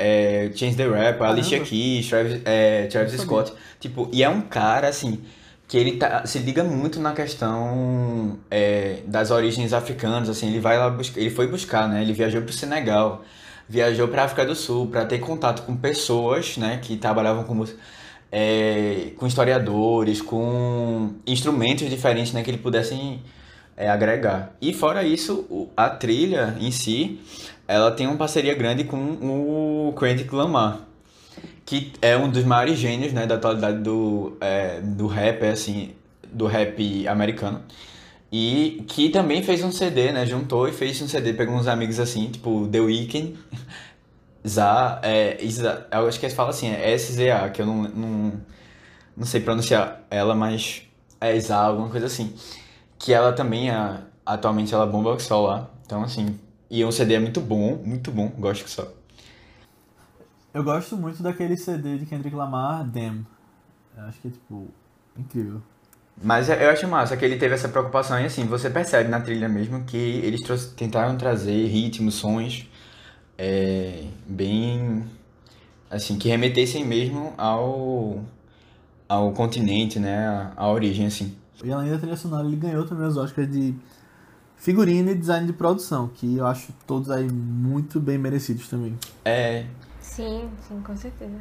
[0.47, 1.69] É, Change the Rap, Alicia Caramba.
[1.71, 3.53] Keys, Travis, é, Travis Scott.
[3.81, 5.21] Tipo, e é um cara, assim,
[5.69, 10.79] que ele tá, se liga muito na questão é, das origens africanas, assim, ele vai
[10.79, 12.03] lá buscar, ele foi buscar, né?
[12.03, 13.25] Ele viajou pro Senegal,
[13.69, 17.79] viajou pra África do Sul para ter contato com pessoas, né, que trabalhavam com música,
[18.37, 23.23] é, com historiadores, com instrumentos diferentes, né, que ele pudessem
[23.77, 24.57] é, agregar.
[24.61, 27.21] E fora isso, a trilha em si,
[27.69, 30.81] ela tem uma parceria grande com o Kendrick Lamar
[31.65, 35.93] que é um dos maiores gênios, né, da atualidade do, é, do rap, assim,
[36.31, 37.63] do rap americano.
[38.31, 41.99] E que também fez um CD, né, juntou e fez um CD, pegou uns amigos
[41.99, 43.35] assim, tipo The Weeknd,
[44.47, 48.33] Za, é, Isa, eu acho que eles falam assim, é S-Z-A, que eu não, não,
[49.17, 50.83] não sei pronunciar ela, mas
[51.21, 52.35] é Isa, alguma coisa assim.
[52.99, 55.71] Que ela também, é, atualmente, ela bomba que só lá.
[55.87, 56.39] Então, assim,
[56.71, 58.87] e o CD é muito bom, muito bom, gosto que só.
[60.53, 63.27] Eu gosto muito daquele CD de Kendrick Lamar, Damn.
[63.97, 64.69] Eu acho que é, tipo,
[65.17, 65.63] incrível.
[66.23, 69.49] Mas eu acho massa que ele teve essa preocupação e assim, você percebe na trilha
[69.49, 70.43] mesmo que eles
[70.77, 72.69] tentaram trazer ritmos, sons
[73.39, 75.05] é, bem
[75.91, 78.25] assim, que remetessem mesmo ao,
[79.09, 80.27] ao continente, né?
[80.27, 81.35] À, à origem, assim.
[81.63, 83.75] E além da trilha sonora, ele ganhou também os Oscars de
[84.57, 88.99] figurino e design de produção, que eu acho todos aí muito bem merecidos também.
[89.25, 89.65] É,
[90.01, 91.39] Sim, sim, com certeza.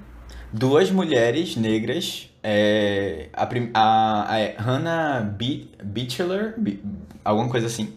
[0.51, 6.81] duas mulheres negras, é, a, prim- a, a Hannah Be Beachler, Be-
[7.23, 7.93] alguma coisa assim,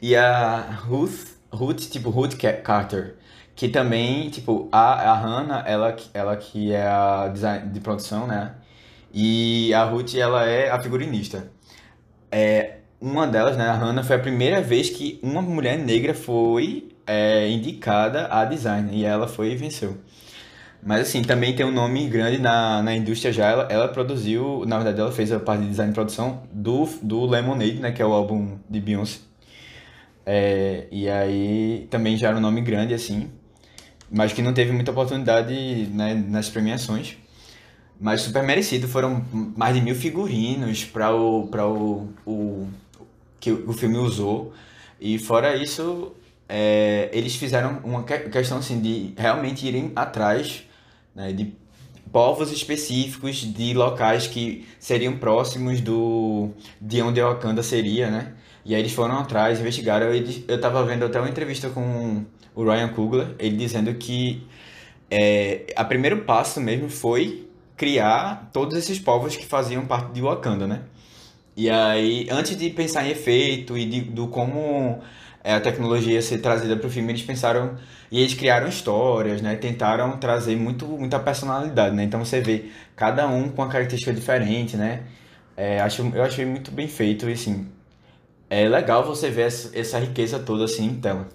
[0.00, 3.16] e a Ruth, Ruth, tipo Ruth Ca- Carter,
[3.56, 8.54] que também, tipo, a, a Hannah, ela, ela que é a design de produção, né?
[9.12, 11.50] E a Ruth, ela é a figurinista.
[12.30, 16.88] É, uma delas, né, a Hannah, foi a primeira vez que uma mulher negra foi
[17.06, 19.98] é, indicada a design, e ela foi e venceu.
[20.82, 23.48] Mas assim, também tem um nome grande na, na indústria já.
[23.48, 27.26] Ela, ela produziu, na verdade, ela fez a parte de design e produção do, do
[27.26, 27.92] Lemonade, né?
[27.92, 29.27] Que é o álbum de Beyoncé.
[30.30, 33.30] É, e aí também já era um nome grande, assim.
[34.10, 35.54] Mas que não teve muita oportunidade,
[35.92, 37.16] né, nas premiações.
[38.00, 38.88] Mas super merecido.
[38.88, 42.68] Foram mais de mil figurinos para o, para o, o
[43.40, 44.52] que o filme usou.
[45.00, 46.12] E fora isso,
[46.48, 50.64] é, eles fizeram uma que- questão assim de realmente irem atrás
[51.14, 51.54] né, de
[52.12, 56.50] povos específicos, de locais que seriam próximos do
[56.80, 58.34] de onde a Wakanda seria, né?
[58.68, 60.12] E aí eles foram atrás, investigaram.
[60.14, 62.24] Eu, eu tava vendo até uma entrevista com
[62.54, 64.46] o Ryan Coogler, ele dizendo que
[65.10, 70.66] é, a primeiro passo mesmo foi criar todos esses povos que faziam parte de Wakanda,
[70.66, 70.82] né?
[71.56, 75.00] E aí, antes de pensar em efeito e de, do como
[75.42, 77.76] é, a tecnologia ia ser trazida para o filme, eles pensaram
[78.12, 79.56] e eles criaram histórias, né?
[79.56, 82.04] Tentaram trazer muito, muita personalidade, né?
[82.04, 85.04] Então você vê cada um com uma característica diferente, né?
[85.56, 87.66] É, acho, eu achei muito bem feito e assim,
[88.50, 91.28] é legal você ver essa, essa riqueza toda assim em tela.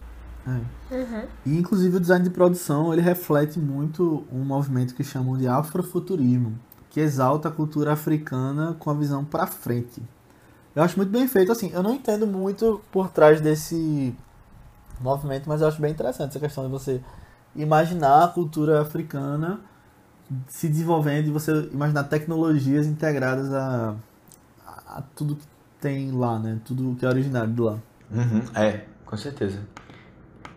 [1.45, 6.57] E inclusive o design de produção ele reflete muito um movimento que chamam de afrofuturismo,
[6.90, 10.02] que exalta a cultura africana com a visão pra frente.
[10.76, 14.15] Eu acho muito bem feito, assim, eu não entendo muito por trás desse
[14.99, 16.99] movimento, mas eu acho bem interessante essa questão de você
[17.56, 19.60] imaginar a cultura africana
[20.48, 23.95] se desenvolvendo e você imaginar tecnologias integradas a,
[24.88, 25.45] a tudo que
[25.84, 26.60] tem lá, né?
[26.64, 27.77] Tudo que é originário de lá.
[28.10, 29.60] Uhum, é, com certeza.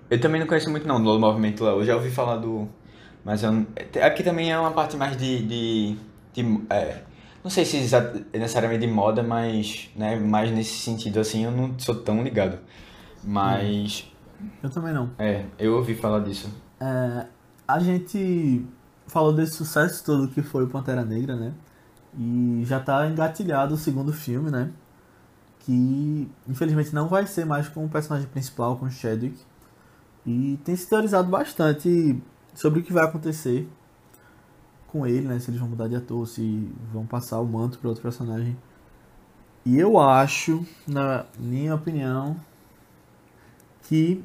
[0.09, 1.70] Eu também não conheço muito não do movimento lá.
[1.73, 2.69] Eu já ouvi falar do.
[3.24, 3.66] Mas eu não...
[3.74, 5.43] É porque também é uma parte mais de.
[5.43, 5.97] de,
[6.32, 7.03] de- é,
[7.43, 9.90] não sei se exa- necessariamente de moda, mas.
[9.97, 12.59] Né, mais nesse sentido assim, eu não sou tão ligado.
[13.24, 14.11] Mas.
[14.62, 15.11] Eu também não.
[15.19, 16.48] É, eu ouvi falar disso.
[16.81, 17.27] É,
[17.66, 18.65] a gente
[19.09, 21.53] falou desse sucesso todo que foi o Pantera Negra, né?
[22.16, 24.70] E já tá engatilhado o segundo filme, né?
[25.67, 29.39] Que infelizmente não vai ser mais com o personagem principal, com o Chadwick.
[30.25, 32.19] E tem se teorizado bastante
[32.55, 33.69] sobre o que vai acontecer
[34.87, 35.39] com ele, né?
[35.39, 38.57] Se eles vão mudar de ator, se vão passar o manto para outro personagem.
[39.65, 42.37] E eu acho, na minha opinião,
[43.83, 44.25] que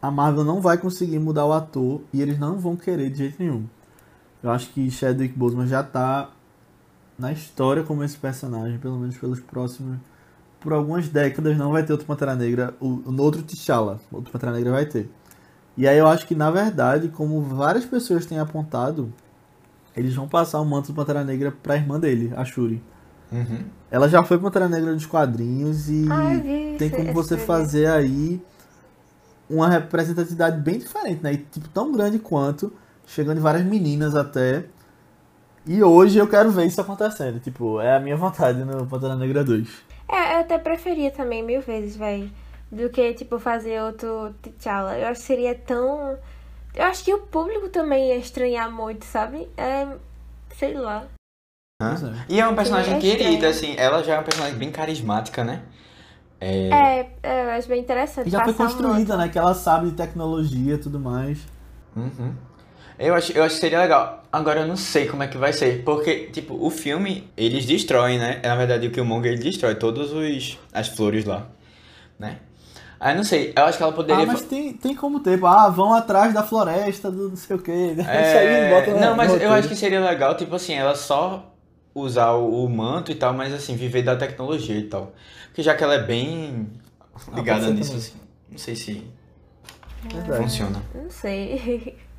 [0.00, 3.36] a Marvel não vai conseguir mudar o ator e eles não vão querer de jeito
[3.38, 3.66] nenhum.
[4.42, 6.30] Eu acho que Chadwick Boseman já tá
[7.18, 9.98] na história como esse personagem, pelo menos pelos próximos.
[10.60, 14.52] Por algumas décadas não vai ter outro Pantera Negra, o, o outro T'Challa, outro Pantera
[14.52, 15.10] Negra vai ter.
[15.76, 19.12] E aí eu acho que na verdade, como várias pessoas têm apontado,
[19.96, 22.82] eles vão passar o manto do Pantera Negra pra irmã dele, a Shuri.
[23.32, 23.64] Uhum.
[23.90, 26.02] Ela já foi Pantera Negra nos quadrinhos e
[26.42, 28.42] vi tem como você fazer aí
[29.48, 31.32] uma representatividade bem diferente, né?
[31.32, 32.72] E, tipo, tão grande quanto,
[33.06, 34.64] chegando em várias meninas até.
[35.66, 37.40] E hoje eu quero ver isso acontecendo.
[37.40, 39.68] Tipo, é a minha vontade no Pantera Negra 2.
[40.10, 42.30] É, eu até preferia também mil vezes, velho,
[42.70, 44.98] do que, tipo, fazer outro T'Challa.
[44.98, 46.18] Eu acho que seria tão.
[46.74, 49.48] Eu acho que o público também ia estranhar muito, sabe?
[49.56, 49.86] É.
[50.56, 51.06] Sei lá.
[51.80, 51.84] É.
[52.28, 53.50] E é uma personagem é querida, estranho.
[53.50, 53.74] assim.
[53.76, 55.62] Ela já é uma personagem bem carismática, né?
[56.40, 58.28] É, é, eu acho bem interessante.
[58.28, 59.28] E já foi passar um construída, né?
[59.28, 61.38] Que ela sabe de tecnologia e tudo mais.
[61.94, 62.34] Uhum.
[63.00, 64.22] Eu acho, eu acho que seria legal.
[64.30, 65.82] Agora eu não sei como é que vai ser.
[65.84, 68.40] Porque, tipo, o filme, eles destroem, né?
[68.44, 71.46] Na verdade, o Killmonger, ele destrói todas os, as flores lá,
[72.18, 72.38] né?
[73.00, 74.22] Aí eu não sei, eu acho que ela poderia...
[74.22, 75.42] Ah, mas tem, tem como ter.
[75.42, 77.94] Ah, vão atrás da floresta do não sei o quê.
[77.96, 80.94] Isso aí bota na- É, Não, mas eu acho que seria legal, tipo assim, ela
[80.94, 81.50] só
[81.94, 85.14] usar o, o manto e tal, mas assim, viver da tecnologia e tal.
[85.46, 86.68] Porque já que ela é bem
[87.34, 88.04] ligada pode ser nisso, também.
[88.04, 88.16] assim,
[88.50, 89.06] não sei se
[90.12, 90.42] Verdade.
[90.42, 90.82] funciona.
[90.94, 91.96] Não sei.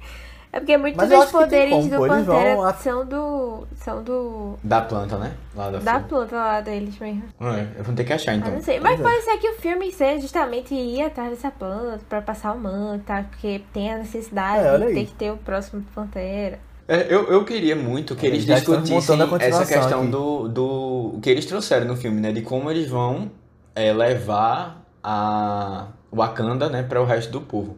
[0.53, 3.65] É porque muitos dos poderes como, do Pantera a- são do.
[3.75, 4.59] são do.
[4.61, 5.33] Da planta, né?
[5.55, 7.23] Lá da, da planta lá deles mesmo.
[7.39, 8.51] É, eu vou ter que achar Ah, então.
[8.51, 8.79] não sei.
[8.79, 9.03] Mas é.
[9.03, 13.05] pode ser que o filme seja justamente ir atrás dessa planta pra passar o manto,
[13.05, 13.23] tá?
[13.29, 16.59] Porque tem a necessidade É, de ter que ter o próximo Pantera.
[16.85, 20.11] É, eu, eu queria muito que Eles eles discutissem essa questão aqui.
[20.11, 22.33] do, do que eles trouxeram no filme, né?
[22.33, 23.31] De como eles vão
[23.73, 27.77] é, levar a Wakanda, né, para o resto do povo.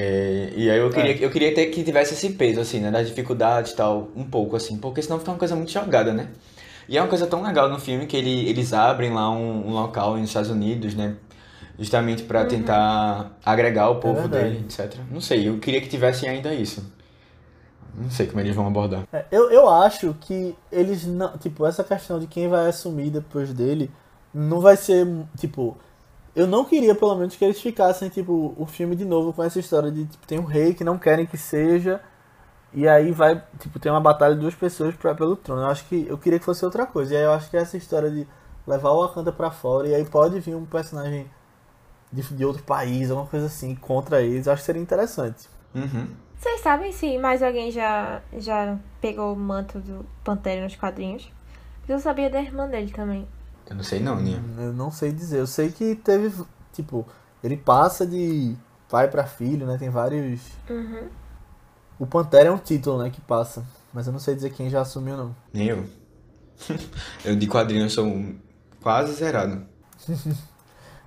[0.00, 2.88] É, e aí eu queria, eu queria ter que tivesse esse peso, assim, né?
[2.88, 6.28] Das dificuldades e tal, um pouco, assim, porque senão fica uma coisa muito jogada, né?
[6.88, 9.72] E é uma coisa tão legal no filme que ele, eles abrem lá um, um
[9.72, 11.16] local nos Estados Unidos, né?
[11.76, 14.50] Justamente pra tentar agregar o povo verdade.
[14.50, 15.00] dele, etc.
[15.10, 16.92] Não sei, eu queria que tivesse ainda isso.
[17.96, 19.02] Não sei como eles vão abordar.
[19.12, 21.36] É, eu, eu acho que eles não.
[21.38, 23.90] Tipo, essa questão de quem vai assumir depois dele
[24.32, 25.06] não vai ser.
[25.36, 25.76] Tipo.
[26.38, 29.58] Eu não queria, pelo menos, que eles ficassem, tipo, o filme de novo com essa
[29.58, 32.00] história de, tipo, tem um rei que não querem que seja.
[32.72, 35.62] E aí vai, tipo, tem uma batalha de duas pessoas pra, pelo trono.
[35.62, 37.12] Eu acho que eu queria que fosse outra coisa.
[37.12, 38.24] E aí eu acho que essa história de
[38.64, 41.28] levar o Wakanda pra fora e aí pode vir um personagem
[42.12, 45.48] de, de outro país, alguma coisa assim, contra eles, eu acho que seria interessante.
[45.74, 46.06] Uhum.
[46.36, 51.28] Vocês sabem se mais alguém já, já pegou o manto do Pantera nos quadrinhos?
[51.80, 53.26] Porque eu sabia da irmã dele também.
[53.68, 54.42] Eu não sei não, Nia.
[54.58, 55.38] Eu não sei dizer.
[55.38, 56.32] Eu sei que teve,
[56.72, 57.06] tipo,
[57.44, 58.56] ele passa de
[58.88, 59.76] pai pra filho, né?
[59.78, 60.40] Tem vários.
[60.68, 61.08] Uhum.
[61.98, 63.10] O Pantera é um título, né?
[63.10, 63.64] Que passa.
[63.92, 65.36] Mas eu não sei dizer quem já assumiu, não.
[65.52, 65.84] Nem eu.
[67.24, 68.06] eu de quadrinhos sou
[68.80, 69.62] quase zerado.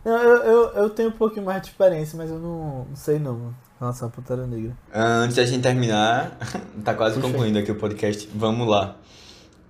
[0.03, 3.19] Eu, eu, eu, eu tenho um pouquinho mais de experiência, mas eu não, não sei
[3.19, 3.35] não.
[3.35, 4.75] em relação à Pantera Negra.
[4.91, 6.39] Ah, Antes da gente terminar,
[6.83, 8.27] tá quase Puxa concluindo aqui o podcast.
[8.33, 8.95] Vamos lá.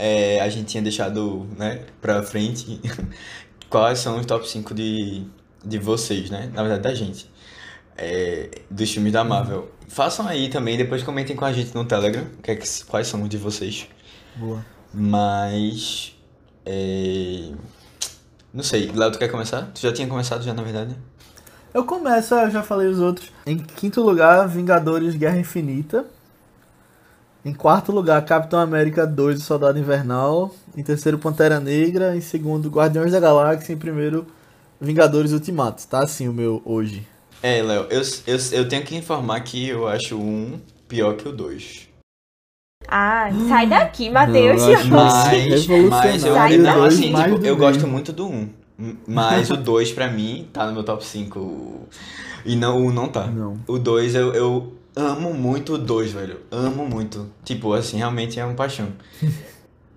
[0.04, 2.80] É, a gente tinha deixado, né, pra frente
[3.70, 5.24] quais são os top 5 de,
[5.64, 6.50] de vocês, né?
[6.54, 7.30] Na verdade, da gente.
[7.96, 9.70] É, dos filmes da Marvel.
[9.88, 13.22] Façam aí também, depois comentem com a gente no Telegram que é que- quais são
[13.22, 13.88] os de vocês.
[14.36, 14.66] Boa.
[14.94, 16.16] Mas.
[16.66, 17.52] É,
[18.54, 19.70] não sei, Léo, tu quer começar?
[19.74, 20.96] Tu já tinha começado já, na verdade?
[21.74, 23.30] Eu começo, eu já falei os outros.
[23.46, 26.06] Em quinto lugar, Vingadores Guerra Infinita.
[27.44, 30.54] Em quarto lugar, Capitão América 2, o Soldado Invernal.
[30.78, 32.16] Em terceiro, Pantera Negra.
[32.16, 33.74] Em segundo, Guardiões da Galáxia.
[33.74, 34.28] Em primeiro,
[34.80, 35.88] Vingadores Ultimato.
[35.88, 37.08] Tá assim o meu hoje.
[37.42, 41.32] É, Léo, eu, eu, eu tenho que informar que eu acho um pior que o
[41.32, 41.90] dois.
[42.88, 44.62] Ah, sai daqui, Matheus.
[44.90, 48.50] Mas, mas eu, Sai não, assim, tipo, eu gosto muito do 1.
[49.08, 51.88] Mas o 2 pra mim tá no meu top 5.
[52.44, 53.28] E não, o 1 não tá.
[53.28, 53.58] Não.
[53.68, 56.40] O 2 eu, eu amo muito o 2, velho.
[56.52, 57.32] Amo muito.
[57.44, 58.90] Tipo, assim, realmente é uma paixão.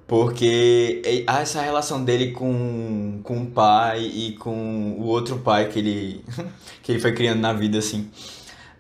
[0.06, 5.78] Porque há essa relação dele com, com o pai e com o outro pai que
[5.78, 6.24] ele,
[6.82, 8.10] que ele foi criando na vida, assim.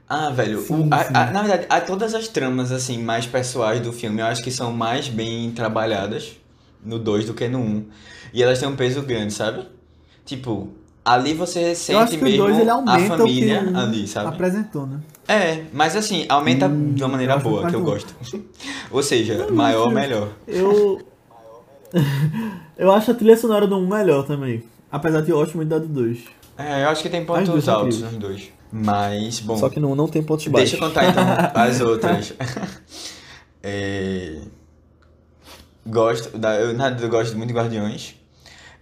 [0.06, 1.14] Ah, velho, o- Sim, a- sim.
[1.14, 4.50] a- na verdade, há todas as tramas, assim, mais pessoais do filme, eu acho que
[4.50, 6.36] são mais bem trabalhadas
[6.84, 7.62] no 2 do que no 1.
[7.62, 7.84] Um.
[8.34, 9.66] E elas têm um peso grande, sabe?
[10.26, 10.74] Tipo,
[11.04, 13.76] ali você eu acho sente que o mesmo 2 ele a aumenta família o que
[13.76, 14.28] ali, sabe?
[14.28, 15.00] apresentou, né?
[15.28, 18.14] É, mas assim, aumenta Hum, de uma maneira boa, que eu gosto.
[18.90, 20.28] Ou seja, maior, melhor.
[20.46, 21.00] Eu.
[22.76, 24.62] eu acho a trilha sonora do 1 melhor também.
[24.90, 26.18] Apesar de gosto muito da do 2.
[26.56, 28.48] É, eu acho que tem pontos altos nos dois.
[28.70, 30.70] Mas, bom, Só que no 1 não tem pontos baixos.
[30.72, 31.24] deixa eu contar então
[31.54, 32.34] as outras.
[33.66, 34.42] É,
[35.86, 38.14] Gosto, da, eu, eu gosto muito de Guardiões.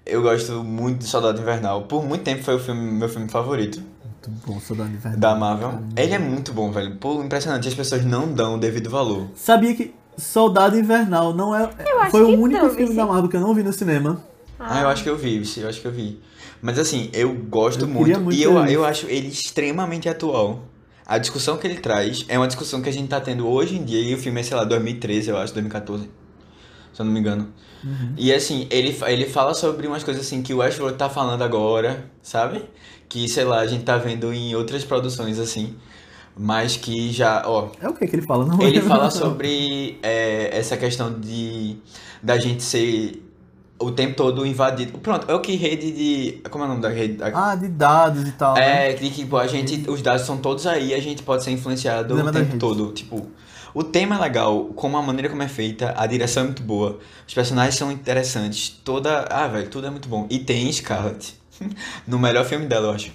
[0.05, 1.83] Eu gosto muito de Soldado Invernal.
[1.83, 3.81] Por muito tempo foi o filme, meu filme favorito
[4.13, 5.21] Muito bom, Soldado Invernal.
[5.21, 5.81] da Marvel.
[5.97, 6.97] Ele é muito bom, velho.
[6.97, 7.69] Pô, impressionante.
[7.69, 9.29] As pessoas não dão o devido valor.
[9.35, 11.71] Sabia que Soldado Invernal não é.
[11.87, 12.97] Eu acho Foi que o único não, filme Vici.
[12.97, 14.23] da Marvel que eu não vi no cinema.
[14.59, 16.21] Ah, eu acho que eu vi, eu acho que eu vi.
[16.61, 20.61] Mas assim, eu gosto Eu muito, muito e eu, eu acho ele extremamente atual.
[21.05, 23.85] A discussão que ele traz é uma discussão que a gente tá tendo hoje em
[23.85, 26.09] dia, e o filme é, sei lá, 2013, eu acho, 2014,
[26.93, 27.49] se eu não me engano.
[28.17, 32.05] E assim, ele, ele fala sobre umas coisas assim que o Ashford tá falando agora,
[32.23, 32.65] sabe?
[33.09, 35.75] Que, sei lá, a gente tá vendo em outras produções assim,
[36.37, 38.47] mas que já, ó, É o que que ele fala?
[38.47, 41.77] Não ele fala sobre é, essa questão de
[42.23, 43.23] da gente ser
[43.83, 44.99] o tempo todo invadido.
[44.99, 46.41] Pronto, é o que rede de.
[46.51, 47.19] Como é o nome da rede?
[47.23, 48.55] Ah, de dados e tal.
[48.55, 48.91] né?
[48.91, 49.89] é, que tipo, a gente.
[49.91, 52.93] Os dados são todos aí, a gente pode ser influenciado Lembra o tempo todo.
[52.93, 53.27] Tipo,
[53.75, 56.99] o tema é legal, como a maneira como é feita, a direção é muito boa,
[57.27, 59.27] os personagens são interessantes, toda.
[59.31, 60.27] Ah, velho, tudo é muito bom.
[60.31, 61.41] E tem Scarlett.
[62.07, 63.13] no melhor filme dela, eu acho.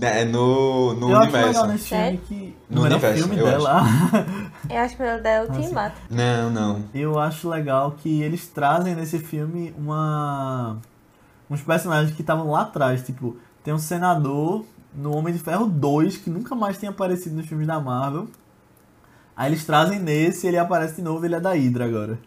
[0.00, 1.48] É, no, no eu acho universo.
[1.48, 2.56] legal nesse filme que.
[2.68, 3.82] No universo, filme eu dela.
[4.70, 5.96] Eu acho que o melhor dela é o Ultimato.
[6.08, 6.84] Não, não.
[6.94, 10.78] Eu acho legal que eles trazem nesse filme uma
[11.50, 14.64] uns personagens que estavam lá atrás, tipo, tem um senador
[14.94, 18.28] no Homem de Ferro 2 que nunca mais tinha aparecido nos filmes da Marvel.
[19.36, 22.18] Aí eles trazem nesse, ele aparece de novo, ele é da Hydra agora.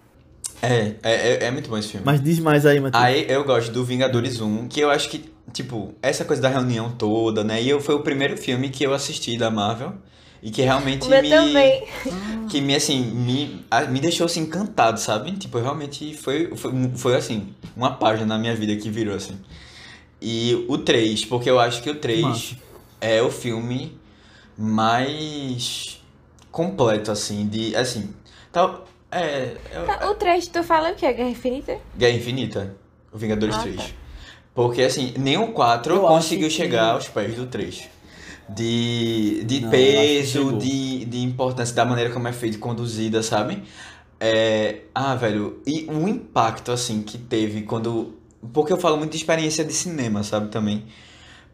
[0.62, 2.06] É, é, é, é muito bom esse filme.
[2.06, 3.04] Mas diz mais aí, Matheus.
[3.04, 6.92] Aí eu gosto do Vingadores 1, que eu acho que, tipo, essa coisa da reunião
[6.92, 7.62] toda, né?
[7.62, 9.94] E eu, foi o primeiro filme que eu assisti da Marvel
[10.42, 11.30] e que realmente O meu me.
[11.30, 11.84] também.
[12.50, 15.32] Que me, assim, me, a- me deixou assim encantado, sabe?
[15.32, 19.40] Tipo, realmente foi, foi, foi assim, uma página na minha vida que virou assim.
[20.22, 22.56] E o 3, porque eu acho que o 3 Massa.
[23.02, 23.98] é o filme
[24.58, 26.00] mais
[26.54, 28.14] completo, assim, de, assim,
[28.52, 31.12] tal, é, é- Tá, O 3, tu fala o que?
[31.12, 31.78] Guerra Infinita?
[31.98, 32.76] Guerra Infinita,
[33.12, 33.76] o Vingadores Ah, 3.
[33.76, 33.90] tá.
[34.54, 37.90] Porque, assim, nem o 4 Eu conseguiu acho que- chegar aos pés do 3.
[38.48, 43.64] De, de Não, peso, de, de importância da maneira como é feito, conduzida, sabe?
[44.20, 48.14] É, ah, velho, e o impacto, assim, que teve quando...
[48.54, 50.84] Porque eu falo muito de experiência de cinema, sabe, também.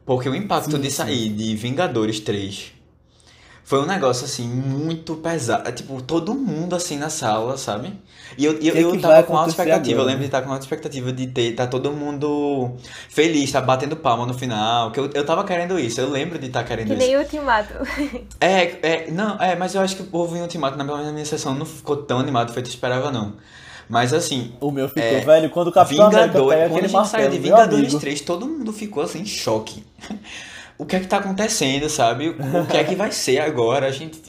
[0.06, 0.98] Porque o impacto Sim, de sim.
[0.98, 2.74] sair de Vingadores 3
[3.70, 5.72] foi um negócio, assim, muito pesado.
[5.72, 7.94] Tipo, todo mundo, assim, na sala, sabe?
[8.36, 9.92] E eu, eu, que é eu que tava com alta expectativa.
[9.92, 12.72] Eu agora, lembro de estar com alta expectativa de ter, tá todo mundo
[13.10, 14.90] feliz, tá batendo palma no final.
[14.92, 16.02] Que eu, eu tava querendo isso.
[16.02, 17.06] Eu lembro de estar querendo Que isso.
[17.06, 17.76] nem o Ultimato.
[18.42, 21.54] É, é, não, é, mas eu acho que o povo em Ultimato, na, minha sessão,
[21.54, 23.36] não ficou tão animado feito eu esperava, não.
[23.88, 26.88] Mas assim, O meu ficou, É, velho, quando o Capitão América Vingadores, pega quando a
[26.88, 28.00] gente saiu martelo, de meu Vingadores amigo.
[28.00, 29.84] 3, todo mundo ficou assim em choque.
[30.80, 32.30] O que é que tá acontecendo, sabe?
[32.30, 33.86] O que é que vai ser agora?
[33.88, 34.20] A gente,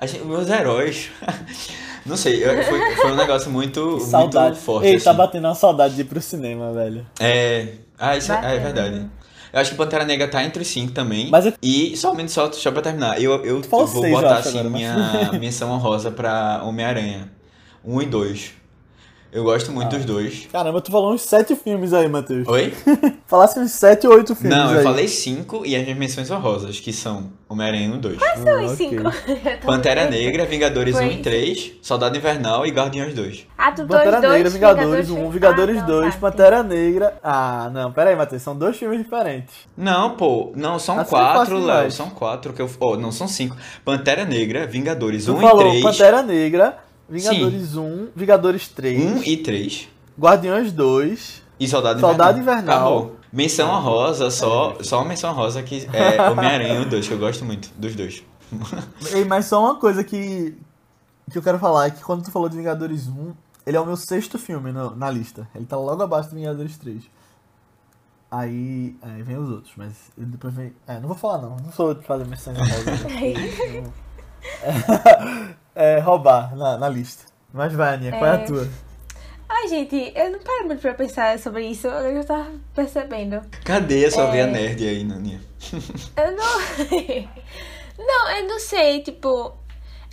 [0.00, 1.10] a gente meus heróis.
[2.06, 4.58] Não sei, eu- foi, foi um negócio muito, Que muito saudade.
[4.58, 4.86] forte.
[4.86, 5.18] Ei, tá assim.
[5.18, 7.06] batendo uma saudade de ir pro cinema, velho.
[7.20, 7.68] É,
[7.98, 8.60] ah, isso é, é Bacana.
[8.60, 9.10] verdade.
[9.52, 11.28] Eu acho que Pantera Negra tá entre os cinco também.
[11.30, 14.36] Mas eu- E somente só, só pra terminar, eu, eu, eu vou seis, eu botar
[14.38, 14.80] acho, assim agora, mas-
[15.30, 17.30] minha menção honrosa pra Homem-Aranha.
[17.84, 18.52] Um e dois.
[19.30, 19.98] Eu gosto muito Ah.
[19.98, 20.48] dos dois.
[20.50, 22.48] Caramba, tu falou uns sete filmes aí, Matheus.
[22.48, 22.72] Oi?
[23.26, 24.76] Falasse uns sete ou oito filmes Não, aí.
[24.76, 28.18] eu falei cinco e as minhas menções honrosas, que são Homem-Aranha 1 e 2.
[28.18, 28.76] São Ah, os ok.
[28.88, 29.02] cinco.
[29.66, 30.08] Pantera.
[30.08, 31.22] Negra, Vingadores Foi 1 e isso.
[31.22, 33.46] 3, Soldado Invernal e Guardiões 2.
[33.58, 36.62] Ah, tu Pantera dois, Negra, dois, Vingadores 1, foi- Vingadores Ah, não, 2, tá, Pantera
[36.62, 37.14] Negra.
[37.22, 39.54] Ah, não, pera aí, Matheus, são dois filmes diferentes.
[39.76, 42.70] Não, pô, não, são Assim é quatro, Léo, são quatro que eu...
[42.80, 43.54] Oh, não, são cinco.
[43.84, 45.82] Pantera Negra, Vingadores Tu 1 falou e 3.
[45.82, 46.78] Pantera Negra,
[47.08, 51.42] Vingadores 1, Vingadores 3, 1 e 3 Guardiões 2.
[51.60, 52.62] e Soldado, Soldado Invernal.
[52.62, 52.96] Invernal.
[52.98, 53.16] Acabou.
[53.32, 57.18] Menção honrosa, só, só uma menção honrosa que é Homem-Aranha 1 e 2, que eu
[57.18, 58.22] gosto muito dos dois.
[59.12, 60.56] Ei, mas só uma coisa que,
[61.30, 63.32] que eu quero falar é que quando tu falou de Vingadores 1,
[63.66, 65.46] ele é o meu sexto filme no- na lista.
[65.54, 67.02] Ele tá logo abaixo do Vingadores 3.
[68.30, 70.72] Aí, aí vem os outros, mas depois vem.
[70.86, 73.00] É, não vou falar não, não sou de fazer menções honrosas.
[75.78, 77.24] é, roubar na, na lista.
[77.52, 78.44] Mas vai, Aninha, qual é a É.
[78.44, 78.68] tua?
[79.48, 83.40] Ai, gente, eu não paro muito pra pensar sobre isso, eu tava percebendo.
[83.64, 84.30] Cadê essa É.
[84.30, 85.40] veia nerd aí, Naninha?
[86.16, 86.58] Eu não.
[87.98, 89.56] não, eu não sei, tipo.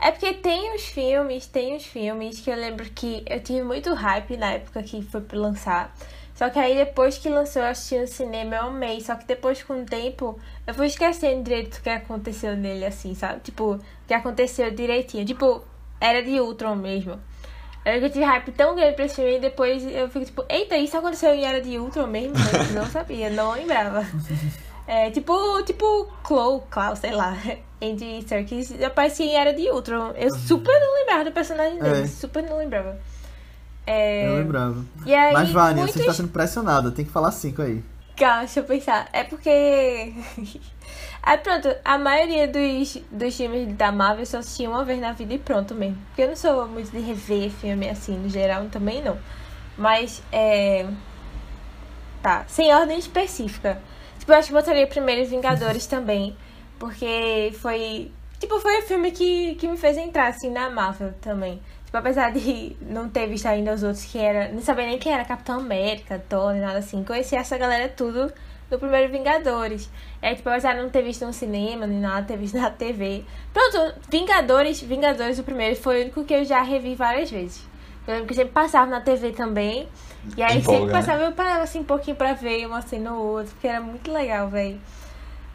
[0.02, 3.94] É porque tem os filmes, tem os filmes que eu lembro que eu tive muito
[3.94, 5.94] hype na época que foi pra lançar.
[6.36, 9.00] Só que aí depois que lançou eu assisti no cinema, eu amei.
[9.02, 10.38] Só que depois com o tempo
[10.68, 13.40] eu fui esquecendo direito o que aconteceu nele, assim, sabe?
[13.40, 15.26] Tipo, o que aconteceu direitinho.
[15.26, 15.64] Tipo,
[16.00, 17.20] era de Ultron mesmo.
[17.86, 20.98] Eu tive hype tão grande pra esse filme e depois eu fico tipo, eita, isso
[20.98, 22.34] aconteceu em Era de Ultron mesmo?
[22.36, 24.04] Eu não sabia, não lembrava.
[24.88, 25.34] É, tipo,
[25.64, 27.36] tipo, Chloe, Klaus, sei lá.
[27.82, 30.12] Andy Serkis aparecia em Era de Ultron.
[30.16, 32.08] Eu super não lembrava do personagem dele, É.
[32.08, 32.96] super não lembrava.
[33.86, 34.84] É, Eu lembrava.
[35.06, 35.94] Aí, Mas, Vânia, muitos...
[35.94, 37.84] você está sendo pressionada, tem que falar cinco aí.
[38.16, 39.08] Calma, deixa eu pensar.
[39.12, 40.14] É porque.
[41.22, 45.12] Aí pronto, a maioria dos, dos filmes da Marvel eu só assisti uma vez na
[45.12, 45.98] vida e pronto mesmo.
[46.08, 49.18] Porque eu não sou muito de rever filme assim, no geral, também não.
[49.76, 50.86] Mas, é.
[52.22, 53.82] Tá, sem ordem específica.
[54.20, 56.36] Tipo, eu acho que botaria primeiro Vingadores também.
[56.80, 58.12] Porque foi.
[58.40, 61.60] Tipo, foi o filme que, que me fez entrar assim na Marvel também.
[61.96, 64.50] Tipo, apesar de não ter visto ainda os outros que era.
[64.50, 67.02] Não sabia nem quem era Capitão América, Thor, nem nada assim.
[67.06, 68.34] Conheci essa galera tudo
[68.70, 69.90] no primeiro Vingadores.
[70.22, 73.24] É, tipo, apesar de não ter visto no cinema, nem nada, ter visto na TV.
[73.54, 77.66] Pronto, Vingadores, Vingadores, o primeiro, foi o único que eu já revi várias vezes.
[78.06, 79.88] Eu lembro que sempre passava na TV também.
[80.36, 81.00] E aí Empolga, sempre né?
[81.00, 84.12] passava, eu parava assim um pouquinho pra ver uma cena ou outra, porque era muito
[84.12, 84.82] legal, velho.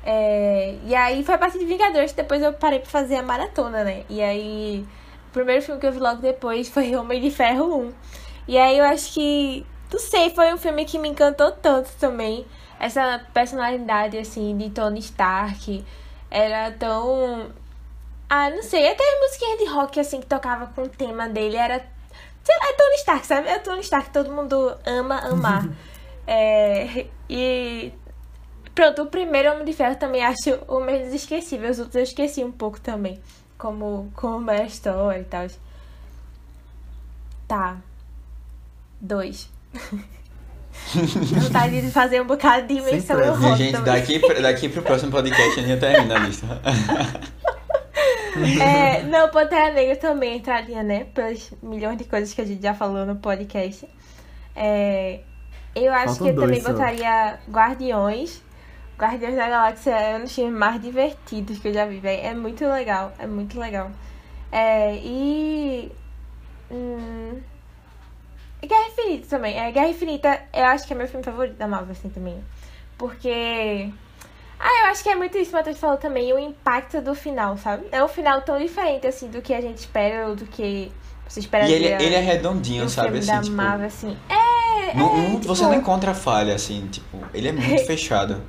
[0.02, 3.22] É, e aí foi a partir de Vingadores que depois eu parei pra fazer a
[3.22, 4.04] maratona, né?
[4.08, 4.86] E aí,
[5.30, 7.92] o primeiro filme que eu vi logo depois foi Homem de Ferro 1.
[8.48, 12.44] E aí eu acho que, não sei, foi um filme que me encantou tanto também.
[12.78, 15.84] Essa personalidade, assim, de Tony Stark
[16.30, 17.50] era tão.
[18.28, 21.56] Ah, não sei, até as musiquinhas de rock, assim, que tocava com o tema dele
[21.56, 21.78] era.
[22.42, 23.48] Sei lá, é Tony Stark, sabe?
[23.48, 25.68] É Tony Stark, todo mundo ama amar.
[26.26, 27.92] é, e
[28.74, 31.70] Pronto, o primeiro Homem de Ferro também acho o menos esquecível.
[31.70, 33.20] Os outros eu esqueci um pouco também.
[33.60, 35.46] Como, como é a história e tal.
[37.46, 37.76] Tá.
[38.98, 39.50] Dois.
[41.42, 43.92] Vontade de fazer um bocado de eu Minha rodo gente, também.
[43.94, 46.46] daqui, daqui pro próximo podcast a gente termina a lista.
[48.62, 51.04] É, não, Pantera Negra também entraria, né?
[51.12, 53.86] Pelas milhões de coisas que a gente já falou no podcast.
[54.54, 55.20] É,
[55.74, 56.72] eu acho Faltam que eu também dois só.
[56.72, 58.40] botaria Guardiões.
[59.00, 62.22] Guardiões da Galáxia é um dos filmes mais divertidos que eu já vi, velho.
[62.26, 63.90] É muito legal, é muito legal.
[64.52, 65.90] É, e.
[66.70, 67.40] Hum,
[68.62, 69.58] Guerra Infinita também.
[69.58, 72.42] É, Guerra Infinita, eu acho que é meu filme favorito da Marvel, assim, também.
[72.98, 73.90] Porque.
[74.62, 77.14] Ah, eu acho que é muito isso que o Matheus falou também, o impacto do
[77.14, 77.86] final, sabe?
[77.90, 80.92] É um final tão diferente, assim, do que a gente espera ou do que
[81.26, 83.08] você espera E ele, ver ele é redondinho, um sabe?
[83.08, 84.18] filme Assim, da tipo, Marvel, assim.
[84.28, 88.42] É, não- é, não- você tipo, não encontra falha, assim, tipo, ele é muito fechado.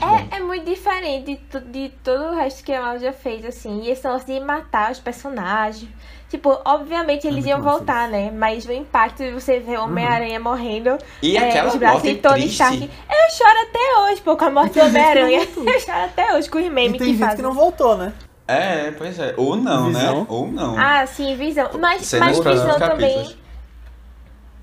[0.00, 3.82] É, é muito diferente de, de todo o resto que a Marvel já fez, assim.
[3.82, 5.88] E esse negócio de matar os personagens.
[6.28, 8.30] Tipo, obviamente eles muito iam voltar, né?
[8.30, 10.96] Mas o impacto de você ver Homem-Aranha morrendo.
[11.20, 12.52] E é, aquela os braços morte de Tony triste.
[12.62, 12.82] Stark.
[12.82, 15.40] Eu choro até hoje, pô, com a morte do Homem-Aranha.
[15.56, 17.36] Eu choro até hoje com os E memes tem que gente fazem.
[17.36, 18.14] que não voltou, né?
[18.48, 19.34] É, pois é.
[19.36, 20.20] Ou não, Visão.
[20.20, 20.26] né?
[20.28, 20.78] Ou não.
[20.78, 21.68] Ah, sim, Visão.
[21.78, 23.10] Mas, mas Visão também.
[23.14, 23.36] capítulos.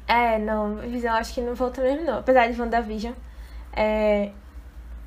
[0.08, 2.18] É, não, Visão acho que não voltou mesmo, não.
[2.20, 3.14] Apesar de WandaVision.
[3.76, 4.32] É.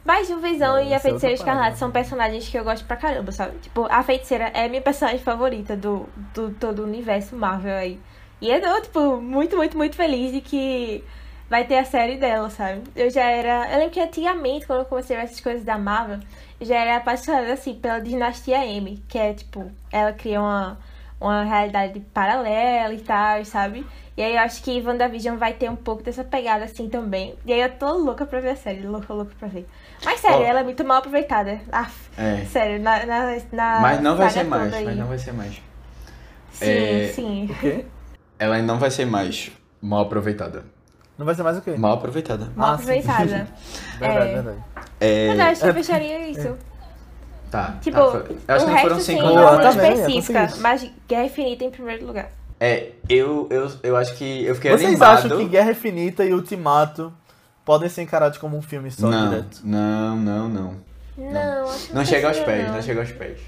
[0.04, 1.34] Mas o Visão É, e a é Feiticeira.
[1.34, 3.58] Escarlate são personagens que eu gosto pra caramba, sabe?
[3.58, 8.00] Tipo, a Feiticeira é minha personagem favorita do, do todo o universo Marvel aí.
[8.40, 11.04] E eu tô, tipo, muito, muito, muito feliz de que
[11.48, 12.82] vai ter a série dela, sabe?
[12.96, 13.70] Eu já era.
[13.70, 16.18] Eu lembro que antigamente, quando eu comecei a ver essas coisas da Marvel,
[16.60, 20.78] eu já era apaixonada, assim, pela Dinastia M, que é, tipo, ela cria uma,
[21.20, 23.86] uma realidade paralela e tal, sabe?
[24.16, 27.34] E aí eu acho que WandaVision vai ter um pouco dessa pegada assim também.
[27.46, 29.66] E aí eu tô louca pra ver a série, louca, louca pra ver.
[30.04, 30.42] Mas sério, Ó.
[30.44, 31.60] ela é muito mal aproveitada.
[31.70, 32.44] Aff, É.
[32.46, 34.84] sério, na, na, na Mas não vai ser mais, aí.
[34.84, 35.62] mas não vai ser mais.
[36.52, 37.46] Sim, É, sim.
[37.50, 37.84] O quê?
[38.38, 39.50] Ela não vai ser mais
[39.80, 40.64] mal aproveitada.
[41.16, 41.74] Não vai ser mais o quê?
[41.76, 42.50] Mal aproveitada.
[42.56, 43.46] Mal Ah, aproveitada.
[43.98, 44.34] Verdade, É.
[44.34, 44.58] verdade.
[45.00, 46.58] É, Mas eu acho que é- eu fecharia isso.
[47.50, 47.76] Tá.
[47.82, 49.20] Tipo, tá, foi- eu acho o que não foram resto cinco.
[49.20, 49.34] sim, não.
[49.34, 49.98] Não tá vendo?
[50.00, 50.48] específica.
[50.60, 52.30] Mas Guerra Infinita em primeiro lugar.
[52.58, 55.18] É, eu, eu, eu acho que eu fiquei Vocês animado.
[55.26, 57.12] acham que Guerra Infinita e Ultimato
[57.64, 59.60] podem ser encarados como um filme só não, direto?
[59.64, 60.92] não, não, não.
[61.16, 62.74] Não, que Não chega aos pés, não.
[62.74, 63.38] não chega aos pés.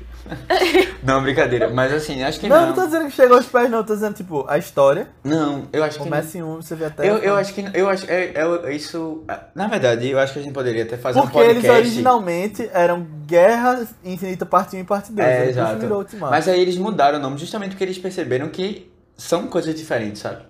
[1.03, 1.71] não, brincadeira.
[1.71, 2.67] Mas assim, acho que Não, não.
[2.69, 3.83] não tô dizendo que chega aos pés, não.
[3.83, 5.09] Tô dizendo, tipo, a história.
[5.23, 6.11] Não, eu acho que não.
[6.11, 7.09] Começa em um, você vê até.
[7.09, 9.25] Eu, eu acho que eu acho é, é isso.
[9.55, 11.67] Na verdade, eu acho que a gente poderia até fazer Porque um podcast.
[11.67, 15.27] eles originalmente eram Guerra Infinita Parte 1 e Parte 2.
[15.27, 16.07] É, exato.
[16.21, 20.43] Mas aí eles mudaram o nome justamente porque eles perceberam que são coisas diferentes, sabe?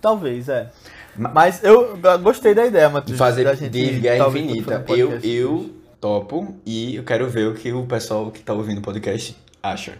[0.00, 0.70] Talvez, é.
[1.16, 3.18] Ma- Mas eu gostei da ideia, Matheus.
[3.18, 4.84] Fazer da gente de Guerra Infinita.
[4.88, 5.70] Eu, eu
[6.00, 9.94] topo e eu quero ver o que o pessoal que tá ouvindo o podcast acha.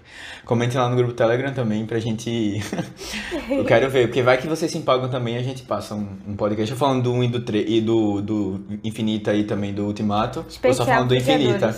[0.45, 2.61] Comentem lá no grupo Telegram também pra gente.
[3.49, 6.37] eu quero ver, porque vai que vocês se empolgam também a gente passa um, um
[6.37, 6.73] podcast.
[6.73, 10.41] Eu falando do 1 e do 3 e do, do Infinita e também do Ultimato.
[10.41, 11.75] eu só Especial falando do Infinita.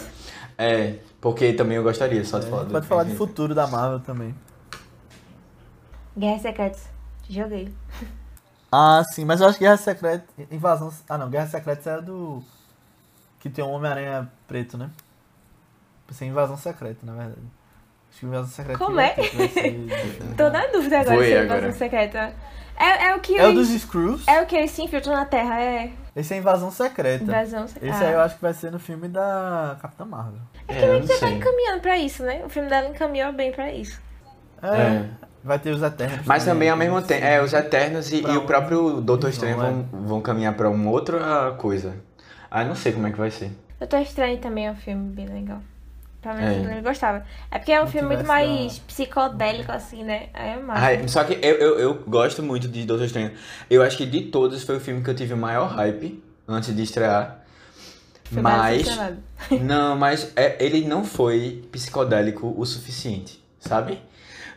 [0.59, 3.27] É, porque também eu gostaria só de É, falar do Pode falar de Infinita.
[3.29, 4.35] futuro da Marvel também.
[6.19, 6.83] Guerra Secretas.
[7.29, 7.69] Joguei.
[8.71, 10.25] Ah, sim, mas eu acho que Guerra Secreta.
[10.51, 10.93] Invasão.
[11.09, 12.43] Ah, não, Guerra Secreta é do.
[13.41, 14.91] Que tem um Homem-Aranha preto, né?
[16.07, 17.41] Pensei em Invasão Secreta, na verdade.
[18.11, 18.79] Acho que Invasão Secreta.
[18.79, 19.11] Como é?
[19.11, 19.77] que ser-
[20.37, 21.59] Tô na dúvida agora Foi se é agora.
[21.61, 22.35] invasão secreta.
[22.79, 23.69] É, é o que É o dos.
[23.69, 24.27] Screws.
[24.29, 25.93] É o que eles se infiltram na Terra, é.
[26.15, 27.25] Esse é Invasão Secreta.
[27.25, 27.95] Invasão secreta.
[27.95, 30.41] Esse aí eu acho que vai ser no filme da Capitã Marvel.
[30.69, 31.33] É, eu não Tá sei.
[31.35, 32.43] encaminhando pra isso, né?
[32.45, 34.01] O filme dela encaminhou bem pra isso.
[34.63, 34.69] É.
[34.69, 35.11] É.
[35.47, 36.27] Vai ter os Eternos.
[36.27, 37.07] Mas também ao mesmo Sim.
[37.07, 39.59] tempo, é, os Eternos e, e o próprio Doutor Não, Estranho é.
[39.59, 41.95] vão, vão caminhar pra uma outra coisa.
[42.51, 43.53] Ah, não sei como é que vai ser.
[43.79, 45.61] Doutor Estranho também é um filme bem legal.
[46.21, 46.79] Pelo menos É.
[46.79, 47.25] eu gostava.
[47.49, 50.29] É porque é um Não filme muito mais psicodélico, assim, né?
[50.35, 51.05] Aí é.
[51.05, 53.31] Ah, só que eu, eu, eu gosto muito de Doutor Estranho.
[53.71, 56.75] Eu acho que de todos foi o filme que eu tive o maior hype antes
[56.75, 57.45] de estrear.
[58.33, 59.61] Mais Mas.
[59.63, 64.01] Não, mas é, ele não foi psicodélico o suficiente, sabe?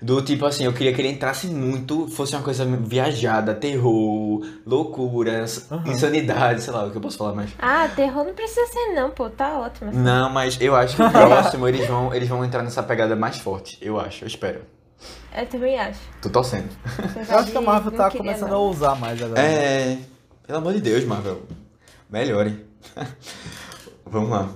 [0.02, 5.70] Do tipo assim, eu queria que ele entrasse muito, fosse uma coisa viajada, terror, loucuras,
[5.70, 5.92] Aham.
[5.92, 7.50] insanidade, sei lá o que eu posso falar mais.
[7.60, 9.30] Ah, terror não precisa ser, não, pô.
[9.30, 9.90] Tá ótimo.
[9.90, 10.00] assim.
[10.00, 13.40] Não, mas eu acho que o próximo eles vão, eles vão entrar nessa pegada mais
[13.40, 13.78] forte.
[13.82, 14.62] Eu acho, eu espero.
[15.36, 16.00] Eu também acho.
[16.22, 16.70] Tô torcendo.
[17.30, 18.58] Eu acho que a Marvel tá começando não.
[18.58, 19.42] a ousar mais agora.
[19.42, 19.98] É.
[20.48, 21.42] Pelo amor de Deus, Marvel.
[22.10, 22.66] Melhore.
[24.06, 24.50] Vamos lá.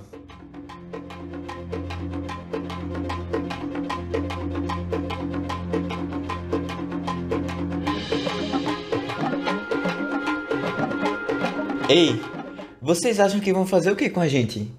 [11.88, 12.18] Ei,
[12.80, 14.72] vocês acham que vão fazer o que com a gente?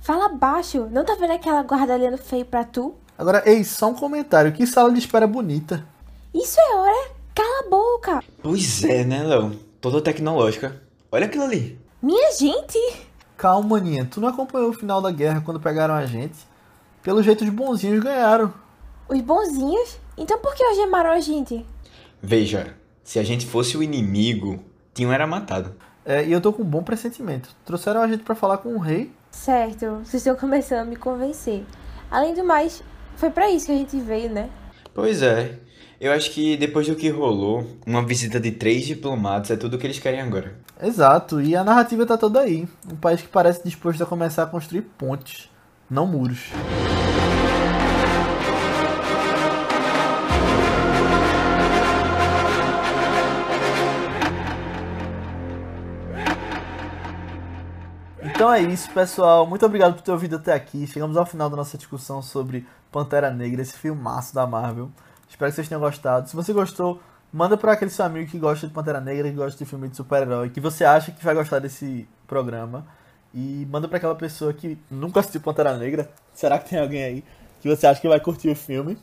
[0.00, 0.88] Fala baixo.
[0.90, 2.94] Não tá vendo aquela guarda olhando feio pra tu?
[3.18, 4.52] Agora, ei, só um comentário.
[4.52, 5.86] Que sala de espera bonita.
[6.32, 7.10] Isso é hora.
[7.34, 8.24] Cala a boca.
[8.42, 9.58] Pois é, né, Léo?
[9.80, 10.80] Toda tecnológica.
[11.12, 11.78] Olha aquilo ali.
[12.00, 12.78] Minha gente.
[13.36, 14.08] Calma, Maninha.
[14.10, 16.38] Tu não acompanhou o final da guerra quando pegaram a gente?
[17.02, 18.52] Pelo jeito, os bonzinhos ganharam.
[19.08, 19.98] Os bonzinhos?
[20.16, 21.66] Então por que algemaram a gente?
[22.22, 22.74] Veja,
[23.04, 24.58] se a gente fosse o inimigo,
[24.94, 25.74] tinham era matado.
[26.06, 27.48] É, e eu tô com um bom pressentimento.
[27.64, 29.10] Trouxeram a gente pra falar com o rei.
[29.28, 31.64] Certo, vocês estão começando a me convencer.
[32.08, 32.80] Além do mais,
[33.16, 34.48] foi pra isso que a gente veio, né?
[34.94, 35.58] Pois é.
[36.00, 39.78] Eu acho que depois do que rolou, uma visita de três diplomatas é tudo o
[39.78, 40.54] que eles querem agora.
[40.80, 42.68] Exato, e a narrativa tá toda aí.
[42.90, 45.50] Um país que parece disposto a começar a construir pontes,
[45.90, 46.50] não muros.
[58.36, 59.46] Então é isso, pessoal.
[59.46, 60.86] Muito obrigado por ter ouvido até aqui.
[60.86, 64.90] Chegamos ao final da nossa discussão sobre Pantera Negra, esse filmaço da Marvel.
[65.26, 66.28] Espero que vocês tenham gostado.
[66.28, 67.00] Se você gostou,
[67.32, 69.96] manda para aquele seu amigo que gosta de Pantera Negra, que gosta de filme de
[69.96, 72.86] super-herói, que você acha que vai gostar desse programa.
[73.32, 76.10] E manda para aquela pessoa que nunca assistiu Pantera Negra.
[76.34, 77.24] Será que tem alguém aí
[77.62, 78.98] que você acha que vai curtir o filme?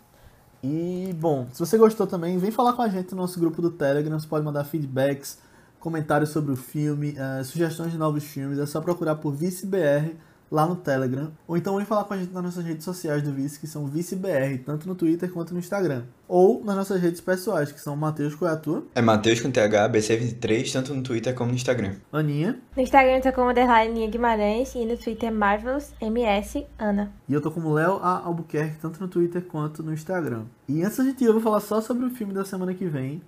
[0.61, 3.71] E, bom, se você gostou também, vem falar com a gente no nosso grupo do
[3.71, 4.19] Telegram.
[4.19, 5.39] Você pode mandar feedbacks,
[5.83, 8.57] comentários sobre o filme, uh, sugestões de novos filmes.
[8.57, 10.15] É só procurar por ViceBR
[10.49, 11.29] lá no Telegram.
[11.45, 13.85] Ou então vem falar com a gente nas nossas redes sociais do Vice, que são
[13.85, 16.03] ViceBR, tanto no Twitter quanto no Instagram.
[16.25, 18.85] Ou nas nossas redes pessoais, que são Matheus Coiatua.
[18.95, 21.95] É Matheus com TH, BC23, tanto no Twitter como no Instagram.
[22.13, 22.57] Aninha.
[22.77, 27.11] No Instagram eu tô como Aninha Guimarães e no Twitter Marvelous MS Ana.
[27.27, 28.19] E eu tô como Léo A.
[28.19, 30.45] Albuquerque, tanto no Twitter quanto no Instagram.
[30.69, 33.21] E antes gente ir, eu vou falar só sobre o filme da semana que vem,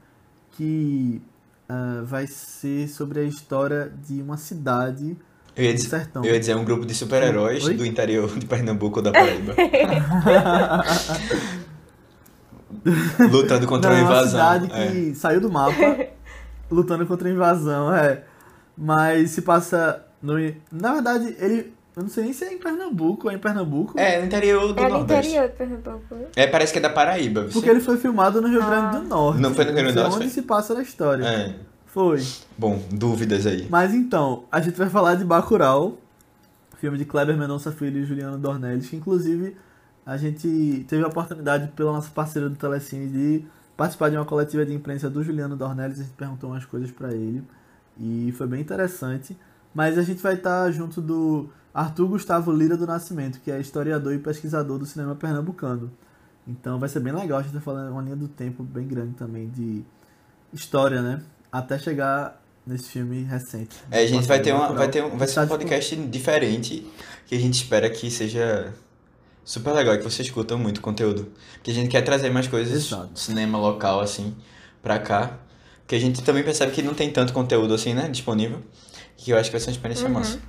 [0.51, 1.21] que
[1.69, 5.17] uh, vai ser sobre a história de uma cidade
[5.55, 6.23] eu ia, dizer, sertão.
[6.25, 9.55] eu ia dizer um grupo de super-heróis do interior de Pernambuco ou da Paraíba.
[13.31, 14.31] Lutando contra Não, uma é uma invasão.
[14.31, 14.91] cidade é.
[14.91, 16.15] que saiu do mapa
[16.69, 18.23] lutando contra a invasão, é.
[18.77, 20.33] Mas se passa no.
[20.71, 21.73] Na verdade, ele.
[21.95, 23.97] Eu não sei nem se é em Pernambuco ou é em Pernambuco.
[23.97, 25.27] É, no interior do É no Nordeste.
[25.31, 26.15] interior de Pernambuco.
[26.35, 27.43] É, parece que é da Paraíba.
[27.43, 27.51] viu?
[27.53, 28.69] Porque ele foi filmado no Rio Ah.
[28.69, 29.41] Grande do Norte.
[29.41, 30.33] Não foi no Rio Grande do Norte, onde foi?
[30.33, 31.23] se passa a história.
[31.23, 31.55] É.
[31.85, 32.21] Foi.
[32.57, 33.67] Bom, dúvidas aí.
[33.69, 35.97] Mas então, a gente vai falar de Bacurau,
[36.77, 39.55] filme de Kleber Mendonça Filho e Juliano Dornelles, que inclusive
[40.05, 43.45] a gente teve a oportunidade pela nossa parceira do Telecine de
[43.77, 47.13] participar de uma coletiva de imprensa do Juliano Dornelles, a gente perguntou umas coisas pra
[47.13, 47.41] ele
[47.97, 49.37] e foi bem interessante.
[49.73, 54.13] Mas a gente vai estar junto do Arthur Gustavo Lira do Nascimento, que é historiador
[54.13, 55.91] e pesquisador do cinema pernambucano.
[56.47, 59.13] Então vai ser bem legal, a gente tá falando uma linha do tempo bem grande
[59.15, 59.83] também de
[60.53, 61.21] história, né?
[61.51, 63.75] Até chegar nesse filme recente.
[63.91, 65.95] É, a gente vai ter, uma, vai ter um, vai ser um Tá, tipo, podcast
[66.07, 66.87] diferente
[67.27, 68.73] que a gente espera que seja
[69.43, 71.31] super legal, que vocês curtam muito o conteúdo.
[71.55, 73.07] Porque a gente quer trazer mais coisas Exato.
[73.07, 74.33] do cinema local, assim,
[74.81, 75.37] pra cá.
[75.81, 78.61] Porque a gente também percebe que não tem tanto conteúdo assim, né, disponível.
[79.17, 80.13] Que eu acho que vai ser uma experiência Uhum.
[80.13, 80.39] massa.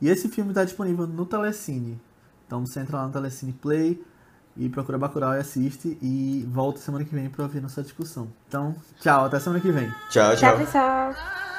[0.00, 2.00] E esse filme está disponível no Telecine.
[2.46, 4.02] Então você entra lá no Telecine Play
[4.56, 8.28] e procura Bacurau e assiste e volta semana que vem para ouvir nossa discussão.
[8.48, 9.88] Então, tchau, até semana que vem.
[10.10, 10.58] Tchau, Tchau, tchau.
[10.58, 11.55] pessoal.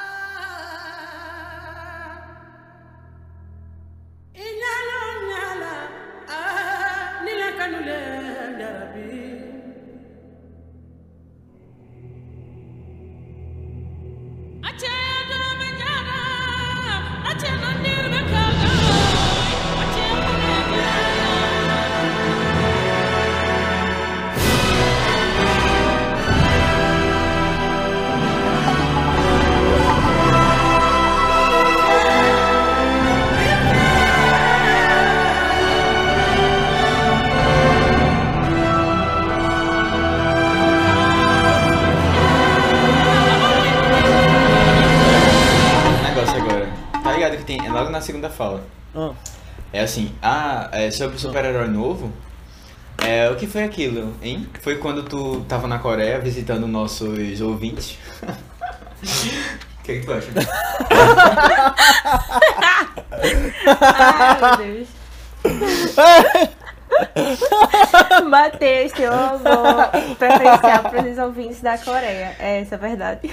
[48.38, 48.64] Fala.
[48.96, 49.12] Ah,
[49.74, 52.12] É assim, ah, é sobre o super-herói novo.
[53.00, 54.48] É, o que foi aquilo, hein?
[54.62, 57.98] Foi quando tu tava na Coreia visitando nossos ouvintes.
[59.80, 60.28] O que, que tu acha?
[63.78, 64.88] Ai, meu Deus.
[68.30, 72.36] Matheus, teu amor preferencial para os ouvintes da Coreia.
[72.40, 73.30] É essa a verdade.